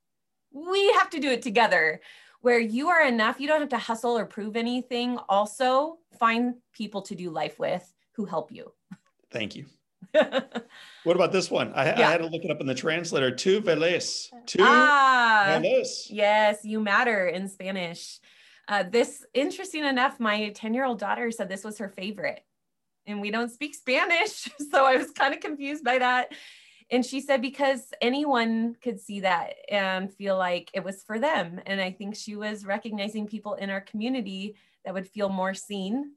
We 0.52 0.92
have 0.94 1.10
to 1.12 1.20
do 1.20 1.30
it 1.30 1.42
together. 1.42 2.02
Where 2.42 2.60
you 2.60 2.90
are 2.90 3.06
enough, 3.06 3.40
you 3.40 3.48
don't 3.48 3.60
have 3.60 3.70
to 3.70 3.78
hustle 3.78 4.18
or 4.18 4.26
prove 4.26 4.56
anything. 4.56 5.18
Also, 5.28 5.98
find 6.20 6.56
people 6.74 7.02
to 7.04 7.16
do 7.16 7.32
life 7.32 7.58
with 7.60 7.92
who 8.14 8.26
help 8.26 8.52
you. 8.52 8.72
Thank 9.32 9.56
you. 9.56 9.66
what 11.04 11.16
about 11.16 11.32
this 11.32 11.50
one? 11.50 11.74
I, 11.74 11.86
yeah. 11.86 12.08
I, 12.08 12.12
had 12.12 12.20
to 12.20 12.28
look 12.28 12.44
it 12.44 12.52
up 12.52 12.62
in 12.62 12.68
the 12.68 12.76
translator. 12.76 13.32
Tu 13.32 13.62
veles. 13.62 14.30
Tu 14.46 14.60
ah, 14.62 15.60
veles. 15.60 16.08
Yes, 16.10 16.60
you 16.64 16.80
matter 16.80 17.28
in 17.28 17.48
Spanish. 17.50 18.20
Uh, 18.68 18.84
this, 18.84 19.26
interesting 19.34 19.84
enough, 19.84 20.20
my 20.20 20.50
10 20.50 20.74
year 20.74 20.86
old 20.86 21.00
daughter 21.00 21.32
said 21.32 21.50
this 21.50 21.64
was 21.64 21.78
her 21.80 21.90
favorite. 21.90 22.42
And 23.06 23.22
we 23.22 23.30
don't 23.30 23.52
speak 23.52 23.76
Spanish. 23.76 24.50
So 24.72 24.86
I 24.86 24.98
was 24.98 25.12
kind 25.12 25.34
of 25.34 25.40
confused 25.40 25.84
by 25.84 26.00
that. 26.00 26.34
And 26.92 27.04
she 27.06 27.20
said, 27.20 27.42
because 27.42 27.82
anyone 28.00 28.76
could 28.82 29.00
see 29.00 29.22
that 29.22 29.56
and 29.70 30.14
feel 30.14 30.38
like 30.38 30.70
it 30.74 30.84
was 30.84 31.04
for 31.04 31.18
them. 31.18 31.60
And 31.66 31.82
I 31.82 31.92
think 31.92 32.16
she 32.16 32.36
was 32.36 32.66
recognizing 32.66 33.28
people 33.28 33.56
in 33.56 33.70
our 33.70 33.82
community 33.82 34.56
that 34.84 34.94
would 34.94 35.08
feel 35.08 35.30
more 35.30 35.56
seen 35.56 36.12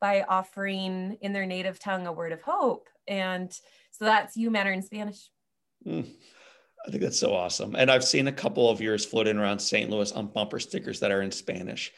by 0.00 0.22
offering 0.22 1.18
in 1.20 1.34
their 1.34 1.44
native 1.44 1.78
tongue 1.78 2.06
a 2.06 2.12
word 2.12 2.32
of 2.32 2.40
hope. 2.40 2.88
And 3.06 3.52
so 3.90 4.06
that's 4.06 4.36
You 4.36 4.50
Matter 4.50 4.72
in 4.72 4.82
Spanish. 4.82 5.30
Mm, 5.86 6.08
I 6.86 6.90
think 6.90 7.02
that's 7.02 7.18
so 7.18 7.34
awesome. 7.34 7.74
And 7.76 7.90
I've 7.90 8.04
seen 8.04 8.26
a 8.26 8.32
couple 8.32 8.70
of 8.70 8.80
yours 8.80 9.04
floating 9.04 9.36
around 9.36 9.58
St. 9.58 9.90
Louis 9.90 10.12
on 10.12 10.28
bumper 10.28 10.60
stickers 10.60 11.00
that 11.00 11.10
are 11.10 11.20
in 11.20 11.30
Spanish. 11.30 11.92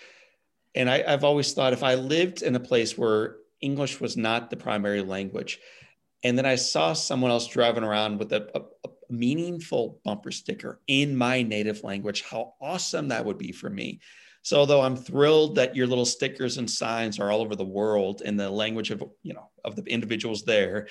And 0.75 0.91
I, 0.91 1.05
I've 1.07 1.23
always 1.23 1.53
thought 1.53 1.73
if 1.73 1.85
I 1.85 1.95
lived 1.95 2.43
in 2.43 2.57
a 2.57 2.61
place 2.61 2.99
where 2.99 3.37
English 3.61 4.01
was 4.01 4.17
not 4.17 4.51
the 4.51 4.57
primary 4.57 5.03
language, 5.03 5.61
and 6.23 6.39
then 6.39 6.47
I 6.47 6.55
saw 6.55 6.93
someone 6.93 7.31
else 7.31 7.47
driving 7.47 7.85
around 7.85 8.19
with 8.19 8.33
a, 8.33 8.49
a, 8.55 8.61
a, 8.61 8.91
meaningful 9.11 10.01
bumper 10.05 10.31
sticker 10.31 10.81
in 10.87 11.15
my 11.15 11.43
native 11.43 11.85
language, 11.85 12.23
how 12.23 12.55
awesome 12.63 13.09
that 13.09 13.23
would 13.23 13.37
be 13.37 13.53
for 13.53 13.69
me. 13.69 14.01
So 14.41 14.57
although 14.57 14.81
I'm 14.81 14.97
thrilled 14.97 15.57
that 15.57 15.77
your 15.77 15.87
little 15.87 16.07
stickers 16.07 16.57
and 16.57 16.71
signs 16.71 17.19
are 17.21 17.31
all 17.31 17.43
over 17.43 17.55
the 17.55 17.65
world 17.65 18.23
in 18.23 18.39
the 18.39 18.49
language 18.49 18.91
of 18.91 19.03
you 19.23 19.35
know 19.35 19.51
of 19.65 19.77
the 19.77 19.85
individuals 19.85 20.45
there, 20.45 20.89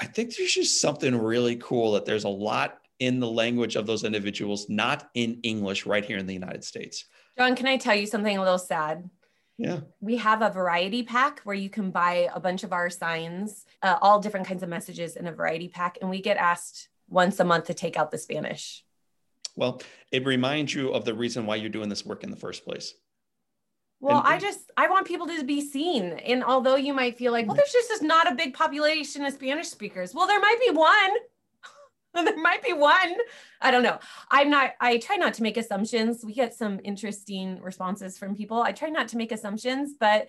I 0.00 0.06
think 0.06 0.34
there's 0.34 0.52
just 0.52 0.80
something 0.80 1.16
really 1.16 1.56
cool 1.56 1.92
that 1.92 2.04
there's 2.04 2.24
a 2.24 2.28
lot 2.28 2.80
in 2.98 3.20
the 3.20 3.30
language 3.30 3.76
of 3.76 3.86
those 3.86 4.04
individuals, 4.04 4.68
not 4.68 5.08
in 5.14 5.40
English, 5.42 5.86
right 5.86 6.04
here 6.04 6.18
in 6.18 6.26
the 6.26 6.34
United 6.34 6.64
States. 6.64 7.04
John, 7.38 7.54
can 7.54 7.66
I 7.66 7.76
tell 7.76 7.94
you 7.94 8.06
something 8.06 8.36
a 8.36 8.42
little 8.42 8.58
sad? 8.58 9.08
Yeah. 9.58 9.80
We 10.00 10.16
have 10.18 10.40
a 10.40 10.50
variety 10.50 11.02
pack 11.02 11.40
where 11.40 11.56
you 11.56 11.68
can 11.68 11.90
buy 11.90 12.28
a 12.32 12.38
bunch 12.38 12.62
of 12.62 12.72
our 12.72 12.88
signs, 12.88 13.66
uh, 13.82 13.98
all 14.00 14.20
different 14.20 14.46
kinds 14.46 14.62
of 14.62 14.68
messages 14.68 15.16
in 15.16 15.26
a 15.26 15.32
variety 15.32 15.68
pack. 15.68 15.98
And 16.00 16.08
we 16.08 16.22
get 16.22 16.36
asked 16.36 16.88
once 17.08 17.40
a 17.40 17.44
month 17.44 17.66
to 17.66 17.74
take 17.74 17.96
out 17.96 18.12
the 18.12 18.18
Spanish. 18.18 18.84
Well, 19.56 19.82
it 20.12 20.24
reminds 20.24 20.72
you 20.72 20.92
of 20.92 21.04
the 21.04 21.12
reason 21.12 21.44
why 21.44 21.56
you're 21.56 21.70
doing 21.70 21.88
this 21.88 22.06
work 22.06 22.22
in 22.22 22.30
the 22.30 22.36
first 22.36 22.64
place. 22.64 22.94
Well, 24.00 24.18
and, 24.18 24.28
I 24.28 24.38
just 24.38 24.70
I 24.76 24.88
want 24.88 25.08
people 25.08 25.26
to 25.26 25.42
be 25.42 25.60
seen. 25.60 26.12
And 26.12 26.44
although 26.44 26.76
you 26.76 26.94
might 26.94 27.18
feel 27.18 27.32
like, 27.32 27.48
well, 27.48 27.56
there's 27.56 27.72
just 27.72 28.00
not 28.00 28.30
a 28.30 28.36
big 28.36 28.54
population 28.54 29.24
of 29.24 29.32
Spanish 29.32 29.66
speakers. 29.66 30.14
Well, 30.14 30.28
there 30.28 30.38
might 30.38 30.58
be 30.64 30.70
one. 30.70 31.10
there 32.24 32.38
might 32.38 32.62
be 32.62 32.72
one. 32.72 33.16
I 33.60 33.70
don't 33.70 33.82
know. 33.82 33.98
I'm 34.30 34.50
not, 34.50 34.72
I 34.80 34.98
try 34.98 35.16
not 35.16 35.34
to 35.34 35.42
make 35.42 35.56
assumptions. 35.56 36.24
We 36.24 36.32
get 36.32 36.54
some 36.54 36.80
interesting 36.84 37.60
responses 37.62 38.18
from 38.18 38.36
people. 38.36 38.62
I 38.62 38.72
try 38.72 38.88
not 38.88 39.08
to 39.08 39.16
make 39.16 39.32
assumptions, 39.32 39.94
but 39.98 40.28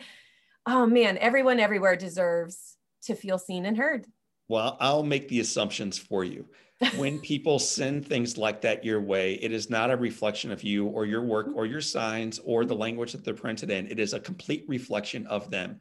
oh 0.66 0.86
man, 0.86 1.18
everyone 1.18 1.60
everywhere 1.60 1.96
deserves 1.96 2.78
to 3.04 3.16
feel 3.16 3.38
seen 3.38 3.66
and 3.66 3.78
heard. 3.78 4.06
Well, 4.48 4.78
I'll 4.80 5.04
make 5.04 5.28
the 5.28 5.40
assumptions 5.40 5.98
for 5.98 6.24
you 6.24 6.48
when 6.96 7.20
people 7.22 7.60
send 7.60 8.06
things 8.06 8.38
like 8.38 8.62
that 8.62 8.84
your 8.86 9.02
way, 9.02 9.34
it 9.36 9.52
is 9.52 9.70
not 9.70 9.92
a 9.92 9.98
reflection 9.98 10.52
of 10.52 10.64
you 10.64 10.88
or 10.88 11.06
your 11.06 11.22
work 11.22 11.48
or 11.56 11.66
your 11.66 11.82
signs 11.82 12.40
or 12.44 12.66
the 12.66 12.74
mm-hmm. 12.74 12.82
language 12.82 13.12
that 13.12 13.24
they're 13.24 13.34
printed 13.34 13.70
in. 13.70 13.88
It 13.88 14.00
is 14.00 14.14
a 14.14 14.20
complete 14.20 14.66
reflection 14.68 15.28
of 15.28 15.50
them. 15.52 15.80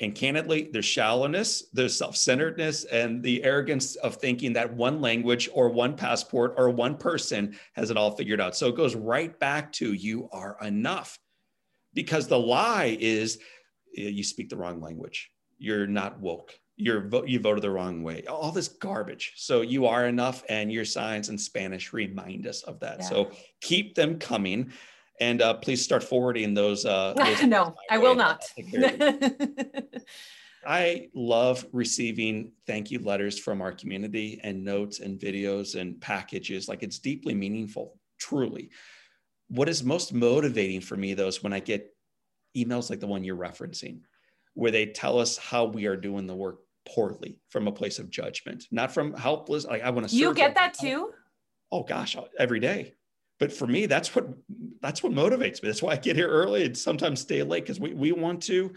And 0.00 0.14
candidly, 0.14 0.70
there's 0.72 0.84
shallowness, 0.84 1.64
there's 1.72 1.96
self 1.96 2.16
centeredness, 2.16 2.84
and 2.84 3.22
the 3.22 3.44
arrogance 3.44 3.94
of 3.96 4.16
thinking 4.16 4.52
that 4.54 4.74
one 4.74 5.00
language 5.00 5.48
or 5.52 5.68
one 5.68 5.94
passport 5.94 6.54
or 6.56 6.70
one 6.70 6.96
person 6.96 7.56
has 7.74 7.90
it 7.90 7.96
all 7.96 8.10
figured 8.10 8.40
out. 8.40 8.56
So 8.56 8.68
it 8.68 8.76
goes 8.76 8.96
right 8.96 9.38
back 9.38 9.72
to 9.74 9.92
you 9.92 10.28
are 10.32 10.56
enough. 10.62 11.18
Because 11.92 12.26
the 12.26 12.38
lie 12.38 12.96
is 12.98 13.38
you 13.92 14.24
speak 14.24 14.48
the 14.48 14.56
wrong 14.56 14.80
language, 14.80 15.30
you're 15.58 15.86
not 15.86 16.18
woke, 16.18 16.58
you're 16.76 17.08
you 17.24 17.38
voted 17.38 17.62
the 17.62 17.70
wrong 17.70 18.02
way 18.02 18.24
all 18.28 18.50
this 18.50 18.68
garbage 18.68 19.32
so 19.36 19.60
you 19.60 19.86
are 19.86 20.06
enough 20.06 20.42
and 20.48 20.72
your 20.72 20.84
signs 20.84 21.28
in 21.28 21.38
spanish 21.38 21.92
remind 21.92 22.46
us 22.46 22.62
of 22.64 22.80
that 22.80 22.98
yeah. 22.98 23.06
so 23.06 23.30
keep 23.60 23.94
them 23.94 24.18
coming 24.18 24.72
and 25.20 25.42
uh, 25.42 25.54
please 25.54 25.82
start 25.82 26.02
forwarding 26.02 26.54
those, 26.54 26.84
uh, 26.84 27.14
those 27.16 27.42
no 27.44 27.74
i 27.90 27.98
will 27.98 28.14
not 28.14 28.44
i 30.66 31.08
love 31.14 31.66
receiving 31.72 32.52
thank 32.66 32.90
you 32.90 32.98
letters 33.00 33.38
from 33.38 33.60
our 33.60 33.72
community 33.72 34.40
and 34.42 34.64
notes 34.64 35.00
and 35.00 35.20
videos 35.20 35.78
and 35.78 36.00
packages 36.00 36.68
like 36.68 36.82
it's 36.82 36.98
deeply 36.98 37.34
meaningful 37.34 37.98
truly 38.18 38.70
what 39.48 39.68
is 39.68 39.84
most 39.84 40.14
motivating 40.14 40.80
for 40.80 40.96
me 40.96 41.14
though 41.14 41.28
is 41.28 41.42
when 41.42 41.52
i 41.52 41.60
get 41.60 41.94
emails 42.56 42.90
like 42.90 43.00
the 43.00 43.06
one 43.06 43.24
you're 43.24 43.36
referencing, 43.36 44.00
where 44.54 44.70
they 44.70 44.86
tell 44.86 45.18
us 45.18 45.36
how 45.36 45.64
we 45.64 45.86
are 45.86 45.96
doing 45.96 46.26
the 46.26 46.34
work 46.34 46.60
poorly 46.86 47.38
from 47.48 47.66
a 47.66 47.72
place 47.72 47.98
of 47.98 48.10
judgment, 48.10 48.64
not 48.70 48.92
from 48.92 49.14
helpless. 49.14 49.64
Like 49.64 49.82
I 49.82 49.90
want 49.90 50.08
to. 50.08 50.16
You 50.16 50.34
get 50.34 50.54
that 50.54 50.74
too. 50.74 51.10
Oh 51.72 51.82
gosh, 51.82 52.16
every 52.38 52.60
day. 52.60 52.94
But 53.38 53.52
for 53.52 53.66
me, 53.66 53.86
that's 53.86 54.14
what 54.14 54.28
that's 54.80 55.02
what 55.02 55.12
motivates 55.12 55.62
me. 55.62 55.68
That's 55.68 55.82
why 55.82 55.92
I 55.92 55.96
get 55.96 56.16
here 56.16 56.28
early 56.28 56.64
and 56.64 56.76
sometimes 56.76 57.20
stay 57.20 57.42
late 57.42 57.64
because 57.64 57.80
we 57.80 57.94
we 57.94 58.12
want 58.12 58.42
to 58.44 58.72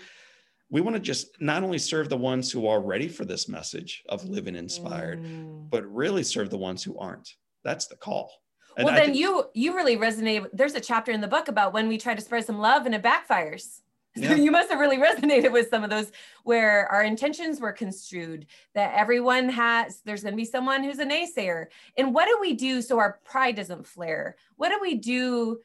we 0.70 0.82
want 0.82 0.96
to 0.96 1.00
just 1.00 1.40
not 1.42 1.64
only 1.64 1.78
serve 1.78 2.10
the 2.10 2.18
ones 2.18 2.52
who 2.52 2.68
are 2.68 2.82
ready 2.82 3.08
for 3.08 3.24
this 3.24 3.48
message 3.48 4.04
of 4.10 4.26
living 4.26 4.56
inspired, 4.56 5.22
mm. 5.22 5.70
but 5.70 5.86
really 5.86 6.24
serve 6.24 6.50
the 6.50 6.58
ones 6.58 6.84
who 6.84 6.98
aren't. 6.98 7.30
That's 7.64 7.88
the 7.88 7.96
call. 7.96 8.32
And 8.76 8.86
well, 8.86 8.96
I 8.96 9.00
then 9.00 9.16
you 9.16 9.46
you 9.54 9.76
really 9.76 9.98
resonate. 9.98 10.48
There's 10.54 10.76
a 10.76 10.82
chapter 10.82 11.12
in 11.12 11.22
the 11.22 11.28
book 11.28 11.48
about 11.48 11.74
when 11.74 11.88
we 11.88 11.98
try 11.98 12.16
to 12.16 12.22
spread 12.22 12.46
some 12.46 12.60
love 12.60 12.86
and 12.86 12.94
it 12.94 13.04
backfires. 13.04 13.82
Yeah. 14.22 14.36
you 14.36 14.52
must 14.52 14.70
have 14.70 14.80
really 14.80 14.98
resonated 14.98 15.52
with 15.52 15.70
some 15.70 15.84
of 15.84 15.90
those 15.90 16.12
where 16.44 16.88
our 16.88 17.04
intentions 17.04 17.60
were 17.60 17.72
construed 17.72 18.48
that 18.74 18.94
everyone 18.96 19.50
has 19.50 20.02
there's 20.06 20.24
going 20.24 20.34
to 20.34 20.38
be 20.38 20.46
someone 20.46 20.84
who's 20.84 21.00
a 21.00 21.06
naysayer 21.06 21.68
and 21.98 22.14
what 22.14 22.28
do 22.28 22.38
we 22.42 22.54
do 22.54 22.82
so 22.82 22.98
our 23.00 23.20
pride 23.24 23.56
doesn't 23.56 23.86
flare 23.86 24.36
what 24.56 24.70
do 24.70 24.80
we 24.82 24.96
do 24.96 25.60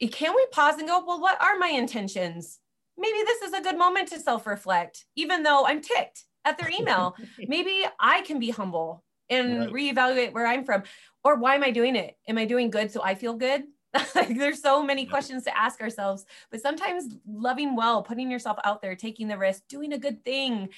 eh, 0.00 0.08
can 0.08 0.34
we 0.34 0.46
pause 0.52 0.78
and 0.78 0.88
go 0.88 1.04
well 1.06 1.20
what 1.20 1.40
are 1.42 1.58
my 1.58 1.68
intentions 1.68 2.58
maybe 2.96 3.18
this 3.24 3.42
is 3.42 3.52
a 3.52 3.62
good 3.62 3.78
moment 3.78 4.08
to 4.08 4.18
self-reflect 4.18 5.04
even 5.16 5.42
though 5.42 5.66
i'm 5.66 5.80
ticked 5.80 6.24
at 6.44 6.58
their 6.58 6.70
email 6.70 7.14
maybe 7.48 7.84
i 7.98 8.22
can 8.22 8.38
be 8.38 8.50
humble 8.50 9.04
and 9.28 9.60
right. 9.60 9.70
reevaluate 9.70 10.32
where 10.32 10.46
i'm 10.46 10.64
from 10.64 10.82
or 11.24 11.36
why 11.36 11.54
am 11.54 11.64
I 11.64 11.70
doing 11.70 11.96
it? 11.96 12.16
Am 12.28 12.38
I 12.38 12.44
doing 12.44 12.70
good 12.70 12.90
so 12.90 13.02
I 13.02 13.14
feel 13.14 13.34
good? 13.34 13.64
like 14.14 14.36
there's 14.36 14.62
so 14.62 14.82
many 14.82 15.06
questions 15.06 15.44
to 15.44 15.58
ask 15.58 15.80
ourselves, 15.80 16.24
but 16.50 16.60
sometimes 16.60 17.16
loving 17.26 17.74
well, 17.76 18.02
putting 18.02 18.30
yourself 18.30 18.58
out 18.64 18.82
there, 18.82 18.94
taking 18.94 19.28
the 19.28 19.38
risk, 19.38 19.62
doing 19.68 19.92
a 19.92 19.98
good 19.98 20.24
thing 20.24 20.68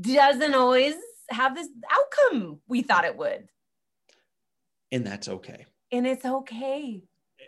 doesn't 0.00 0.54
always 0.54 0.94
have 1.30 1.54
this 1.54 1.68
outcome 1.90 2.60
we 2.68 2.82
thought 2.82 3.04
it 3.04 3.16
would. 3.16 3.48
And 4.90 5.06
that's 5.06 5.28
okay. 5.28 5.66
And 5.90 6.06
it's 6.06 6.24
okay. 6.24 7.02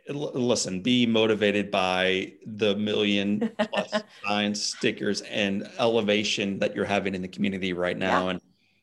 Eh, 0.09 0.13
listen, 0.13 0.81
be 0.81 1.07
motivated 1.07 1.71
by 1.71 2.33
the 2.47 2.75
million 2.77 3.51
plus 3.59 4.03
signs, 4.25 4.63
stickers, 4.63 5.21
and 5.23 5.69
elevation 5.79 6.59
that 6.61 6.75
you're 6.75 6.85
having 6.85 7.15
in 7.15 7.23
the 7.23 7.29
community 7.29 7.73
right 7.73 7.97
now. 7.97 8.25
Yeah. 8.25 8.31
And 8.33 8.41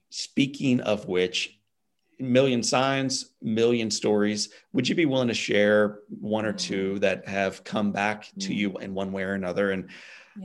speaking 0.10 0.80
of 0.82 1.08
which, 1.08 1.60
million 2.22 2.64
signs, 2.64 3.32
million 3.42 3.92
stories. 3.92 4.50
Would 4.74 4.88
you 4.88 4.96
be 4.96 5.06
willing 5.06 5.28
to 5.28 5.34
share 5.34 6.00
one 6.10 6.46
or 6.46 6.54
two 6.54 7.00
that 7.00 7.28
have 7.28 7.64
come 7.64 7.92
back 7.92 8.30
to 8.40 8.54
you 8.54 8.78
in 8.78 8.94
one 8.94 9.12
way 9.12 9.24
or 9.24 9.34
another 9.34 9.72
and 9.72 9.90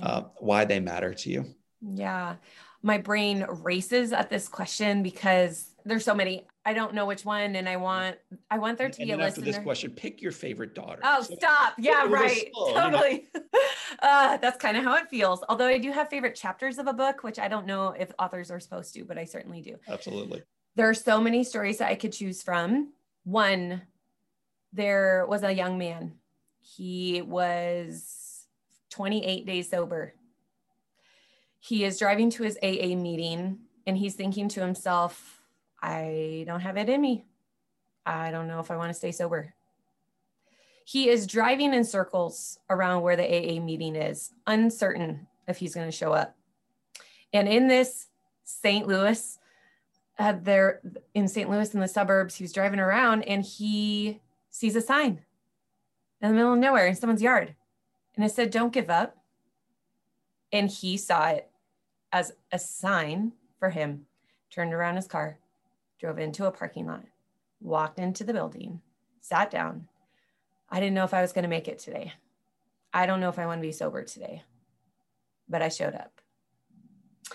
uh, 0.01 0.23
why 0.39 0.65
they 0.65 0.81
matter 0.81 1.15
to 1.15 1.31
you? 1.31 1.45
Yeah. 1.81 2.37
My 2.83 2.99
brain 2.99 3.45
races 3.49 4.13
at 4.13 4.31
this 4.31 4.49
question 4.49 5.03
because 5.03 5.75
there's 5.85 6.05
so 6.05 6.15
many. 6.15 6.47
I 6.65 6.73
don't 6.73 6.95
know 6.95 7.07
which 7.07 7.25
one, 7.25 7.55
and 7.55 7.69
I 7.69 7.77
want 7.77 8.17
I 8.51 8.59
want 8.59 8.77
there 8.77 8.91
to 8.91 9.01
and 9.01 9.09
be 9.09 9.13
a 9.13 9.17
list. 9.17 9.39
After 9.39 9.41
this 9.41 9.59
question, 9.59 9.93
pick 9.93 10.21
your 10.21 10.33
favorite 10.33 10.75
daughter. 10.75 11.01
Oh, 11.05 11.23
so, 11.23 11.35
stop! 11.37 11.75
Yeah, 11.79 12.07
right. 12.09 12.51
Slow, 12.53 12.75
totally. 12.75 13.29
You 13.35 13.41
know? 13.41 13.61
uh, 14.03 14.37
that's 14.39 14.57
kind 14.59 14.77
of 14.77 14.85
how 14.85 14.97
it 14.97 15.09
feels. 15.09 15.45
Although 15.49 15.67
I 15.67 15.79
do 15.79 15.93
have 15.93 16.09
favorite 16.09 16.35
chapters 16.35 16.79
of 16.79 16.87
a 16.87 16.93
book, 16.93 17.23
which 17.23 17.39
I 17.39 17.49
don't 17.49 17.67
know 17.67 17.91
if 17.91 18.13
authors 18.19 18.51
are 18.51 18.61
supposed 18.61 18.95
to, 18.95 19.05
but 19.05 19.17
I 19.17 19.25
certainly 19.25 19.63
do. 19.63 19.77
Absolutely 19.89 20.43
there 20.77 20.89
are 20.89 20.95
so 20.95 21.21
many 21.21 21.43
stories 21.43 21.79
that 21.79 21.91
I 21.91 21.95
could 21.95 22.13
choose 22.13 22.43
from. 22.43 22.93
One, 23.25 23.83
there 24.73 25.27
was 25.27 25.43
a 25.43 25.53
young 25.53 25.79
man. 25.79 26.13
He 26.61 27.23
was 27.23 28.47
28 28.91 29.47
days 29.47 29.71
sober. 29.71 30.15
He 31.59 31.85
is 31.85 31.99
driving 31.99 32.31
to 32.31 32.43
his 32.43 32.59
AA 32.63 32.95
meeting 32.95 33.59
and 33.87 33.97
he's 33.97 34.15
thinking 34.15 34.49
to 34.51 34.61
himself, 34.61 35.41
I 35.83 36.45
don't 36.47 36.61
have 36.61 36.77
it 36.77 36.89
in 36.89 37.01
me. 37.01 37.25
I 38.05 38.31
don't 38.31 38.47
know 38.47 38.61
if 38.61 38.71
I 38.71 38.77
want 38.77 38.91
to 38.91 38.95
stay 38.95 39.13
sober. 39.13 39.55
He 40.85 41.09
is 41.09 41.27
driving 41.27 41.75
in 41.75 41.85
circles 41.85 42.59
around 42.71 43.03
where 43.03 43.17
the 43.17 43.25
AA 43.25 43.61
meeting 43.61 43.97
is, 43.97 44.33
uncertain 44.47 45.27
if 45.49 45.57
he's 45.57 45.75
going 45.75 45.89
to 45.89 45.97
show 45.97 46.13
up. 46.13 46.37
And 47.33 47.49
in 47.49 47.67
this 47.67 48.07
St. 48.45 48.87
Louis, 48.87 49.39
uh, 50.19 50.35
there 50.41 50.81
in 51.15 51.29
St. 51.29 51.49
Louis 51.51 51.75
in 51.75 51.81
the 51.81 51.89
suburbs. 51.89 52.37
He 52.37 52.45
was 52.45 52.53
driving 52.53 52.81
around 52.81 53.23
and 53.25 53.45
he 53.45 54.21
sees 54.51 54.77
a 54.77 54.81
sign 54.81 55.21
in 56.21 56.29
the 56.29 56.35
middle 56.35 56.53
of 56.53 56.59
nowhere 56.59 56.87
in 56.87 56.95
someone's 56.95 57.23
yard. 57.23 57.55
And 58.15 58.25
it 58.25 58.33
said, 58.33 58.51
Don't 58.51 58.73
give 58.73 58.91
up. 58.91 59.17
And 60.53 60.71
he 60.71 60.97
saw 60.97 61.29
it 61.29 61.51
as 62.13 62.33
a 62.51 62.59
sign 62.59 63.33
for 63.59 63.71
him, 63.71 64.07
turned 64.51 64.73
around 64.73 64.97
his 64.97 65.07
car, 65.07 65.39
drove 65.99 66.19
into 66.19 66.47
a 66.47 66.53
parking 66.53 66.87
lot, 66.87 67.05
walked 67.61 67.99
into 67.99 68.25
the 68.25 68.33
building, 68.33 68.81
sat 69.21 69.51
down. 69.51 69.89
I 70.71 70.81
didn't 70.81 70.95
know 70.95 71.05
if 71.05 71.15
I 71.15 71.21
was 71.21 71.33
going 71.33 71.43
to 71.43 71.49
make 71.49 71.69
it 71.69 71.79
today. 71.79 72.13
I 72.93 73.07
don't 73.07 73.21
know 73.21 73.29
if 73.29 73.39
I 73.39 73.47
want 73.47 73.59
to 73.59 73.67
be 73.67 73.73
sober 73.73 74.03
today, 74.03 74.43
but 75.49 75.63
I 75.63 75.69
showed 75.69 75.95
up. 75.95 76.21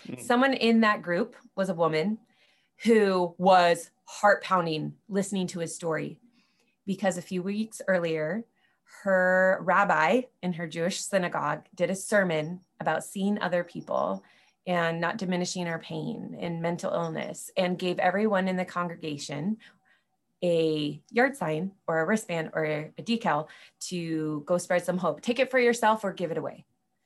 Mm. 0.08 0.20
Someone 0.20 0.54
in 0.54 0.82
that 0.82 1.02
group 1.02 1.36
was 1.56 1.70
a 1.70 1.76
woman 1.76 2.18
who 2.84 3.36
was 3.38 3.92
heart 4.06 4.44
pounding 4.44 4.94
listening 5.08 5.48
to 5.48 5.60
his 5.60 5.76
story 5.76 6.18
because 6.86 7.18
a 7.18 7.22
few 7.22 7.44
weeks 7.44 7.82
earlier, 7.88 8.44
her 9.04 9.60
rabbi 9.62 10.24
in 10.42 10.54
her 10.54 10.68
Jewish 10.68 11.02
synagogue 11.02 11.66
did 11.76 11.90
a 11.90 11.96
sermon 11.96 12.60
about 12.80 13.04
seeing 13.04 13.40
other 13.40 13.64
people 13.64 14.24
and 14.68 15.00
not 15.00 15.18
diminishing 15.18 15.68
our 15.68 15.80
pain 15.80 16.38
and 16.40 16.62
mental 16.62 16.94
illness 16.94 17.50
and 17.58 17.80
gave 17.80 17.98
everyone 18.00 18.48
in 18.48 18.58
the 18.58 18.66
congregation 18.66 19.58
a 20.44 21.02
yard 21.12 21.36
sign 21.36 21.72
or 21.88 22.00
a 22.00 22.06
wristband 22.06 22.50
or 22.54 22.66
a, 22.66 22.92
decal 23.02 23.48
to 23.80 24.44
go 24.46 24.58
spread 24.58 24.84
some 24.84 24.98
hope. 24.98 25.22
Take 25.22 25.40
it 25.40 25.52
for 25.52 25.60
yourself 25.60 26.04
or 26.04 26.14
give 26.14 26.32
it 26.32 26.38
away. 26.38 26.66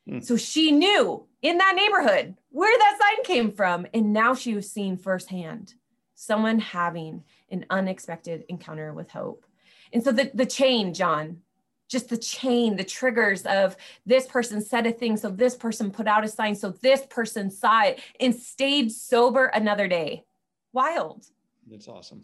Mm. 0.09 0.23
So 0.23 0.37
she 0.37 0.71
knew 0.71 1.25
in 1.41 1.57
that 1.57 1.75
neighborhood 1.75 2.35
where 2.49 2.77
that 2.77 2.99
sign 2.99 3.23
came 3.23 3.51
from. 3.51 3.87
And 3.93 4.13
now 4.13 4.35
she 4.35 4.53
was 4.53 4.69
seeing 4.69 4.97
firsthand 4.97 5.73
someone 6.15 6.59
having 6.59 7.23
an 7.49 7.65
unexpected 7.69 8.45
encounter 8.49 8.93
with 8.93 9.11
hope. 9.11 9.45
And 9.91 10.03
so 10.03 10.11
the, 10.11 10.31
the 10.33 10.45
chain, 10.45 10.93
John, 10.93 11.41
just 11.87 12.09
the 12.09 12.17
chain, 12.17 12.77
the 12.77 12.83
triggers 12.83 13.43
of 13.43 13.75
this 14.05 14.25
person 14.25 14.61
said 14.61 14.87
a 14.87 14.91
thing, 14.91 15.17
so 15.17 15.29
this 15.29 15.55
person 15.55 15.91
put 15.91 16.07
out 16.07 16.23
a 16.23 16.27
sign, 16.27 16.55
so 16.55 16.71
this 16.81 17.05
person 17.05 17.51
saw 17.51 17.83
it 17.83 17.99
and 18.19 18.33
stayed 18.33 18.91
sober 18.91 19.47
another 19.47 19.87
day. 19.87 20.23
Wild. 20.73 21.25
That's 21.69 21.87
awesome. 21.87 22.23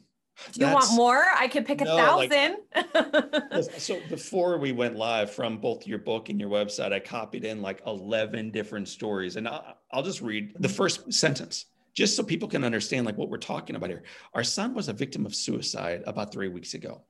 Do 0.54 0.66
you 0.66 0.74
want 0.74 0.94
more? 0.94 1.26
I 1.38 1.48
could 1.48 1.66
pick 1.66 1.82
no, 1.82 1.94
a 1.94 1.98
thousand. 1.98 2.58
Like, 2.94 3.72
so 3.78 4.00
before 4.10 4.58
we 4.58 4.72
went 4.72 4.96
live 4.96 5.32
from 5.32 5.58
both 5.60 5.86
your 5.86 6.00
book 6.00 6.30
and 6.30 6.40
your 6.40 6.50
website, 6.50 6.94
I 6.94 7.00
copied 7.00 7.46
in 7.46 7.62
like 7.62 7.82
11 7.86 8.52
different 8.52 8.88
stories. 8.88 9.36
And 9.36 9.48
I'll, 9.48 9.78
I'll 9.92 10.04
just 10.04 10.22
read 10.22 10.54
the 10.60 10.70
first 10.70 11.14
sentence 11.14 11.66
just 11.94 12.16
so 12.16 12.24
people 12.24 12.48
can 12.48 12.64
understand 12.64 13.06
like 13.06 13.18
what 13.18 13.30
we're 13.30 13.38
talking 13.38 13.76
about 13.76 13.90
here. 13.90 14.04
Our 14.34 14.44
son 14.44 14.74
was 14.74 14.88
a 14.90 14.94
victim 14.94 15.26
of 15.26 15.36
suicide 15.36 16.04
about 16.08 16.32
three 16.32 16.48
weeks 16.48 16.74
ago. 16.74 17.04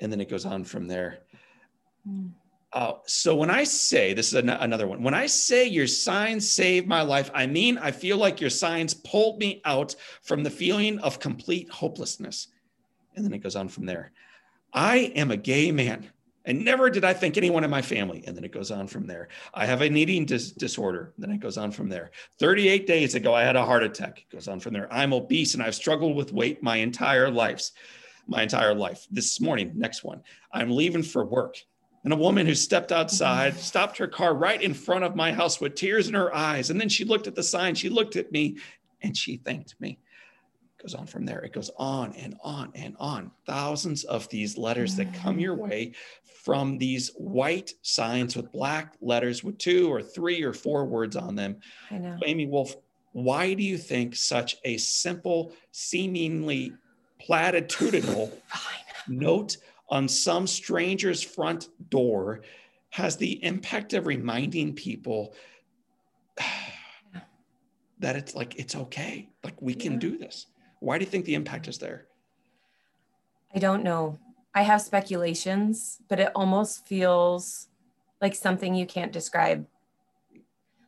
And 0.00 0.12
then 0.12 0.20
it 0.20 0.30
goes 0.30 0.46
on 0.46 0.64
from 0.64 0.86
there. 0.86 1.20
Mm. 2.08 2.30
Uh, 2.72 2.94
so 3.04 3.34
when 3.34 3.50
I 3.50 3.64
say 3.64 4.14
this 4.14 4.28
is 4.28 4.34
an- 4.34 4.48
another 4.48 4.86
one, 4.86 5.02
when 5.02 5.14
I 5.14 5.26
say 5.26 5.66
your 5.66 5.88
signs 5.88 6.50
saved 6.50 6.86
my 6.86 7.02
life, 7.02 7.30
I 7.34 7.46
mean 7.46 7.78
I 7.78 7.90
feel 7.90 8.16
like 8.16 8.40
your 8.40 8.50
signs 8.50 8.94
pulled 8.94 9.38
me 9.38 9.60
out 9.64 9.96
from 10.22 10.42
the 10.42 10.50
feeling 10.50 10.98
of 11.00 11.18
complete 11.18 11.68
hopelessness. 11.68 12.48
And 13.16 13.24
then 13.24 13.32
it 13.32 13.42
goes 13.42 13.56
on 13.56 13.68
from 13.68 13.86
there. 13.86 14.12
I 14.72 15.12
am 15.16 15.32
a 15.32 15.36
gay 15.36 15.72
man. 15.72 16.10
And 16.44 16.64
never 16.64 16.88
did 16.88 17.04
I 17.04 17.12
think 17.12 17.36
anyone 17.36 17.64
in 17.64 17.70
my 17.70 17.82
family. 17.82 18.24
And 18.26 18.36
then 18.36 18.44
it 18.44 18.52
goes 18.52 18.70
on 18.70 18.86
from 18.86 19.06
there. 19.06 19.28
I 19.52 19.66
have 19.66 19.82
an 19.82 19.96
eating 19.96 20.24
dis- 20.24 20.52
disorder. 20.52 21.12
Then 21.18 21.30
it 21.30 21.40
goes 21.40 21.58
on 21.58 21.70
from 21.70 21.88
there. 21.88 22.12
38 22.38 22.86
days 22.86 23.14
ago, 23.14 23.34
I 23.34 23.42
had 23.42 23.56
a 23.56 23.64
heart 23.64 23.82
attack. 23.82 24.20
It 24.20 24.34
goes 24.34 24.48
on 24.48 24.58
from 24.58 24.72
there. 24.72 24.90
I'm 24.92 25.12
obese 25.12 25.54
and 25.54 25.62
I've 25.62 25.74
struggled 25.74 26.16
with 26.16 26.32
weight 26.32 26.62
my 26.62 26.76
entire 26.76 27.30
life. 27.30 27.70
My 28.26 28.42
entire 28.42 28.74
life. 28.74 29.06
This 29.10 29.40
morning, 29.40 29.72
next 29.74 30.02
one, 30.02 30.22
I'm 30.52 30.70
leaving 30.70 31.02
for 31.02 31.24
work. 31.26 31.56
And 32.02 32.12
a 32.12 32.16
woman 32.16 32.46
who 32.46 32.54
stepped 32.54 32.92
outside 32.92 33.58
stopped 33.58 33.98
her 33.98 34.06
car 34.06 34.34
right 34.34 34.60
in 34.60 34.72
front 34.72 35.04
of 35.04 35.16
my 35.16 35.32
house 35.32 35.60
with 35.60 35.74
tears 35.74 36.08
in 36.08 36.14
her 36.14 36.34
eyes. 36.34 36.70
And 36.70 36.80
then 36.80 36.88
she 36.88 37.04
looked 37.04 37.26
at 37.26 37.34
the 37.34 37.42
sign, 37.42 37.74
she 37.74 37.90
looked 37.90 38.16
at 38.16 38.32
me, 38.32 38.56
and 39.02 39.16
she 39.16 39.36
thanked 39.36 39.78
me 39.80 39.98
It 40.78 40.82
goes 40.82 40.94
on 40.94 41.06
from 41.06 41.26
there. 41.26 41.40
It 41.40 41.52
goes 41.52 41.70
on 41.76 42.14
and 42.14 42.36
on 42.42 42.72
and 42.74 42.96
on. 42.98 43.30
Thousands 43.46 44.04
of 44.04 44.28
these 44.30 44.56
letters 44.56 44.96
that 44.96 45.12
come 45.12 45.38
your 45.38 45.54
way 45.54 45.92
from 46.42 46.78
these 46.78 47.10
white 47.16 47.74
signs 47.82 48.34
with 48.34 48.50
black 48.50 48.94
letters 49.02 49.44
with 49.44 49.58
two 49.58 49.92
or 49.92 50.02
three 50.02 50.42
or 50.42 50.54
four 50.54 50.86
words 50.86 51.16
on 51.16 51.34
them. 51.34 51.56
I 51.90 51.98
know. 51.98 52.18
Amy 52.24 52.46
Wolff, 52.46 52.76
why 53.12 53.52
do 53.52 53.62
you 53.62 53.76
think 53.76 54.16
such 54.16 54.56
a 54.64 54.78
simple, 54.78 55.52
seemingly 55.72 56.72
platitudinal 57.28 58.32
note 59.08 59.58
on 59.90 60.06
some 60.08 60.46
stranger's 60.46 61.22
front 61.22 61.68
door 61.90 62.42
has 62.90 63.16
the 63.16 63.44
impact 63.44 63.92
of 63.92 64.06
reminding 64.06 64.74
people 64.74 65.34
that 67.98 68.16
it's 68.16 68.34
like 68.34 68.58
it's 68.58 68.76
okay. 68.76 69.28
Like 69.44 69.60
we 69.60 69.74
can 69.74 69.92
yeah. 69.92 69.98
do 69.98 70.18
this. 70.18 70.46
Why 70.78 70.96
do 70.96 71.04
you 71.04 71.10
think 71.10 71.24
the 71.24 71.34
impact 71.34 71.68
is 71.68 71.78
there? 71.78 72.06
I 73.54 73.58
don't 73.58 73.84
know. 73.84 74.18
I 74.54 74.62
have 74.62 74.80
speculations 74.80 75.98
but 76.08 76.20
it 76.20 76.32
almost 76.34 76.86
feels 76.86 77.68
like 78.20 78.34
something 78.34 78.74
you 78.74 78.86
can't 78.86 79.12
describe. 79.12 79.66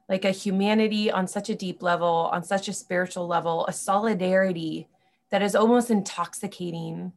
Like 0.08 0.24
a 0.24 0.30
humanity 0.30 1.10
on 1.10 1.26
such 1.26 1.48
a 1.48 1.54
deep 1.54 1.82
level 1.82 2.30
on 2.32 2.44
such 2.44 2.68
a 2.68 2.72
spiritual 2.72 3.26
level 3.26 3.66
a 3.66 3.72
solidarity 3.72 4.88
that 5.30 5.42
is 5.42 5.54
almost 5.54 5.90
intoxicating 5.90 7.12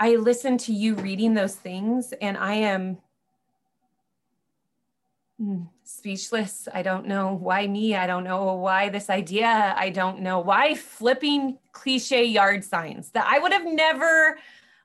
i 0.00 0.16
listen 0.16 0.58
to 0.58 0.72
you 0.72 0.94
reading 0.96 1.34
those 1.34 1.54
things 1.54 2.12
and 2.20 2.36
i 2.36 2.54
am 2.54 2.98
Hmm, 5.38 5.64
speechless. 5.84 6.66
I 6.74 6.82
don't 6.82 7.06
know 7.06 7.32
why 7.32 7.66
me. 7.68 7.94
I 7.94 8.08
don't 8.08 8.24
know 8.24 8.54
why 8.54 8.88
this 8.88 9.08
idea. 9.08 9.72
I 9.76 9.88
don't 9.90 10.20
know 10.20 10.40
why 10.40 10.74
flipping 10.74 11.58
cliche 11.70 12.24
yard 12.24 12.64
signs 12.64 13.10
that 13.10 13.24
I 13.26 13.38
would 13.38 13.52
have 13.52 13.64
never. 13.64 14.38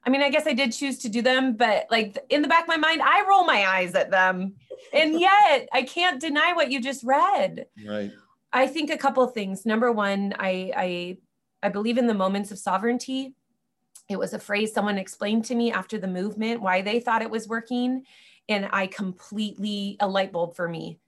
I 0.05 0.09
mean, 0.09 0.21
I 0.21 0.29
guess 0.29 0.45
I 0.45 0.53
did 0.53 0.71
choose 0.71 0.99
to 0.99 1.09
do 1.09 1.23
them, 1.23 1.55
but 1.55 1.87
like 1.89 2.19
in 2.29 2.43
the 2.43 2.47
back 2.47 2.63
of 2.63 2.67
my 2.67 2.77
mind, 2.77 3.01
I 3.01 3.25
roll 3.27 3.45
my 3.45 3.65
eyes 3.65 3.95
at 3.95 4.11
them. 4.11 4.53
And 4.93 5.19
yet 5.19 5.69
I 5.73 5.83
can't 5.87 6.21
deny 6.21 6.53
what 6.53 6.71
you 6.71 6.79
just 6.79 7.03
read. 7.03 7.65
Right. 7.87 8.11
I 8.51 8.67
think 8.67 8.91
a 8.91 8.97
couple 8.97 9.25
things. 9.27 9.65
Number 9.65 9.91
one, 9.91 10.35
I 10.37 10.71
I 10.77 11.17
I 11.63 11.69
believe 11.69 11.97
in 11.97 12.05
the 12.05 12.13
moments 12.13 12.51
of 12.51 12.59
sovereignty. 12.59 13.33
It 14.09 14.19
was 14.19 14.33
a 14.33 14.39
phrase 14.39 14.73
someone 14.73 14.97
explained 14.97 15.45
to 15.45 15.55
me 15.55 15.71
after 15.71 15.97
the 15.97 16.07
movement 16.07 16.61
why 16.61 16.81
they 16.81 16.99
thought 16.99 17.21
it 17.21 17.31
was 17.31 17.47
working 17.47 18.05
and 18.49 18.67
I 18.71 18.87
completely, 18.87 19.95
a 19.99 20.07
light 20.07 20.31
bulb 20.31 20.55
for 20.55 20.67
me. 20.67 20.99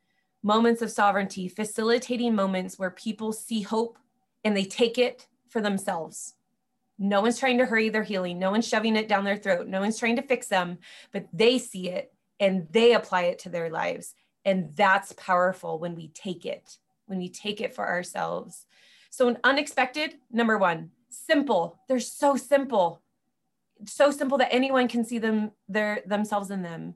Moments 0.41 0.81
of 0.81 0.91
sovereignty, 0.91 1.47
facilitating 1.47 2.33
moments 2.33 2.79
where 2.79 2.91
people 2.91 3.33
see 3.33 3.61
hope 3.61 3.97
and 4.43 4.55
they 4.55 4.63
take 4.63 4.97
it 4.97 5.27
for 5.49 5.59
themselves. 5.59 6.35
No 6.97 7.21
one's 7.21 7.39
trying 7.39 7.57
to 7.57 7.65
hurry 7.65 7.89
their 7.89 8.03
healing. 8.03 8.39
No 8.39 8.51
one's 8.51 8.67
shoving 8.67 8.95
it 8.95 9.09
down 9.09 9.25
their 9.25 9.37
throat. 9.37 9.67
No 9.67 9.81
one's 9.81 9.99
trying 9.99 10.15
to 10.15 10.21
fix 10.21 10.47
them, 10.47 10.77
but 11.11 11.27
they 11.33 11.57
see 11.57 11.89
it 11.89 12.13
and 12.39 12.67
they 12.71 12.93
apply 12.93 13.23
it 13.23 13.39
to 13.39 13.49
their 13.49 13.69
lives. 13.69 14.15
And 14.45 14.75
that's 14.75 15.11
powerful 15.13 15.79
when 15.79 15.95
we 15.95 16.09
take 16.09 16.45
it, 16.45 16.77
when 17.07 17.19
we 17.19 17.29
take 17.29 17.59
it 17.59 17.75
for 17.75 17.85
ourselves. 17.85 18.65
So, 19.09 19.27
an 19.27 19.37
unexpected, 19.43 20.15
number 20.31 20.57
one, 20.57 20.91
simple. 21.25 21.79
They're 21.87 21.99
so 21.99 22.35
simple, 22.35 23.01
so 23.85 24.11
simple 24.11 24.37
that 24.37 24.53
anyone 24.53 24.87
can 24.87 25.03
see 25.03 25.17
them, 25.17 25.51
their 25.67 26.01
themselves 26.05 26.51
in 26.51 26.61
them. 26.61 26.95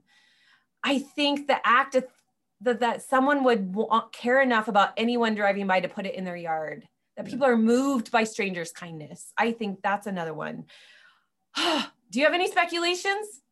I 0.82 0.98
think 0.98 1.46
the 1.46 1.66
act 1.66 1.94
of 1.94 2.04
that, 2.62 2.80
that 2.80 3.02
someone 3.02 3.44
would 3.44 3.74
want, 3.74 4.12
care 4.12 4.40
enough 4.40 4.68
about 4.68 4.92
anyone 4.96 5.34
driving 5.34 5.66
by 5.66 5.80
to 5.80 5.88
put 5.88 6.06
it 6.06 6.14
in 6.14 6.24
their 6.24 6.36
yard, 6.36 6.86
that 7.16 7.26
people 7.26 7.46
are 7.46 7.56
moved 7.56 8.10
by 8.10 8.24
strangers' 8.24 8.72
kindness. 8.72 9.32
I 9.36 9.52
think 9.52 9.80
that's 9.82 10.06
another 10.06 10.34
one. 10.34 10.64
Do 11.56 12.18
you 12.18 12.24
have 12.24 12.34
any 12.34 12.50
speculations? 12.50 13.42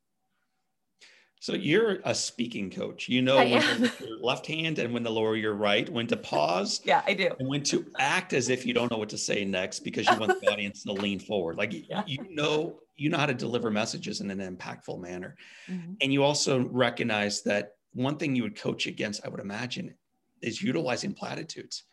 So 1.40 1.54
you're 1.54 1.98
a 2.04 2.14
speaking 2.14 2.70
coach. 2.70 3.08
You 3.08 3.22
know 3.22 3.38
I 3.38 3.44
when 3.44 3.62
am. 3.62 3.90
your 4.00 4.18
left 4.20 4.46
hand 4.46 4.78
and 4.78 4.92
when 4.92 5.04
to 5.04 5.10
lower 5.10 5.36
your 5.36 5.54
right, 5.54 5.88
when 5.88 6.06
to 6.08 6.16
pause. 6.16 6.80
yeah, 6.84 7.02
I 7.06 7.14
do. 7.14 7.30
And 7.38 7.48
when 7.48 7.62
to 7.64 7.86
act 7.98 8.32
as 8.32 8.48
if 8.48 8.66
you 8.66 8.74
don't 8.74 8.90
know 8.90 8.98
what 8.98 9.08
to 9.10 9.18
say 9.18 9.44
next 9.44 9.80
because 9.80 10.08
you 10.08 10.16
want 10.16 10.40
the 10.40 10.48
audience 10.52 10.82
to 10.84 10.92
lean 10.92 11.20
forward. 11.20 11.56
Like 11.56 11.72
yeah. 11.88 12.02
you 12.06 12.26
know, 12.30 12.80
you 12.96 13.08
know 13.08 13.18
how 13.18 13.26
to 13.26 13.34
deliver 13.34 13.70
messages 13.70 14.20
in 14.20 14.30
an 14.30 14.56
impactful 14.56 15.00
manner. 15.00 15.36
Mm-hmm. 15.70 15.92
And 16.00 16.12
you 16.12 16.24
also 16.24 16.66
recognize 16.68 17.42
that 17.42 17.74
one 17.92 18.16
thing 18.16 18.34
you 18.34 18.42
would 18.42 18.56
coach 18.56 18.86
against, 18.86 19.24
I 19.24 19.28
would 19.28 19.40
imagine, 19.40 19.94
is 20.42 20.60
utilizing 20.60 21.14
platitudes. 21.14 21.84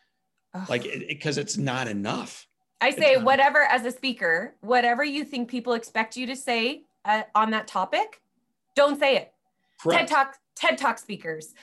Oh. 0.54 0.66
Like 0.68 0.82
because 1.08 1.38
it, 1.38 1.42
it's 1.42 1.56
not 1.56 1.86
enough. 1.86 2.46
I 2.80 2.90
say 2.90 3.16
whatever 3.16 3.62
as 3.62 3.86
a 3.86 3.90
speaker, 3.90 4.56
whatever 4.60 5.04
you 5.04 5.24
think 5.24 5.48
people 5.48 5.72
expect 5.72 6.16
you 6.16 6.26
to 6.26 6.36
say 6.36 6.84
uh, 7.04 7.22
on 7.34 7.50
that 7.52 7.68
topic, 7.68 8.20
don't 8.74 8.98
say 8.98 9.16
it 9.16 9.32
Correct. 9.80 10.08
TED 10.08 10.14
Talk, 10.14 10.36
TED 10.54 10.78
Talk 10.78 10.98
speakers, 10.98 11.54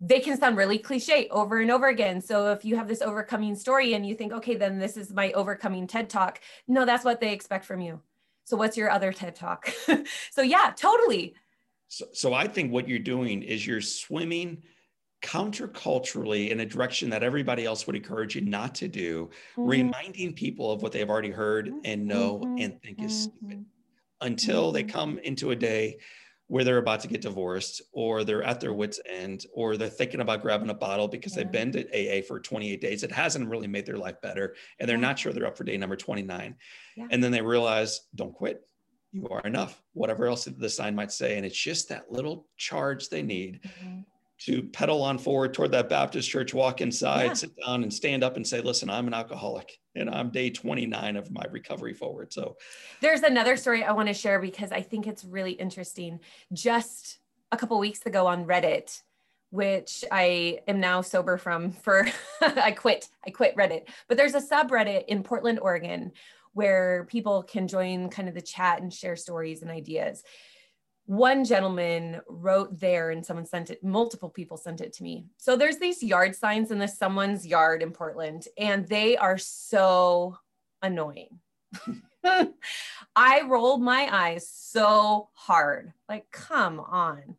they 0.00 0.18
can 0.18 0.38
sound 0.38 0.56
really 0.56 0.78
cliche 0.78 1.28
over 1.30 1.60
and 1.60 1.70
over 1.70 1.86
again. 1.86 2.20
So 2.20 2.50
if 2.50 2.64
you 2.64 2.76
have 2.76 2.88
this 2.88 3.02
overcoming 3.02 3.54
story 3.54 3.94
and 3.94 4.04
you 4.04 4.16
think, 4.16 4.32
okay, 4.32 4.56
then 4.56 4.78
this 4.78 4.96
is 4.96 5.12
my 5.12 5.30
overcoming 5.32 5.86
TED 5.86 6.10
Talk, 6.10 6.40
no, 6.66 6.84
that's 6.84 7.04
what 7.04 7.20
they 7.20 7.32
expect 7.32 7.64
from 7.64 7.80
you. 7.80 8.00
So 8.44 8.56
what's 8.56 8.76
your 8.76 8.90
other 8.90 9.12
TED 9.12 9.36
Talk? 9.36 9.72
so 10.32 10.42
yeah, 10.42 10.72
totally. 10.76 11.34
So, 11.86 12.06
so 12.12 12.34
I 12.34 12.48
think 12.48 12.72
what 12.72 12.88
you're 12.88 12.98
doing 12.98 13.42
is 13.42 13.64
you're 13.64 13.80
swimming 13.80 14.62
counterculturally 15.22 16.50
in 16.50 16.60
a 16.60 16.66
direction 16.66 17.08
that 17.10 17.22
everybody 17.22 17.64
else 17.64 17.86
would 17.86 17.94
encourage 17.94 18.34
you 18.34 18.40
not 18.40 18.74
to 18.74 18.88
do, 18.88 19.30
mm-hmm. 19.56 19.68
reminding 19.68 20.32
people 20.32 20.72
of 20.72 20.82
what 20.82 20.90
they've 20.90 21.08
already 21.08 21.30
heard 21.30 21.72
and 21.84 22.06
know 22.06 22.40
mm-hmm. 22.40 22.58
and 22.58 22.82
think 22.82 23.00
is 23.00 23.22
stupid 23.22 23.58
mm-hmm. 23.58 24.26
until 24.26 24.72
they 24.72 24.82
mm-hmm. 24.82 24.90
come 24.90 25.18
into 25.18 25.52
a 25.52 25.56
day 25.56 25.98
where 26.52 26.64
they're 26.64 26.76
about 26.76 27.00
to 27.00 27.08
get 27.08 27.22
divorced 27.22 27.80
or 27.92 28.24
they're 28.24 28.42
at 28.42 28.60
their 28.60 28.74
wits 28.74 29.00
end 29.06 29.46
or 29.54 29.78
they're 29.78 29.88
thinking 29.88 30.20
about 30.20 30.42
grabbing 30.42 30.68
a 30.68 30.74
bottle 30.74 31.08
because 31.08 31.34
yeah. 31.34 31.44
they've 31.44 31.50
been 31.50 31.72
to 31.72 31.80
AA 31.88 32.20
for 32.20 32.38
28 32.38 32.78
days. 32.78 33.02
It 33.02 33.10
hasn't 33.10 33.48
really 33.48 33.66
made 33.66 33.86
their 33.86 33.96
life 33.96 34.20
better 34.20 34.54
and 34.78 34.86
they're 34.86 34.98
yeah. 34.98 35.00
not 35.00 35.18
sure 35.18 35.32
they're 35.32 35.46
up 35.46 35.56
for 35.56 35.64
day 35.64 35.78
number 35.78 35.96
29. 35.96 36.54
Yeah. 36.94 37.06
And 37.10 37.24
then 37.24 37.32
they 37.32 37.40
realize, 37.40 38.02
don't 38.14 38.34
quit. 38.34 38.66
You 39.12 39.26
are 39.30 39.40
enough. 39.46 39.82
Whatever 39.94 40.26
else 40.26 40.44
the 40.44 40.68
sign 40.68 40.94
might 40.94 41.10
say. 41.10 41.38
And 41.38 41.46
it's 41.46 41.56
just 41.56 41.88
that 41.88 42.12
little 42.12 42.46
charge 42.58 43.08
they 43.08 43.22
need 43.22 43.60
mm-hmm 43.66 44.00
to 44.46 44.62
pedal 44.64 45.02
on 45.02 45.18
forward 45.18 45.54
toward 45.54 45.72
that 45.72 45.88
Baptist 45.88 46.28
church, 46.28 46.52
walk 46.52 46.80
inside, 46.80 47.24
yeah. 47.24 47.32
sit 47.34 47.52
down, 47.64 47.82
and 47.82 47.92
stand 47.92 48.24
up 48.24 48.36
and 48.36 48.46
say, 48.46 48.60
"Listen, 48.60 48.90
I'm 48.90 49.06
an 49.06 49.14
alcoholic, 49.14 49.78
and 49.94 50.10
I'm 50.10 50.30
day 50.30 50.50
29 50.50 51.16
of 51.16 51.30
my 51.30 51.44
recovery 51.50 51.94
forward." 51.94 52.32
So, 52.32 52.56
there's 53.00 53.22
another 53.22 53.56
story 53.56 53.84
I 53.84 53.92
want 53.92 54.08
to 54.08 54.14
share 54.14 54.40
because 54.40 54.72
I 54.72 54.82
think 54.82 55.06
it's 55.06 55.24
really 55.24 55.52
interesting. 55.52 56.20
Just 56.52 57.18
a 57.52 57.56
couple 57.56 57.78
weeks 57.78 58.04
ago 58.04 58.26
on 58.26 58.46
Reddit, 58.46 59.00
which 59.50 60.04
I 60.10 60.60
am 60.66 60.80
now 60.80 61.02
sober 61.02 61.36
from, 61.36 61.72
for 61.72 62.08
I 62.40 62.72
quit. 62.72 63.08
I 63.24 63.30
quit 63.30 63.56
Reddit, 63.56 63.88
but 64.08 64.16
there's 64.16 64.34
a 64.34 64.40
subreddit 64.40 65.06
in 65.06 65.22
Portland, 65.22 65.60
Oregon, 65.60 66.12
where 66.52 67.04
people 67.04 67.42
can 67.44 67.68
join 67.68 68.10
kind 68.10 68.28
of 68.28 68.34
the 68.34 68.42
chat 68.42 68.82
and 68.82 68.92
share 68.92 69.16
stories 69.16 69.62
and 69.62 69.70
ideas 69.70 70.24
one 71.06 71.44
gentleman 71.44 72.20
wrote 72.28 72.78
there 72.78 73.10
and 73.10 73.24
someone 73.24 73.46
sent 73.46 73.70
it 73.70 73.82
multiple 73.82 74.30
people 74.30 74.56
sent 74.56 74.80
it 74.80 74.92
to 74.94 75.02
me. 75.02 75.26
So 75.36 75.56
there's 75.56 75.78
these 75.78 76.02
yard 76.02 76.36
signs 76.36 76.70
in 76.70 76.78
this 76.78 76.96
someone's 76.96 77.46
yard 77.46 77.82
in 77.82 77.90
portland 77.90 78.46
and 78.56 78.86
they 78.86 79.16
are 79.16 79.38
so 79.38 80.36
annoying. 80.80 81.40
I 82.24 83.42
rolled 83.42 83.82
my 83.82 84.08
eyes 84.12 84.48
so 84.48 85.28
hard. 85.32 85.92
Like 86.08 86.30
come 86.30 86.78
on. 86.80 87.36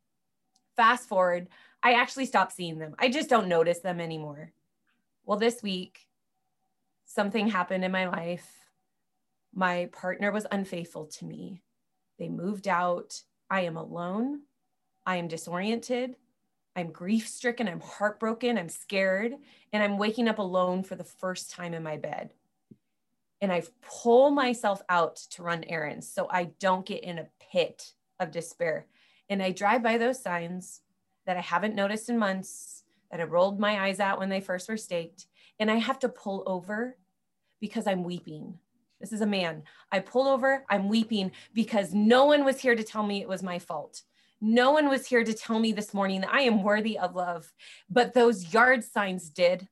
Fast 0.76 1.08
forward 1.08 1.48
i 1.86 1.94
actually 1.94 2.26
stopped 2.26 2.54
seeing 2.54 2.80
them. 2.80 2.96
I 2.98 3.10
just 3.10 3.30
don't 3.30 3.48
notice 3.48 3.80
them 3.80 4.00
anymore. 4.00 4.52
Well 5.26 5.40
this 5.40 5.64
week 5.64 6.00
something 7.06 7.48
happened 7.48 7.86
in 7.86 7.92
my 7.92 8.08
life. 8.08 8.50
My 9.54 9.90
partner 9.94 10.32
was 10.32 10.48
unfaithful 10.52 11.06
to 11.06 11.26
me. 11.26 11.62
They 12.18 12.28
moved 12.28 12.68
out 12.68 13.22
I 13.54 13.62
am 13.62 13.78
alone. 13.78 14.40
I 15.06 15.18
am 15.18 15.28
disoriented. 15.28 16.16
I'm 16.76 16.90
grief 16.90 17.28
stricken. 17.28 17.68
I'm 17.68 17.82
heartbroken. 17.82 18.58
I'm 18.58 18.68
scared. 18.68 19.36
And 19.72 19.84
I'm 19.84 20.00
waking 20.00 20.28
up 20.28 20.40
alone 20.40 20.82
for 20.82 20.96
the 20.96 21.04
first 21.04 21.52
time 21.52 21.76
in 21.76 21.84
my 21.84 21.98
bed. 21.98 22.34
And 23.42 23.52
I 23.52 23.62
pull 23.84 24.32
myself 24.32 24.82
out 24.90 25.18
to 25.34 25.44
run 25.44 25.66
errands 25.66 26.10
so 26.10 26.28
I 26.32 26.46
don't 26.60 26.84
get 26.84 27.04
in 27.04 27.20
a 27.20 27.28
pit 27.52 27.94
of 28.20 28.32
despair. 28.32 28.88
And 29.30 29.44
I 29.44 29.52
drive 29.52 29.84
by 29.84 30.00
those 30.00 30.20
signs 30.20 30.82
that 31.28 31.38
I 31.38 31.42
haven't 31.42 31.76
noticed 31.76 32.10
in 32.10 32.18
months, 32.18 32.82
that 33.12 33.20
I 33.20 33.24
rolled 33.26 33.60
my 33.60 33.86
eyes 33.86 34.00
at 34.00 34.18
when 34.18 34.30
they 34.30 34.42
first 34.42 34.68
were 34.68 34.78
staked. 34.78 35.28
And 35.60 35.70
I 35.70 35.76
have 35.76 36.00
to 36.00 36.10
pull 36.10 36.42
over 36.48 36.98
because 37.62 37.86
I'm 37.86 38.04
weeping. 38.04 38.58
This 39.04 39.12
is 39.12 39.20
a 39.20 39.26
man. 39.26 39.64
I 39.92 40.00
pulled 40.00 40.28
over, 40.28 40.64
I'm 40.70 40.88
weeping 40.88 41.34
because 41.54 41.94
no 41.94 42.24
one 42.24 42.46
was 42.46 42.62
here 42.62 42.74
to 42.74 42.86
tell 42.86 43.04
me 43.04 43.22
it 43.22 43.28
was 43.28 43.44
my 43.44 43.60
fault. 43.60 44.02
No 44.40 44.72
one 44.72 44.88
was 44.88 45.06
here 45.06 45.26
to 45.26 45.34
tell 45.34 45.60
me 45.60 45.74
this 45.74 45.94
morning 45.94 46.22
that 46.22 46.34
I 46.34 46.44
am 46.44 46.64
worthy 46.64 46.98
of 46.98 47.14
love, 47.14 47.52
but 47.90 48.14
those 48.14 48.54
yard 48.54 48.82
signs 48.82 49.30
did. 49.30 49.68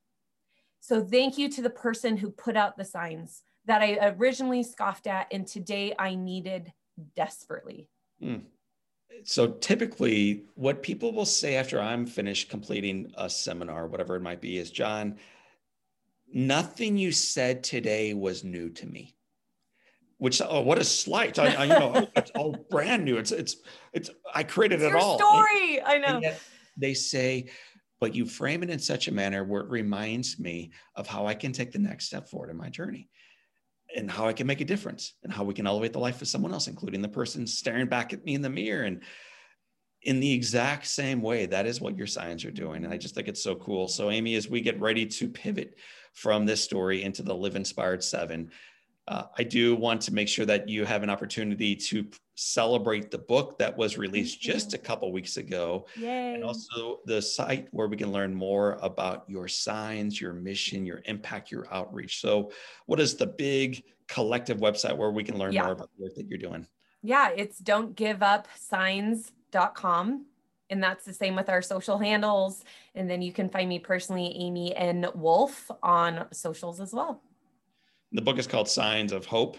So 0.81 1.01
thank 1.01 1.37
you 1.37 1.47
to 1.47 1.61
the 1.61 1.69
person 1.69 2.17
who 2.17 2.29
put 2.29 2.57
out 2.57 2.75
the 2.75 2.83
signs 2.83 3.43
that 3.67 3.81
I 3.81 4.13
originally 4.19 4.63
scoffed 4.63 5.07
at 5.07 5.27
and 5.31 5.47
today 5.47 5.95
I 5.97 6.15
needed 6.15 6.73
desperately. 7.15 7.87
Mm. 8.21 8.41
So 9.23 9.47
typically, 9.47 10.43
what 10.55 10.83
people 10.83 11.13
will 11.13 11.25
say 11.25 11.55
after 11.55 11.79
I'm 11.79 12.05
finished 12.05 12.49
completing 12.49 13.13
a 13.15 13.29
seminar, 13.29 13.87
whatever 13.87 14.17
it 14.17 14.21
might 14.21 14.41
be, 14.41 14.57
is 14.57 14.71
John, 14.71 15.19
nothing 16.33 16.97
you 16.97 17.13
said 17.13 17.63
today 17.63 18.13
was 18.13 18.43
new 18.43 18.69
to 18.71 18.85
me 18.85 19.15
which 20.21 20.39
oh 20.47 20.61
what 20.61 20.77
a 20.77 20.83
slight. 20.83 21.39
I, 21.39 21.47
I 21.55 21.63
you 21.63 21.69
know 21.69 21.93
oh, 21.95 22.07
it's 22.15 22.29
all 22.35 22.55
brand 22.69 23.03
new. 23.03 23.17
It's 23.17 23.31
it's 23.31 23.55
it's 23.91 24.11
i 24.35 24.43
created 24.43 24.75
It's 24.75 24.83
it 24.83 24.89
your 24.89 24.99
all. 24.99 25.17
story. 25.17 25.81
I 25.83 25.97
know. 25.97 26.21
they 26.77 26.93
say 26.93 27.49
but 27.99 28.13
you 28.13 28.25
frame 28.27 28.61
it 28.61 28.69
in 28.69 28.77
such 28.77 29.07
a 29.07 29.11
manner 29.11 29.43
where 29.43 29.61
it 29.61 29.69
reminds 29.69 30.39
me 30.39 30.71
of 30.95 31.07
how 31.07 31.25
i 31.25 31.33
can 31.33 31.51
take 31.51 31.71
the 31.71 31.79
next 31.79 32.05
step 32.05 32.29
forward 32.29 32.51
in 32.51 32.55
my 32.55 32.69
journey 32.69 33.09
and 33.95 34.11
how 34.11 34.27
i 34.27 34.33
can 34.33 34.45
make 34.45 34.61
a 34.61 34.65
difference 34.65 35.15
and 35.23 35.33
how 35.33 35.43
we 35.43 35.55
can 35.55 35.65
elevate 35.65 35.91
the 35.91 35.99
life 35.99 36.21
of 36.21 36.27
someone 36.27 36.53
else 36.53 36.67
including 36.67 37.01
the 37.01 37.07
person 37.09 37.47
staring 37.47 37.87
back 37.87 38.13
at 38.13 38.23
me 38.23 38.35
in 38.35 38.43
the 38.43 38.49
mirror. 38.49 38.83
And 38.83 39.01
in 40.03 40.19
the 40.19 40.33
exact 40.33 40.85
same 40.87 41.21
way 41.21 41.47
that 41.47 41.65
is 41.67 41.81
what 41.81 41.97
your 41.97 42.07
signs 42.07 42.45
are 42.45 42.51
doing. 42.51 42.85
And 42.85 42.93
i 42.93 42.97
just 42.97 43.15
think 43.15 43.27
it's 43.27 43.43
so 43.43 43.55
cool. 43.55 43.87
So 43.87 44.11
amy 44.11 44.35
as 44.35 44.47
we 44.47 44.61
get 44.61 44.79
ready 44.79 45.05
to 45.07 45.27
pivot 45.27 45.77
from 46.13 46.45
this 46.45 46.63
story 46.63 47.01
into 47.03 47.23
the 47.23 47.33
live 47.35 47.55
inspired 47.55 48.03
seven 48.03 48.51
uh, 49.07 49.23
I 49.37 49.43
do 49.43 49.75
want 49.75 50.01
to 50.03 50.13
make 50.13 50.27
sure 50.27 50.45
that 50.45 50.69
you 50.69 50.85
have 50.85 51.03
an 51.03 51.09
opportunity 51.09 51.75
to 51.75 52.05
celebrate 52.35 53.11
the 53.11 53.17
book 53.17 53.57
that 53.59 53.75
was 53.75 53.97
released 53.97 54.41
just 54.41 54.73
a 54.73 54.77
couple 54.77 55.11
weeks 55.11 55.37
ago, 55.37 55.85
Yay. 55.95 56.35
and 56.35 56.43
also 56.43 56.99
the 57.05 57.21
site 57.21 57.67
where 57.71 57.87
we 57.87 57.97
can 57.97 58.11
learn 58.11 58.33
more 58.33 58.77
about 58.81 59.25
your 59.27 59.47
signs, 59.47 60.19
your 60.21 60.33
mission, 60.33 60.85
your 60.85 61.01
impact, 61.05 61.51
your 61.51 61.71
outreach. 61.73 62.21
So, 62.21 62.51
what 62.85 62.99
is 62.99 63.15
the 63.15 63.27
big 63.27 63.83
collective 64.07 64.57
website 64.59 64.95
where 64.97 65.11
we 65.11 65.23
can 65.23 65.37
learn 65.37 65.53
Yeah. 65.53 65.63
more 65.63 65.73
about 65.73 65.89
the 65.97 66.03
work 66.03 66.15
that 66.15 66.27
you're 66.27 66.37
doing? 66.39 66.65
yeah, 67.03 67.29
it's 67.35 67.57
don't 67.57 67.95
give 67.95 68.21
up 68.21 68.47
signs.com. 68.55 70.25
And 70.69 70.81
that's 70.81 71.03
the 71.03 71.13
same 71.13 71.35
with 71.35 71.49
our 71.49 71.61
social 71.61 71.97
handles. 71.97 72.63
And 72.95 73.09
then 73.09 73.21
you 73.21 73.33
can 73.33 73.49
find 73.49 73.67
me 73.67 73.79
personally, 73.79 74.33
Amy 74.39 74.73
N. 74.75 75.05
Wolff, 75.15 75.69
on 75.83 76.27
socials 76.31 76.79
as 76.79 76.93
well. 76.93 77.21
The 78.11 78.21
book 78.21 78.37
is 78.37 78.47
called 78.47 78.69
Signs 78.69 79.11
of 79.11 79.25
Hope. 79.25 79.57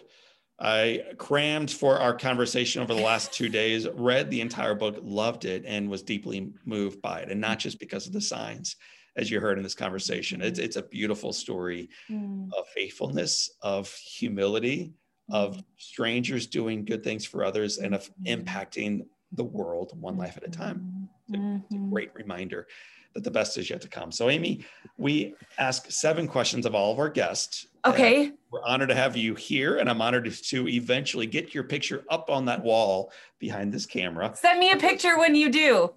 I 0.61 1.03
crammed 1.19 1.71
for 1.71 1.99
our 1.99 2.15
conversation 2.15 2.83
over 2.83 2.95
the 2.95 3.01
last 3.01 3.33
two 3.33 3.49
days, 3.49 3.89
read 3.95 4.31
the 4.31 4.41
entire 4.41 4.75
book, 4.75 4.99
loved 5.03 5.45
it, 5.45 5.65
and 5.67 5.91
was 5.91 6.03
deeply 6.03 6.53
moved 6.65 7.03
by 7.03 7.21
it. 7.21 7.31
And 7.31 7.41
not 7.41 7.59
just 7.59 7.81
because 7.81 8.07
of 8.07 8.13
the 8.13 8.21
signs, 8.21 8.77
as 9.17 9.31
you 9.31 9.41
heard 9.41 9.59
in 9.59 9.63
this 9.63 9.75
conversation. 9.75 10.41
It's, 10.41 10.59
it's 10.59 10.77
a 10.77 10.83
beautiful 10.83 11.33
story 11.33 11.91
mm. 12.11 12.49
of 12.57 12.67
faithfulness, 12.69 13.51
of 13.63 13.93
humility, 13.93 14.95
of 15.31 15.57
mm. 15.57 15.65
strangers 15.77 16.47
doing 16.47 16.85
good 16.85 17.05
things 17.05 17.25
for 17.25 17.45
others, 17.45 17.79
and 17.79 17.95
of 17.95 18.11
mm. 18.23 18.45
impacting 18.45 19.07
the 19.33 19.45
world 19.45 19.93
one 19.99 20.17
life 20.17 20.37
at 20.37 20.47
a 20.47 20.51
time. 20.51 21.02
It's 21.29 21.39
a- 21.39 21.63
it's 21.65 21.75
a 21.75 21.79
Mhm. 21.79 21.91
great 21.91 22.15
reminder 22.15 22.67
that 23.15 23.25
the 23.25 23.31
best 23.31 23.59
is 23.59 23.69
yet 23.69 23.81
to 23.83 23.89
come. 23.89 24.11
So, 24.11 24.31
Amy, 24.31 24.65
we 24.97 25.35
ask 25.59 25.91
seven 25.91 26.27
questions 26.27 26.65
of 26.67 26.75
all 26.75 26.93
of 26.93 26.99
our 26.99 27.11
guests. 27.11 27.67
Okay. 27.85 28.33
we're 28.53 28.63
honored 28.65 28.91
to 28.91 28.95
have 28.95 29.17
you 29.17 29.35
here, 29.35 29.79
and 29.79 29.89
I'm 29.91 30.01
honored 30.03 30.31
to 30.33 30.69
eventually 30.69 31.27
get 31.27 31.53
your 31.55 31.65
picture 31.65 32.05
up 32.11 32.31
on 32.31 32.45
that 32.45 32.63
wall 32.63 33.11
behind 33.41 33.73
this 33.73 33.87
camera. 33.87 34.33
Send 34.37 34.61
me 34.61 34.71
a 34.71 34.77
picture 34.77 35.19
when 35.19 35.35
you 35.35 35.51
do. 35.51 35.93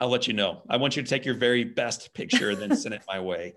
I'll 0.00 0.08
let 0.08 0.26
you 0.28 0.32
know. 0.34 0.62
I 0.68 0.76
want 0.76 0.96
you 0.96 1.02
to 1.02 1.08
take 1.08 1.24
your 1.24 1.34
very 1.34 1.62
best 1.64 2.14
picture 2.14 2.50
and 2.50 2.58
then 2.58 2.70
send 2.76 2.94
it 2.94 3.02
my 3.08 3.20
way. 3.20 3.54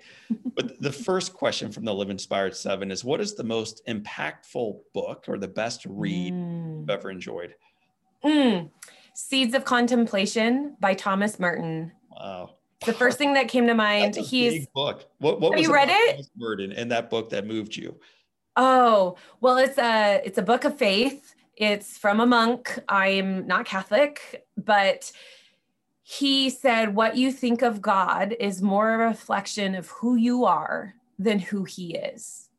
But 0.55 0.81
the 0.81 0.91
first 0.91 1.33
question 1.33 1.71
from 1.71 1.85
the 1.85 1.93
Live 1.93 2.09
Inspired 2.09 2.55
Seven 2.55 2.91
is 2.91 3.03
What 3.05 3.21
is 3.21 3.33
the 3.35 3.43
most 3.43 3.81
impactful 3.87 4.79
book 4.93 5.25
or 5.27 5.37
the 5.37 5.47
best 5.47 5.85
read 5.85 6.33
Mm. 6.33 6.79
you've 6.81 6.89
ever 6.89 7.09
enjoyed? 7.11 7.55
Mm. 8.25 8.71
Seeds 9.17 9.55
of 9.55 9.65
Contemplation 9.65 10.77
by 10.79 10.93
Thomas 10.93 11.39
Merton. 11.39 11.91
Wow. 12.11 12.51
The 12.85 12.93
first 12.93 13.17
thing 13.17 13.33
that 13.33 13.47
came 13.47 13.65
to 13.65 13.73
mind, 13.89 14.15
he's 14.15 14.67
book. 14.67 15.07
What, 15.17 15.41
what 15.41 15.53
Have 15.53 15.57
was 15.57 15.67
you 15.67 15.73
read 15.73 15.89
it? 15.89 16.11
Thomas 16.11 16.29
Merton 16.37 16.71
in 16.71 16.89
that 16.89 17.09
book 17.09 17.31
that 17.31 17.47
moved 17.47 17.75
you? 17.75 17.99
Oh, 18.57 19.17
well, 19.41 19.57
it's 19.57 19.79
a 19.79 20.21
it's 20.23 20.37
a 20.37 20.43
book 20.43 20.65
of 20.65 20.77
faith. 20.77 21.33
It's 21.55 21.97
from 21.97 22.19
a 22.19 22.27
monk. 22.27 22.77
I'm 22.87 23.47
not 23.47 23.65
Catholic, 23.65 24.45
but 24.55 25.11
he 26.03 26.51
said 26.51 26.93
what 26.93 27.17
you 27.17 27.31
think 27.31 27.63
of 27.63 27.81
God 27.81 28.35
is 28.39 28.61
more 28.61 28.93
a 28.93 28.97
reflection 28.99 29.73
of 29.73 29.89
who 29.89 30.15
you 30.15 30.45
are 30.45 30.93
than 31.17 31.39
who 31.39 31.63
he 31.63 31.95
is. 31.95 32.49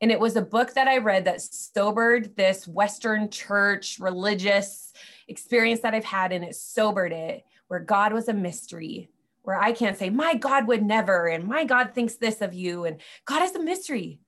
And 0.00 0.12
it 0.12 0.20
was 0.20 0.36
a 0.36 0.42
book 0.42 0.74
that 0.74 0.86
I 0.86 0.98
read 0.98 1.24
that 1.24 1.40
sobered 1.40 2.36
this 2.36 2.68
Western 2.68 3.28
church 3.28 3.98
religious 3.98 4.92
experience 5.28 5.80
that 5.80 5.94
I've 5.94 6.04
had, 6.04 6.32
and 6.32 6.44
it 6.44 6.54
sobered 6.54 7.12
it, 7.12 7.44
where 7.68 7.80
God 7.80 8.12
was 8.12 8.28
a 8.28 8.34
mystery, 8.34 9.10
where 9.42 9.60
I 9.60 9.72
can't 9.72 9.96
say, 9.96 10.10
My 10.10 10.34
God 10.34 10.66
would 10.66 10.82
never, 10.82 11.26
and 11.26 11.46
my 11.46 11.64
God 11.64 11.92
thinks 11.94 12.14
this 12.14 12.40
of 12.40 12.54
you, 12.54 12.84
and 12.84 13.00
God 13.24 13.42
is 13.42 13.54
a 13.54 13.62
mystery. 13.62 14.20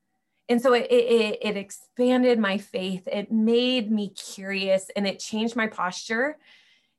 And 0.50 0.62
so 0.62 0.72
it, 0.72 0.86
it 0.90 1.38
it 1.42 1.56
expanded 1.56 2.38
my 2.38 2.56
faith. 2.56 3.06
It 3.06 3.30
made 3.30 3.92
me 3.92 4.10
curious 4.10 4.90
and 4.96 5.06
it 5.06 5.18
changed 5.18 5.56
my 5.56 5.66
posture 5.66 6.38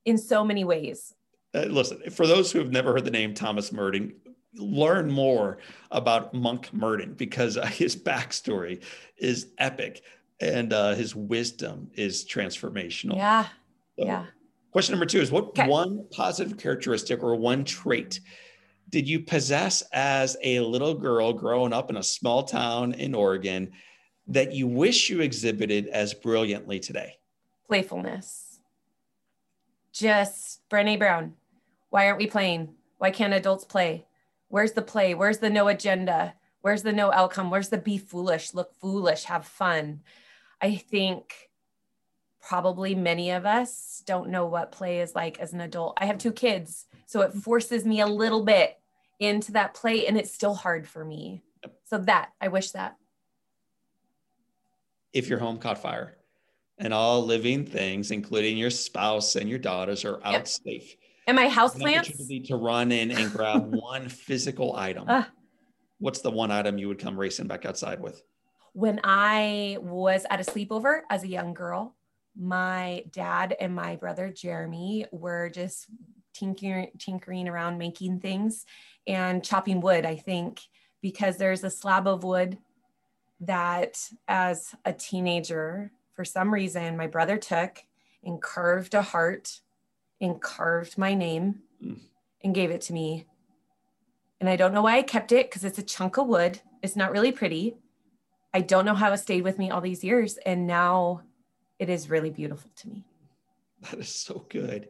in 0.05 0.19
so 0.19 0.45
many 0.45 0.63
ways. 0.63 1.15
Uh, 1.55 1.61
listen, 1.61 1.99
for 2.11 2.27
those 2.27 2.51
who 2.51 2.59
have 2.59 2.71
never 2.71 2.93
heard 2.93 3.05
the 3.05 3.11
name 3.11 3.33
Thomas 3.33 3.71
Merton, 3.71 4.13
learn 4.55 5.09
more 5.09 5.57
about 5.91 6.33
Monk 6.33 6.71
Merton 6.73 7.13
because 7.13 7.57
uh, 7.57 7.65
his 7.65 7.95
backstory 7.95 8.83
is 9.17 9.47
epic 9.57 10.03
and 10.39 10.71
uh, 10.71 10.93
his 10.93 11.15
wisdom 11.15 11.89
is 11.95 12.23
transformational. 12.23 13.15
yeah 13.15 13.47
yeah. 14.05 14.25
Question 14.71 14.93
number 14.93 15.05
two 15.05 15.19
is 15.19 15.31
what 15.31 15.45
Okay. 15.49 15.67
one 15.67 16.05
positive 16.11 16.57
characteristic 16.57 17.23
or 17.23 17.35
one 17.35 17.63
trait 17.65 18.19
did 18.89 19.07
you 19.07 19.19
possess 19.19 19.83
as 19.93 20.35
a 20.43 20.59
little 20.61 20.95
girl 20.95 21.31
growing 21.31 21.73
up 21.73 21.89
in 21.91 21.97
a 21.97 22.03
small 22.03 22.43
town 22.43 22.93
in 22.93 23.13
Oregon 23.13 23.71
that 24.27 24.51
you 24.53 24.65
wish 24.67 25.09
you 25.09 25.21
exhibited 25.21 25.87
as 25.87 26.13
brilliantly 26.13 26.79
today? 26.79 27.15
playfulness. 27.67 28.59
Just 29.93 30.67
Brené 30.69 30.97
Brown. 30.97 31.33
Why 31.91 32.07
aren't 32.07 32.17
we 32.17 32.25
playing? 32.27 32.73
Why 32.97 33.11
can't 33.11 33.33
adults 33.33 33.63
play? 33.63 34.07
Where's 34.47 34.71
the 34.71 34.81
play? 34.81 35.13
Where's 35.13 35.37
the 35.37 35.49
no 35.51 35.67
agenda? 35.67 36.33
Where's 36.61 36.81
the 36.83 36.91
no 36.93 37.11
outcome? 37.11 37.51
Where's 37.51 37.69
the 37.69 37.77
be 37.77 37.97
foolish 37.99 38.55
look 38.55 38.73
foolish 38.73 39.25
have 39.25 39.45
fun? 39.45 40.01
I 40.61 40.75
think 40.75 41.48
probably 42.41 42.95
many 42.95 43.31
of 43.31 43.45
us 43.45 44.01
don't 44.05 44.29
know 44.29 44.45
what 44.45 44.71
play 44.71 45.01
is 45.01 45.13
like 45.15 45.39
as 45.39 45.53
an 45.53 45.59
adult 45.61 45.93
i 45.97 46.05
have 46.05 46.17
two 46.17 46.31
kids 46.31 46.85
so 47.05 47.21
it 47.21 47.33
forces 47.33 47.85
me 47.85 47.99
a 47.99 48.07
little 48.07 48.43
bit 48.43 48.77
into 49.19 49.51
that 49.51 49.73
play 49.73 50.07
and 50.07 50.17
it's 50.17 50.31
still 50.33 50.53
hard 50.53 50.87
for 50.87 51.03
me 51.03 51.43
so 51.85 51.97
that 51.97 52.29
i 52.39 52.47
wish 52.47 52.71
that 52.71 52.95
if 55.13 55.27
your 55.27 55.39
home 55.39 55.57
caught 55.57 55.81
fire 55.81 56.15
and 56.77 56.93
all 56.93 57.25
living 57.25 57.65
things, 57.65 58.11
including 58.11 58.57
your 58.57 58.69
spouse 58.69 59.35
and 59.35 59.49
your 59.49 59.59
daughters, 59.59 60.05
are 60.05 60.23
out 60.23 60.33
Yep. 60.33 60.47
safe. 60.47 60.95
and 61.27 61.35
my 61.35 61.45
An 61.45 61.51
houseplants 61.51 62.45
to 62.47 62.55
run 62.55 62.91
in 62.91 63.11
and 63.11 63.29
grab 63.31 63.73
one 63.75 64.07
physical 64.07 64.75
item. 64.77 65.05
Ah. 65.09 65.27
What's 65.97 66.21
the 66.21 66.29
one 66.31 66.51
item 66.51 66.77
you 66.77 66.87
would 66.87 66.99
come 66.99 67.19
racing 67.19 67.47
back 67.47 67.65
outside 67.65 67.99
with? 67.99 68.21
when 68.73 68.99
I 69.03 69.77
was 69.81 70.25
at 70.29 70.39
a 70.39 70.43
sleepover 70.49 71.01
as 71.09 71.23
a 71.23 71.27
young 71.27 71.53
girl, 71.55 71.95
my 72.39 73.03
dad 73.11 73.55
and 73.59 73.75
my 73.75 73.97
brother 73.97 74.29
Jeremy 74.29 75.05
were 75.11 75.49
just 75.49 75.87
tinkering, 76.33 76.91
tinkering 76.97 77.47
around 77.49 77.77
making 77.77 78.19
things 78.21 78.65
and 79.05 79.43
chopping 79.43 79.81
wood, 79.81 80.05
I 80.05 80.15
think, 80.15 80.61
because 81.01 81.37
there's 81.37 81.63
a 81.63 81.69
slab 81.69 82.07
of 82.07 82.23
wood 82.23 82.57
that 83.41 84.09
as 84.27 84.73
a 84.85 84.93
teenager, 84.93 85.91
for 86.13 86.23
some 86.23 86.53
reason, 86.53 86.97
my 86.97 87.07
brother 87.07 87.37
took 87.37 87.83
and 88.23 88.41
carved 88.41 88.93
a 88.93 89.01
heart 89.01 89.61
and 90.21 90.41
carved 90.41 90.97
my 90.97 91.13
name 91.13 91.61
Mm. 91.81 91.99
and 92.43 92.53
gave 92.53 92.71
it 92.71 92.81
to 92.81 92.93
me. 92.93 93.25
And 94.39 94.49
I 94.49 94.55
don't 94.57 94.73
know 94.73 94.81
why 94.81 94.97
I 94.97 95.01
kept 95.01 95.31
it 95.31 95.49
because 95.49 95.63
it's 95.63 95.79
a 95.79 95.83
chunk 95.83 96.17
of 96.17 96.27
wood. 96.27 96.59
It's 96.81 96.95
not 96.95 97.11
really 97.11 97.31
pretty. 97.31 97.77
I 98.53 98.61
don't 98.61 98.85
know 98.85 98.95
how 98.95 99.11
it 99.13 99.17
stayed 99.17 99.43
with 99.43 99.57
me 99.57 99.69
all 99.69 99.81
these 99.81 100.03
years. 100.03 100.37
And 100.45 100.67
now 100.67 101.21
it 101.79 101.89
is 101.89 102.09
really 102.09 102.29
beautiful 102.29 102.69
to 102.75 102.89
me. 102.89 103.03
That 103.81 103.99
is 103.99 104.13
so 104.13 104.45
good. 104.49 104.89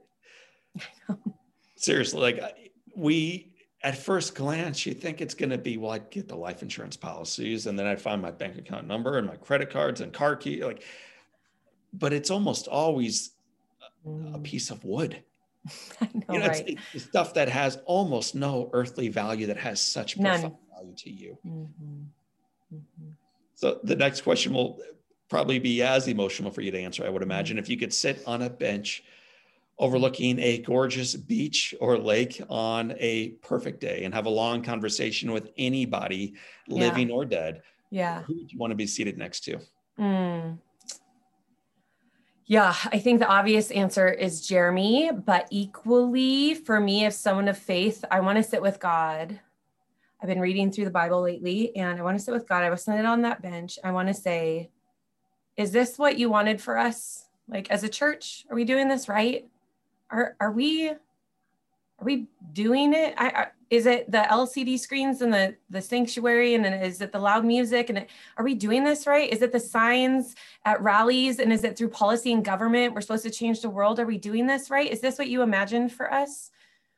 Seriously, 1.76 2.20
like 2.20 2.72
we 2.96 3.54
at 3.84 3.98
first 3.98 4.36
glance, 4.36 4.86
you 4.86 4.94
think 4.94 5.22
it's 5.22 5.34
going 5.34 5.52
to 5.52 5.58
be, 5.58 5.78
well, 5.78 5.92
I'd 5.92 6.10
get 6.10 6.28
the 6.28 6.36
life 6.36 6.62
insurance 6.62 6.98
policies 6.98 7.68
and 7.68 7.80
then 7.80 7.86
I'd 7.86 8.02
find 8.02 8.22
my 8.22 8.32
bank 8.32 8.58
account 8.58 8.88
number 8.88 9.18
and 9.18 9.26
my 9.28 9.38
credit 9.38 9.70
cards 9.70 10.02
and 10.02 10.12
car 10.12 10.36
key. 10.36 10.64
Like, 10.66 10.84
but 11.94 12.12
it's 12.14 12.30
almost 12.30 12.68
always 12.68 13.32
a 14.06 14.10
Mm, 14.10 14.44
piece 14.44 14.72
of 14.72 14.84
wood. 14.84 15.24
I 16.02 16.10
know, 16.14 16.34
you 16.34 16.40
know, 16.40 16.46
it's, 16.48 16.60
right? 16.60 16.70
it's 16.70 16.92
the 16.94 17.00
stuff 17.00 17.34
that 17.36 17.50
has 17.50 17.78
almost 17.86 18.36
no 18.36 18.70
earthly 18.74 19.10
value 19.10 19.48
that 19.48 19.58
has 19.58 19.82
such 19.82 20.18
None. 20.18 20.42
profound 20.42 20.58
value 20.76 20.96
to 20.96 21.10
you. 21.12 21.38
Mhm. 21.46 22.06
Mhm. 22.74 23.14
So 23.56 23.80
the 23.84 23.96
next 23.96 24.22
question 24.22 24.54
will 24.54 24.82
probably 25.30 25.60
be 25.60 25.82
as 25.82 26.08
emotional 26.08 26.52
for 26.52 26.62
you 26.62 26.72
to 26.72 26.80
answer, 26.80 27.06
I 27.06 27.10
would 27.10 27.22
imagine. 27.22 27.58
If 27.58 27.70
you 27.70 27.78
could 27.78 27.94
sit 27.94 28.24
on 28.26 28.42
a 28.42 28.50
bench 28.50 29.04
overlooking 29.78 30.40
a 30.40 30.58
gorgeous 30.58 31.16
beach 31.16 31.74
or 31.80 31.98
lake 31.98 32.42
on 32.50 32.94
a 33.00 33.30
perfect 33.42 33.80
day 33.80 34.04
and 34.04 34.14
have 34.14 34.26
a 34.26 34.30
long 34.30 34.62
conversation 34.62 35.32
with 35.32 35.52
anybody, 35.58 36.34
Yeah. 36.68 36.80
living 36.88 37.12
or 37.12 37.24
dead, 37.24 37.62
Yeah. 37.90 38.24
who 38.24 38.36
would 38.36 38.52
you 38.52 38.60
want 38.60 38.72
to 38.72 38.76
be 38.76 38.88
seated 38.88 39.18
next 39.18 39.42
to? 39.46 39.60
Mm. 39.98 40.58
Yeah, 42.46 42.74
I 42.92 42.98
think 42.98 43.20
the 43.20 43.28
obvious 43.28 43.70
answer 43.70 44.10
is 44.10 44.46
Jeremy, 44.46 45.12
but 45.14 45.48
equally 45.52 46.56
for 46.56 46.80
me, 46.80 47.06
if 47.06 47.14
someone 47.14 47.48
of 47.48 47.58
faith, 47.58 48.04
I 48.10 48.22
want 48.22 48.38
to 48.38 48.44
sit 48.44 48.62
with 48.62 48.80
God. 48.80 49.40
I've 50.20 50.28
been 50.28 50.42
reading 50.42 50.72
through 50.72 50.86
the 50.86 50.92
Bible 50.92 51.22
lately 51.22 51.74
and 51.76 52.00
I 52.00 52.04
want 52.04 52.18
to 52.18 52.24
sit 52.24 52.34
with 52.34 52.50
God. 52.50 52.64
I 52.64 52.70
was 52.72 52.84
sitting 52.84 53.06
on 53.06 53.22
that 53.22 53.42
bench. 53.42 53.78
I 53.84 53.92
want 53.92 54.08
to 54.08 54.14
say, 54.14 54.72
is 55.60 55.72
this 55.72 55.99
what 55.99 56.18
you 56.18 56.30
wanted 56.30 56.62
for 56.62 56.78
us? 56.78 57.26
Like 57.49 57.70
as 57.70 57.84
a 57.84 57.89
church, 57.89 58.45
are 58.49 58.55
we 58.55 58.64
doing 58.64 58.88
this 58.88 59.10
right? 59.10 59.45
Are 60.10 60.38
are 60.39 60.53
we 60.53 60.89
are 60.89 60.97
we 62.05 62.28
doing 62.53 62.93
it? 62.93 63.14
I, 63.18 63.47
is 63.70 63.86
it 63.86 64.10
the 64.10 64.20
LCD 64.20 64.80
screens 64.80 65.22
and 65.22 65.34
the 65.34 65.57
the 65.70 65.82
sanctuary, 65.82 66.55
and 66.55 66.64
then 66.64 66.82
is 66.82 67.01
it 67.01 67.12
the 67.12 67.20
loud 67.20 67.43
music? 67.43 67.89
And 67.89 68.05
are 68.38 68.45
we 68.45 68.55
doing 68.55 68.86
this 68.86 69.05
right? 69.05 69.30
Is 69.30 69.41
it 69.41 69.51
the 69.51 69.60
signs 69.60 70.34
at 70.64 70.82
rallies, 70.82 71.39
and 71.39 71.51
is 71.51 71.66
it 71.66 71.78
through 71.78 71.89
policy 71.89 72.32
and 72.32 72.45
government? 72.45 72.93
We're 72.93 73.01
supposed 73.01 73.24
to 73.24 73.30
change 73.30 73.62
the 73.62 73.70
world. 73.70 73.99
Are 73.99 74.05
we 74.05 74.18
doing 74.18 74.47
this 74.47 74.70
right? 74.70 74.89
Is 74.89 75.01
this 75.01 75.18
what 75.18 75.28
you 75.28 75.41
imagined 75.41 75.91
for 75.91 76.12
us 76.12 76.51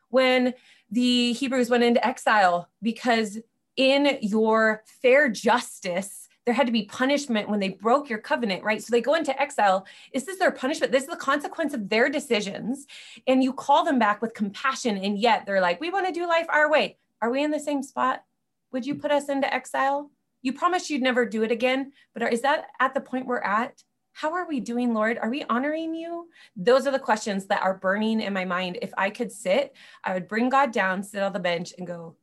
when 0.09 0.53
the 0.91 1.33
Hebrews 1.33 1.71
went 1.71 1.83
into 1.83 2.05
exile? 2.05 2.69
Because 2.83 3.39
in 3.75 4.19
your 4.21 4.83
fair 5.01 5.29
justice 5.29 6.20
there 6.45 6.53
had 6.53 6.65
to 6.65 6.73
be 6.73 6.83
punishment 6.83 7.49
when 7.49 7.59
they 7.59 7.69
broke 7.69 8.09
your 8.09 8.19
covenant, 8.19 8.63
right? 8.63 8.81
So 8.81 8.91
they 8.91 9.01
go 9.01 9.13
into 9.13 9.39
exile. 9.39 9.85
Is 10.11 10.25
this 10.25 10.39
their 10.39 10.51
punishment? 10.51 10.91
This 10.91 11.03
is 11.03 11.09
the 11.09 11.15
consequence 11.15 11.73
of 11.73 11.89
their 11.89 12.09
decisions. 12.09 12.87
And 13.27 13.43
you 13.43 13.53
call 13.53 13.83
them 13.83 13.99
back 13.99 14.21
with 14.21 14.33
compassion. 14.33 14.97
And 14.97 15.19
yet 15.19 15.45
they're 15.45 15.61
like, 15.61 15.79
we 15.79 15.91
want 15.91 16.07
to 16.07 16.13
do 16.13 16.27
life 16.27 16.47
our 16.49 16.69
way. 16.69 16.97
Are 17.21 17.29
we 17.29 17.43
in 17.43 17.51
the 17.51 17.59
same 17.59 17.83
spot? 17.83 18.23
Would 18.71 18.85
you 18.85 18.95
put 18.95 19.11
us 19.11 19.29
into 19.29 19.53
exile? 19.53 20.09
You 20.41 20.53
promised 20.53 20.89
you'd 20.89 21.03
never 21.03 21.25
do 21.25 21.43
it 21.43 21.51
again. 21.51 21.91
But 22.13 22.23
are, 22.23 22.29
is 22.29 22.41
that 22.41 22.67
at 22.79 22.95
the 22.95 23.01
point 23.01 23.27
we're 23.27 23.39
at? 23.41 23.83
How 24.13 24.33
are 24.33 24.47
we 24.47 24.59
doing, 24.59 24.93
Lord? 24.93 25.19
Are 25.19 25.29
we 25.29 25.43
honoring 25.43 25.93
you? 25.93 26.27
Those 26.55 26.87
are 26.87 26.91
the 26.91 26.99
questions 26.99 27.45
that 27.47 27.61
are 27.61 27.77
burning 27.77 28.19
in 28.19 28.33
my 28.33 28.45
mind. 28.45 28.79
If 28.81 28.91
I 28.97 29.09
could 29.09 29.31
sit, 29.31 29.73
I 30.03 30.13
would 30.13 30.27
bring 30.27 30.49
God 30.49 30.71
down, 30.71 31.03
sit 31.03 31.23
on 31.23 31.33
the 31.33 31.39
bench, 31.39 31.73
and 31.77 31.87
go, 31.87 32.15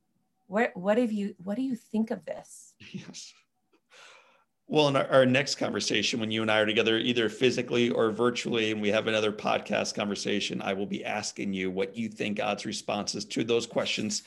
what, 0.48 0.76
what 0.76 0.98
have 0.98 1.12
you, 1.12 1.34
what 1.42 1.56
do 1.56 1.62
you 1.62 1.76
think 1.76 2.10
of 2.10 2.24
this? 2.24 2.74
Yes. 2.92 3.32
Well, 4.70 4.88
in 4.88 4.96
our, 4.96 5.06
our, 5.08 5.24
next 5.24 5.54
conversation, 5.54 6.20
when 6.20 6.30
you 6.30 6.42
and 6.42 6.50
I 6.50 6.58
are 6.58 6.66
together, 6.66 6.98
either 6.98 7.30
physically 7.30 7.88
or 7.88 8.10
virtually, 8.10 8.70
and 8.70 8.82
we 8.82 8.90
have 8.90 9.06
another 9.06 9.32
podcast 9.32 9.94
conversation, 9.94 10.60
I 10.60 10.74
will 10.74 10.86
be 10.86 11.06
asking 11.06 11.54
you 11.54 11.70
what 11.70 11.96
you 11.96 12.10
think 12.10 12.36
God's 12.36 12.66
responses 12.66 13.24
to 13.24 13.44
those 13.44 13.66
questions 13.66 14.24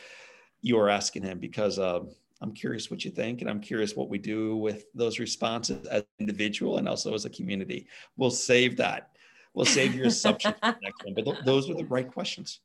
you 0.63 0.79
are 0.79 0.89
asking 0.89 1.21
Him, 1.21 1.37
because 1.37 1.77
uh, 1.77 1.99
I'm 2.41 2.53
curious 2.53 2.89
what 2.89 3.05
you 3.05 3.11
think, 3.11 3.41
and 3.41 3.49
I'm 3.51 3.59
curious 3.59 3.95
what 3.95 4.09
we 4.09 4.17
do 4.17 4.55
with 4.55 4.85
those 4.95 5.19
responses 5.19 5.85
as 5.85 6.01
an 6.01 6.07
individual 6.19 6.79
and 6.79 6.89
also 6.89 7.13
as 7.13 7.25
a 7.25 7.29
community. 7.29 7.85
We'll 8.17 8.31
save 8.31 8.77
that. 8.77 9.11
We'll 9.53 9.65
save 9.65 9.93
your 9.93 10.07
assumptions 10.07 10.55
for 10.55 10.71
the 10.71 10.79
next 10.81 11.05
one. 11.05 11.13
But 11.13 11.25
th- 11.25 11.45
those 11.45 11.69
are 11.69 11.75
the 11.75 11.85
right 11.85 12.11
questions, 12.11 12.61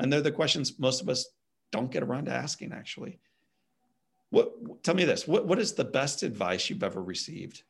and 0.00 0.12
they're 0.12 0.20
the 0.20 0.32
questions 0.32 0.80
most 0.80 1.00
of 1.00 1.08
us 1.08 1.28
don't 1.70 1.92
get 1.92 2.02
around 2.02 2.24
to 2.24 2.32
asking, 2.32 2.72
actually. 2.72 3.20
What 4.30 4.82
tell 4.82 4.94
me 4.94 5.04
this? 5.04 5.26
What 5.28 5.46
what 5.46 5.58
is 5.58 5.74
the 5.74 5.84
best 5.84 6.22
advice 6.22 6.70
you've 6.70 6.82
ever 6.82 7.02
received? 7.02 7.62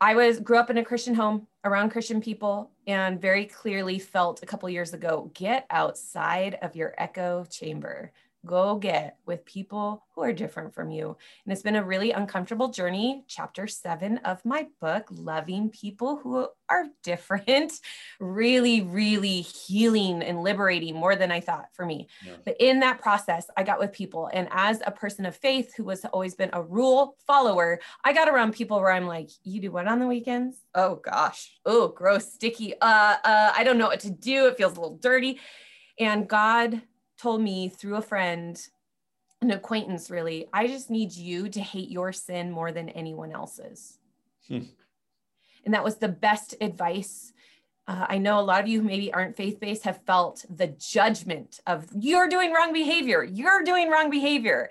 I 0.00 0.14
was 0.14 0.40
grew 0.40 0.58
up 0.58 0.68
in 0.70 0.78
a 0.78 0.84
Christian 0.84 1.14
home 1.14 1.46
around 1.64 1.90
Christian 1.90 2.20
people 2.20 2.70
and 2.86 3.20
very 3.20 3.46
clearly 3.46 3.98
felt 3.98 4.42
a 4.42 4.46
couple 4.46 4.68
years 4.68 4.92
ago 4.92 5.30
get 5.34 5.66
outside 5.70 6.58
of 6.60 6.76
your 6.76 6.94
echo 6.98 7.44
chamber 7.44 8.12
go 8.46 8.76
get 8.76 9.18
with 9.26 9.44
people 9.44 10.04
who 10.14 10.22
are 10.22 10.32
different 10.32 10.72
from 10.72 10.90
you. 10.90 11.16
And 11.44 11.52
it's 11.52 11.62
been 11.62 11.76
a 11.76 11.84
really 11.84 12.12
uncomfortable 12.12 12.68
journey. 12.68 13.24
Chapter 13.28 13.66
seven 13.66 14.18
of 14.18 14.42
my 14.44 14.68
book, 14.80 15.08
Loving 15.10 15.68
People 15.68 16.16
Who 16.16 16.48
Are 16.68 16.86
Different, 17.02 17.72
really, 18.20 18.80
really 18.80 19.42
healing 19.42 20.22
and 20.22 20.42
liberating 20.42 20.94
more 20.94 21.16
than 21.16 21.30
I 21.30 21.40
thought 21.40 21.66
for 21.74 21.84
me. 21.84 22.08
Yeah. 22.24 22.34
But 22.44 22.56
in 22.60 22.80
that 22.80 23.00
process, 23.00 23.46
I 23.56 23.62
got 23.62 23.78
with 23.78 23.92
people. 23.92 24.30
And 24.32 24.48
as 24.52 24.82
a 24.86 24.90
person 24.90 25.26
of 25.26 25.36
faith 25.36 25.74
who 25.76 25.88
has 25.90 26.04
always 26.06 26.34
been 26.34 26.50
a 26.52 26.62
rule 26.62 27.16
follower, 27.26 27.80
I 28.04 28.12
got 28.12 28.28
around 28.28 28.54
people 28.54 28.80
where 28.80 28.92
I'm 28.92 29.06
like, 29.06 29.28
you 29.42 29.60
do 29.60 29.72
what 29.72 29.88
on 29.88 29.98
the 29.98 30.06
weekends? 30.06 30.56
Oh 30.74 30.96
gosh. 30.96 31.58
Oh, 31.66 31.88
gross, 31.88 32.32
sticky. 32.32 32.74
Uh, 32.80 33.16
uh, 33.24 33.52
I 33.54 33.64
don't 33.64 33.78
know 33.78 33.88
what 33.88 34.00
to 34.00 34.10
do. 34.10 34.46
It 34.46 34.56
feels 34.56 34.76
a 34.76 34.80
little 34.80 34.96
dirty. 34.96 35.40
And 35.98 36.28
God 36.28 36.82
told 37.20 37.40
me 37.40 37.68
through 37.68 37.96
a 37.96 38.02
friend, 38.02 38.60
an 39.40 39.50
acquaintance 39.50 40.10
really, 40.10 40.48
I 40.52 40.66
just 40.66 40.90
need 40.90 41.12
you 41.12 41.48
to 41.50 41.60
hate 41.60 41.90
your 41.90 42.12
sin 42.12 42.50
more 42.50 42.72
than 42.72 42.88
anyone 42.90 43.32
else's. 43.32 43.98
Hmm. 44.48 44.60
And 45.64 45.74
that 45.74 45.84
was 45.84 45.96
the 45.96 46.08
best 46.08 46.54
advice. 46.60 47.32
Uh, 47.88 48.06
I 48.08 48.18
know 48.18 48.38
a 48.38 48.42
lot 48.42 48.62
of 48.62 48.68
you 48.68 48.80
who 48.80 48.86
maybe 48.86 49.12
aren't 49.12 49.36
faith 49.36 49.60
based 49.60 49.84
have 49.84 50.00
felt 50.06 50.44
the 50.48 50.68
judgment 50.68 51.60
of 51.66 51.86
you're 51.98 52.28
doing 52.28 52.52
wrong 52.52 52.72
behavior. 52.72 53.22
You're 53.24 53.62
doing 53.62 53.90
wrong 53.90 54.10
behavior. 54.10 54.70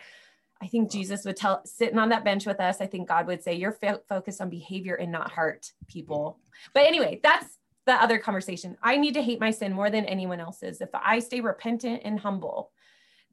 I 0.62 0.68
think 0.68 0.90
Jesus 0.90 1.26
would 1.26 1.36
tell 1.36 1.62
sitting 1.66 2.00
on 2.00 2.10
that 2.10 2.24
bench 2.24 2.46
with 2.46 2.60
us. 2.60 2.80
I 2.80 2.88
think 2.88 3.10
God 3.10 3.28
would 3.28 3.44
say, 3.44 3.54
You're 3.54 3.74
fo- 3.74 4.02
focused 4.08 4.42
on 4.42 4.50
behavior 4.50 4.96
and 4.96 5.12
not 5.12 5.32
heart, 5.32 5.72
people. 5.88 6.40
But 6.74 6.88
anyway, 6.88 7.20
that's 7.22 7.58
the 7.86 7.94
other 7.94 8.18
conversation. 8.18 8.78
I 8.82 8.98
need 8.98 9.14
to 9.14 9.22
hate 9.22 9.40
my 9.40 9.52
sin 9.52 9.74
more 9.74 9.90
than 9.90 10.06
anyone 10.06 10.40
else's. 10.40 10.82
If 10.82 10.90
I 10.94 11.20
stay 11.20 11.42
repentant 11.42 12.02
and 12.04 12.20
humble, 12.20 12.72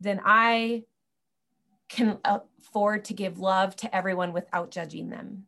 then 0.01 0.21
I 0.25 0.85
can 1.89 2.19
afford 2.25 3.05
to 3.07 3.15
give 3.15 3.39
love 3.39 3.77
to 3.77 3.95
everyone 3.95 4.33
without 4.33 4.71
judging 4.71 5.11
them. 5.11 5.45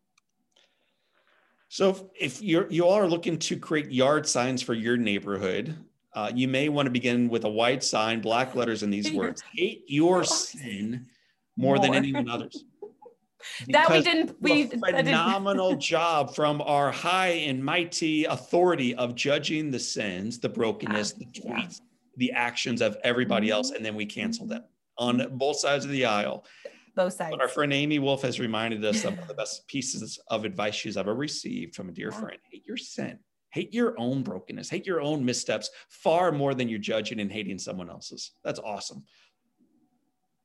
So 1.68 1.90
if, 1.90 2.02
if 2.36 2.42
you're 2.42 2.70
you 2.70 2.84
all 2.84 2.94
are 2.94 3.08
looking 3.08 3.38
to 3.40 3.56
create 3.56 3.90
yard 3.90 4.28
signs 4.28 4.62
for 4.62 4.74
your 4.74 4.96
neighborhood, 4.96 5.76
uh, 6.14 6.30
you 6.32 6.46
may 6.46 6.68
want 6.68 6.86
to 6.86 6.90
begin 6.90 7.28
with 7.28 7.44
a 7.44 7.48
white 7.48 7.82
sign, 7.82 8.20
black 8.20 8.54
letters, 8.54 8.82
in 8.82 8.90
these 8.90 9.10
words: 9.20 9.42
"Hate 9.52 9.82
your 9.88 10.22
sin 10.24 11.06
more, 11.56 11.76
more. 11.76 11.84
than 11.84 11.94
anyone 11.94 12.28
others." 12.28 12.64
That 13.68 13.90
we 13.90 14.00
didn't 14.00 14.36
we 14.40 14.66
phenomenal 14.66 15.70
didn't. 15.70 15.82
job 15.82 16.34
from 16.34 16.60
our 16.62 16.90
high 16.90 17.28
and 17.28 17.64
mighty 17.64 18.24
authority 18.24 18.94
of 18.94 19.14
judging 19.14 19.70
the 19.70 19.78
sins 19.78 20.38
the 20.38 20.48
brokenness 20.48 21.14
yeah. 21.16 21.26
the 21.26 21.40
tweets 21.40 21.80
yeah. 21.80 21.86
the 22.16 22.32
actions 22.32 22.80
of 22.80 22.96
everybody 23.04 23.50
else 23.50 23.68
mm-hmm. 23.68 23.76
and 23.76 23.86
then 23.86 23.94
we 23.94 24.06
cancel 24.06 24.46
them 24.46 24.64
on 24.98 25.26
both 25.36 25.58
sides 25.58 25.84
of 25.84 25.90
the 25.90 26.04
aisle 26.04 26.44
both 26.94 27.12
sides 27.12 27.30
but 27.30 27.40
our 27.40 27.48
friend 27.48 27.72
amy 27.72 27.98
wolff 27.98 28.22
has 28.22 28.38
reminded 28.40 28.84
us 28.84 29.04
of 29.04 29.14
the 29.26 29.34
best 29.38 29.66
pieces 29.66 30.18
of 30.28 30.44
advice 30.44 30.74
she's 30.74 30.96
ever 30.96 31.14
received 31.14 31.74
from 31.74 31.88
a 31.88 31.92
dear 31.92 32.10
yeah. 32.10 32.20
friend 32.20 32.38
hate 32.50 32.64
your 32.66 32.76
sin 32.76 33.18
hate 33.50 33.72
your 33.72 33.94
own 33.98 34.22
brokenness 34.22 34.70
hate 34.70 34.86
your 34.86 35.00
own 35.00 35.24
missteps 35.24 35.70
far 35.88 36.32
more 36.32 36.54
than 36.54 36.68
you're 36.68 36.78
judging 36.78 37.20
and 37.20 37.30
hating 37.30 37.58
someone 37.58 37.90
else's 37.90 38.32
that's 38.44 38.60
awesome 38.60 39.04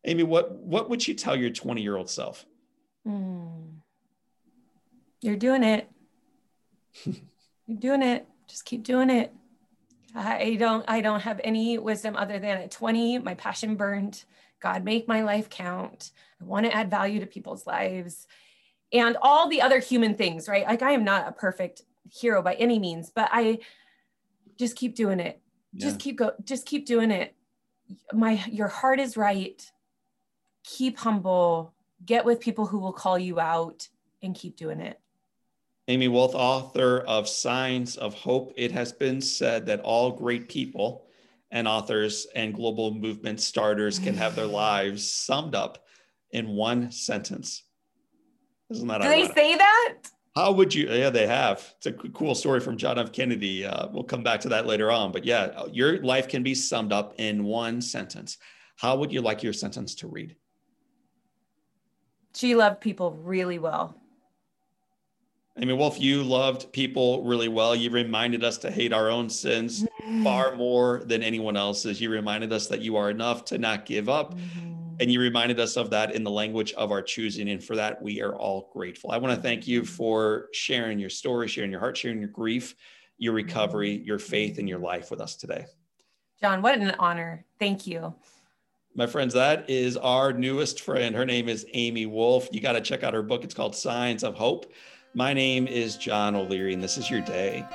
amy 0.06 0.24
what 0.24 0.56
what 0.56 0.90
would 0.90 1.08
you 1.08 1.14
tell 1.14 1.36
your 1.36 1.50
20 1.50 1.82
year 1.82 1.98
old 1.98 2.10
self 2.10 2.46
Mm. 3.08 3.80
You're 5.22 5.36
doing 5.36 5.64
it. 5.64 5.90
You're 7.06 7.78
doing 7.78 8.02
it. 8.02 8.28
Just 8.48 8.66
keep 8.66 8.84
doing 8.84 9.10
it. 9.10 9.34
I 10.16 10.56
don't 10.60 10.84
I 10.88 11.02
don't 11.02 11.20
have 11.22 11.40
any 11.44 11.78
wisdom 11.78 12.16
other 12.16 12.40
than 12.40 12.58
at 12.58 12.72
20 12.72 13.20
my 13.20 13.36
passion 13.36 13.76
burned. 13.76 14.24
God 14.60 14.84
make 14.84 15.08
my 15.08 15.22
life 15.22 15.50
count. 15.50 16.12
I 16.42 16.46
want 16.46 16.66
to 16.66 16.76
add 16.76 16.90
value 16.90 17.20
to 17.20 17.26
people's 17.26 17.68
lives 17.68 18.28
and 18.92 19.18
all 19.22 19.48
the 19.48 19.62
other 19.62 19.80
human 19.80 20.16
things, 20.16 20.48
right? 20.48 20.66
Like 20.66 20.82
I 20.82 20.92
am 20.92 21.04
not 21.04 21.28
a 21.28 21.32
perfect 21.32 21.84
hero 22.12 22.42
by 22.42 22.56
any 22.56 22.80
means, 22.80 23.12
but 23.14 23.30
I 23.32 23.60
just 24.58 24.76
keep 24.76 24.96
doing 24.96 25.20
it. 25.20 25.40
Yeah. 25.74 25.86
Just 25.86 26.00
keep 26.00 26.18
go 26.18 26.32
just 26.44 26.66
keep 26.66 26.86
doing 26.86 27.12
it. 27.12 27.36
My 28.12 28.44
your 28.50 28.68
heart 28.68 29.00
is 29.00 29.16
right. 29.16 29.64
Keep 30.64 30.98
humble 30.98 31.74
get 32.06 32.26
with 32.26 32.40
people 32.40 32.66
who 32.66 32.80
will 32.80 32.94
call 32.94 33.18
you 33.18 33.40
out 33.40 33.88
and 34.22 34.36
keep 34.36 34.56
doing 34.56 34.80
it. 34.80 35.00
Amy 35.88 36.08
Wolff, 36.08 36.36
author 36.36 37.00
of 37.00 37.28
Signs 37.28 37.98
of 37.98 38.14
Hope. 38.14 38.54
It 38.56 38.72
has 38.72 38.92
been 38.92 39.22
said 39.22 39.66
that 39.66 39.82
all 39.82 40.12
great 40.12 40.48
people 40.48 41.08
and 41.52 41.68
authors 41.68 42.28
and 42.36 42.54
global 42.54 42.94
movement 42.94 43.42
starters 43.42 43.98
can 43.98 44.14
have 44.16 44.36
their 44.36 44.46
lives 44.46 45.10
summed 45.10 45.56
up 45.56 45.86
in 46.32 46.50
one 46.50 46.92
sentence. 46.92 47.64
Isn't 48.70 48.88
that 48.88 49.02
Do 49.02 49.08
ironic? 49.08 49.30
they 49.30 49.42
say 49.42 49.56
that? 49.58 49.96
How 50.36 50.52
would 50.52 50.76
you? 50.76 50.88
Yeah, 50.88 51.10
they 51.10 51.26
have. 51.26 51.74
It's 51.78 51.88
a 51.88 51.92
cool 51.92 52.36
story 52.36 52.60
from 52.60 52.78
John 52.78 53.00
F. 53.00 53.12
Kennedy. 53.12 53.66
Uh, 53.66 53.88
we'll 53.92 54.04
come 54.04 54.22
back 54.22 54.40
to 54.42 54.50
that 54.50 54.68
later 54.68 54.92
on. 54.92 55.12
But 55.12 55.26
yeah, 55.26 55.66
your 55.72 56.04
life 56.04 56.28
can 56.28 56.44
be 56.44 56.54
summed 56.54 56.94
up 56.94 57.16
in 57.18 57.44
one 57.44 57.82
sentence. 57.82 58.38
How 58.78 58.96
would 58.98 59.12
you 59.12 59.22
like 59.22 59.42
your 59.42 59.54
sentence 59.54 59.96
to 59.96 60.08
read? 60.08 60.36
She 62.34 62.56
loved 62.56 62.82
people 62.82 63.12
really 63.24 63.60
well. 63.60 63.96
I 65.62 65.66
mean, 65.66 65.78
Wolff, 65.78 66.00
you 66.00 66.24
loved 66.24 66.72
people 66.72 67.24
really 67.24 67.50
well. 67.50 67.76
You 67.76 67.90
reminded 67.90 68.46
us 68.46 68.58
to 68.60 68.72
hate 68.72 68.94
our 68.94 69.10
own 69.10 69.30
sins 69.30 69.84
mm-hmm. 69.84 70.24
far 70.24 70.56
more 70.56 71.02
than 71.06 71.22
anyone 71.22 71.58
else's. 71.58 72.00
You 72.00 72.10
reminded 72.10 72.54
us 72.54 72.68
that 72.68 72.82
you 72.82 72.96
are 72.96 73.10
enough 73.10 73.44
to 73.46 73.58
not 73.58 73.86
give 73.86 74.08
up. 74.08 74.36
Mm-hmm. 74.36 74.76
And 75.02 75.12
you 75.12 75.20
reminded 75.20 75.60
us 75.60 75.76
of 75.76 75.90
that 75.90 76.14
in 76.14 76.24
the 76.24 76.32
language 76.32 76.74
of 76.74 76.92
our 76.92 77.02
choosing. 77.02 77.50
And 77.50 77.64
for 77.64 77.76
that, 77.76 78.02
we 78.02 78.22
are 78.22 78.36
all 78.36 78.70
grateful. 78.74 79.12
I 79.12 79.18
want 79.18 79.36
to 79.36 79.42
thank 79.42 79.68
you 79.68 79.84
for 79.84 80.48
sharing 80.54 81.00
your 81.00 81.10
story, 81.10 81.48
sharing 81.48 81.72
your 81.72 81.80
heart, 81.80 81.98
sharing 81.98 82.20
your 82.20 82.30
grief, 82.30 82.76
your 83.18 83.34
recovery, 83.34 84.02
your 84.06 84.20
faith, 84.20 84.60
and 84.60 84.68
your 84.68 84.80
life 84.80 85.12
with 85.12 85.20
us 85.20 85.36
today. 85.36 85.66
John, 86.42 86.62
what 86.62 86.78
an 86.78 86.96
honor. 87.00 87.46
Thank 87.60 87.86
you. 87.86 88.14
My 89.00 89.08
friends, 89.08 89.34
that 89.34 89.70
is 89.70 89.96
our 89.96 90.34
newest 90.34 90.82
friend. 90.82 91.16
Her 91.16 91.26
name 91.26 91.48
is 91.48 91.66
Amy 91.72 92.06
Wolff. 92.06 92.50
You 92.52 92.60
got 92.60 92.74
to 92.74 92.82
check 92.82 93.02
out 93.02 93.14
her 93.14 93.22
book. 93.22 93.46
It's 93.46 93.54
called 93.54 93.74
Signs 93.74 94.26
of 94.26 94.36
Hope. 94.36 94.74
My 95.14 95.34
name 95.34 95.68
is 95.68 95.96
John 95.96 96.36
O'Leary, 96.36 96.74
and 96.74 96.84
this 96.84 96.98
is 96.98 97.10
your 97.10 97.22
day. 97.22 97.66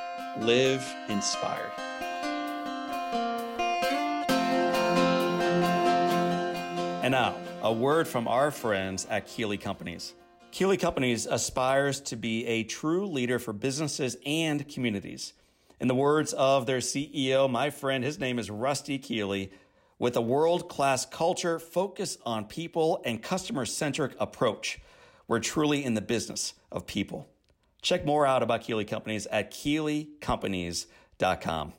Live 0.41 0.87
inspired. 1.09 1.72
And 7.03 7.12
now, 7.12 7.35
a 7.62 7.72
word 7.72 8.07
from 8.07 8.29
our 8.29 8.51
friends 8.51 9.07
at 9.09 9.27
Keeley 9.27 9.57
Companies. 9.57 10.12
Keeley 10.51 10.77
Companies 10.77 11.25
aspires 11.25 12.03
to 12.03 12.16
be 12.16 12.45
a 12.45 12.64
true 12.64 13.07
leader 13.07 13.39
for 13.39 13.55
businesses 13.55 14.18
and 14.27 14.68
communities. 14.68 15.33
In 15.81 15.89
the 15.89 15.95
words 15.95 16.35
of 16.35 16.66
their 16.66 16.81
CEO, 16.81 17.51
my 17.51 17.70
friend, 17.70 18.05
his 18.05 18.18
name 18.18 18.39
is 18.39 18.51
Rusty 18.51 18.99
Keeley, 18.99 19.51
with 20.05 20.17
a 20.17 20.21
world 20.21 20.69
class 20.69 21.07
culture 21.07 21.59
focused 21.59 22.21
on 22.27 22.45
people 22.45 23.01
and 23.07 23.23
customer 23.23 23.65
centric 23.65 24.15
approach. 24.21 24.79
We're 25.27 25.41
truly 25.41 25.83
in 25.83 25.95
the 25.95 26.03
business 26.03 26.53
of 26.71 26.87
people. 26.87 27.27
Check 27.81 28.05
more 28.05 28.27
out 28.27 28.43
about 28.43 28.61
Keeley 28.61 28.85
Companies 28.85 29.27
at 29.29 29.51
keeleycompanies.com. 29.51 31.73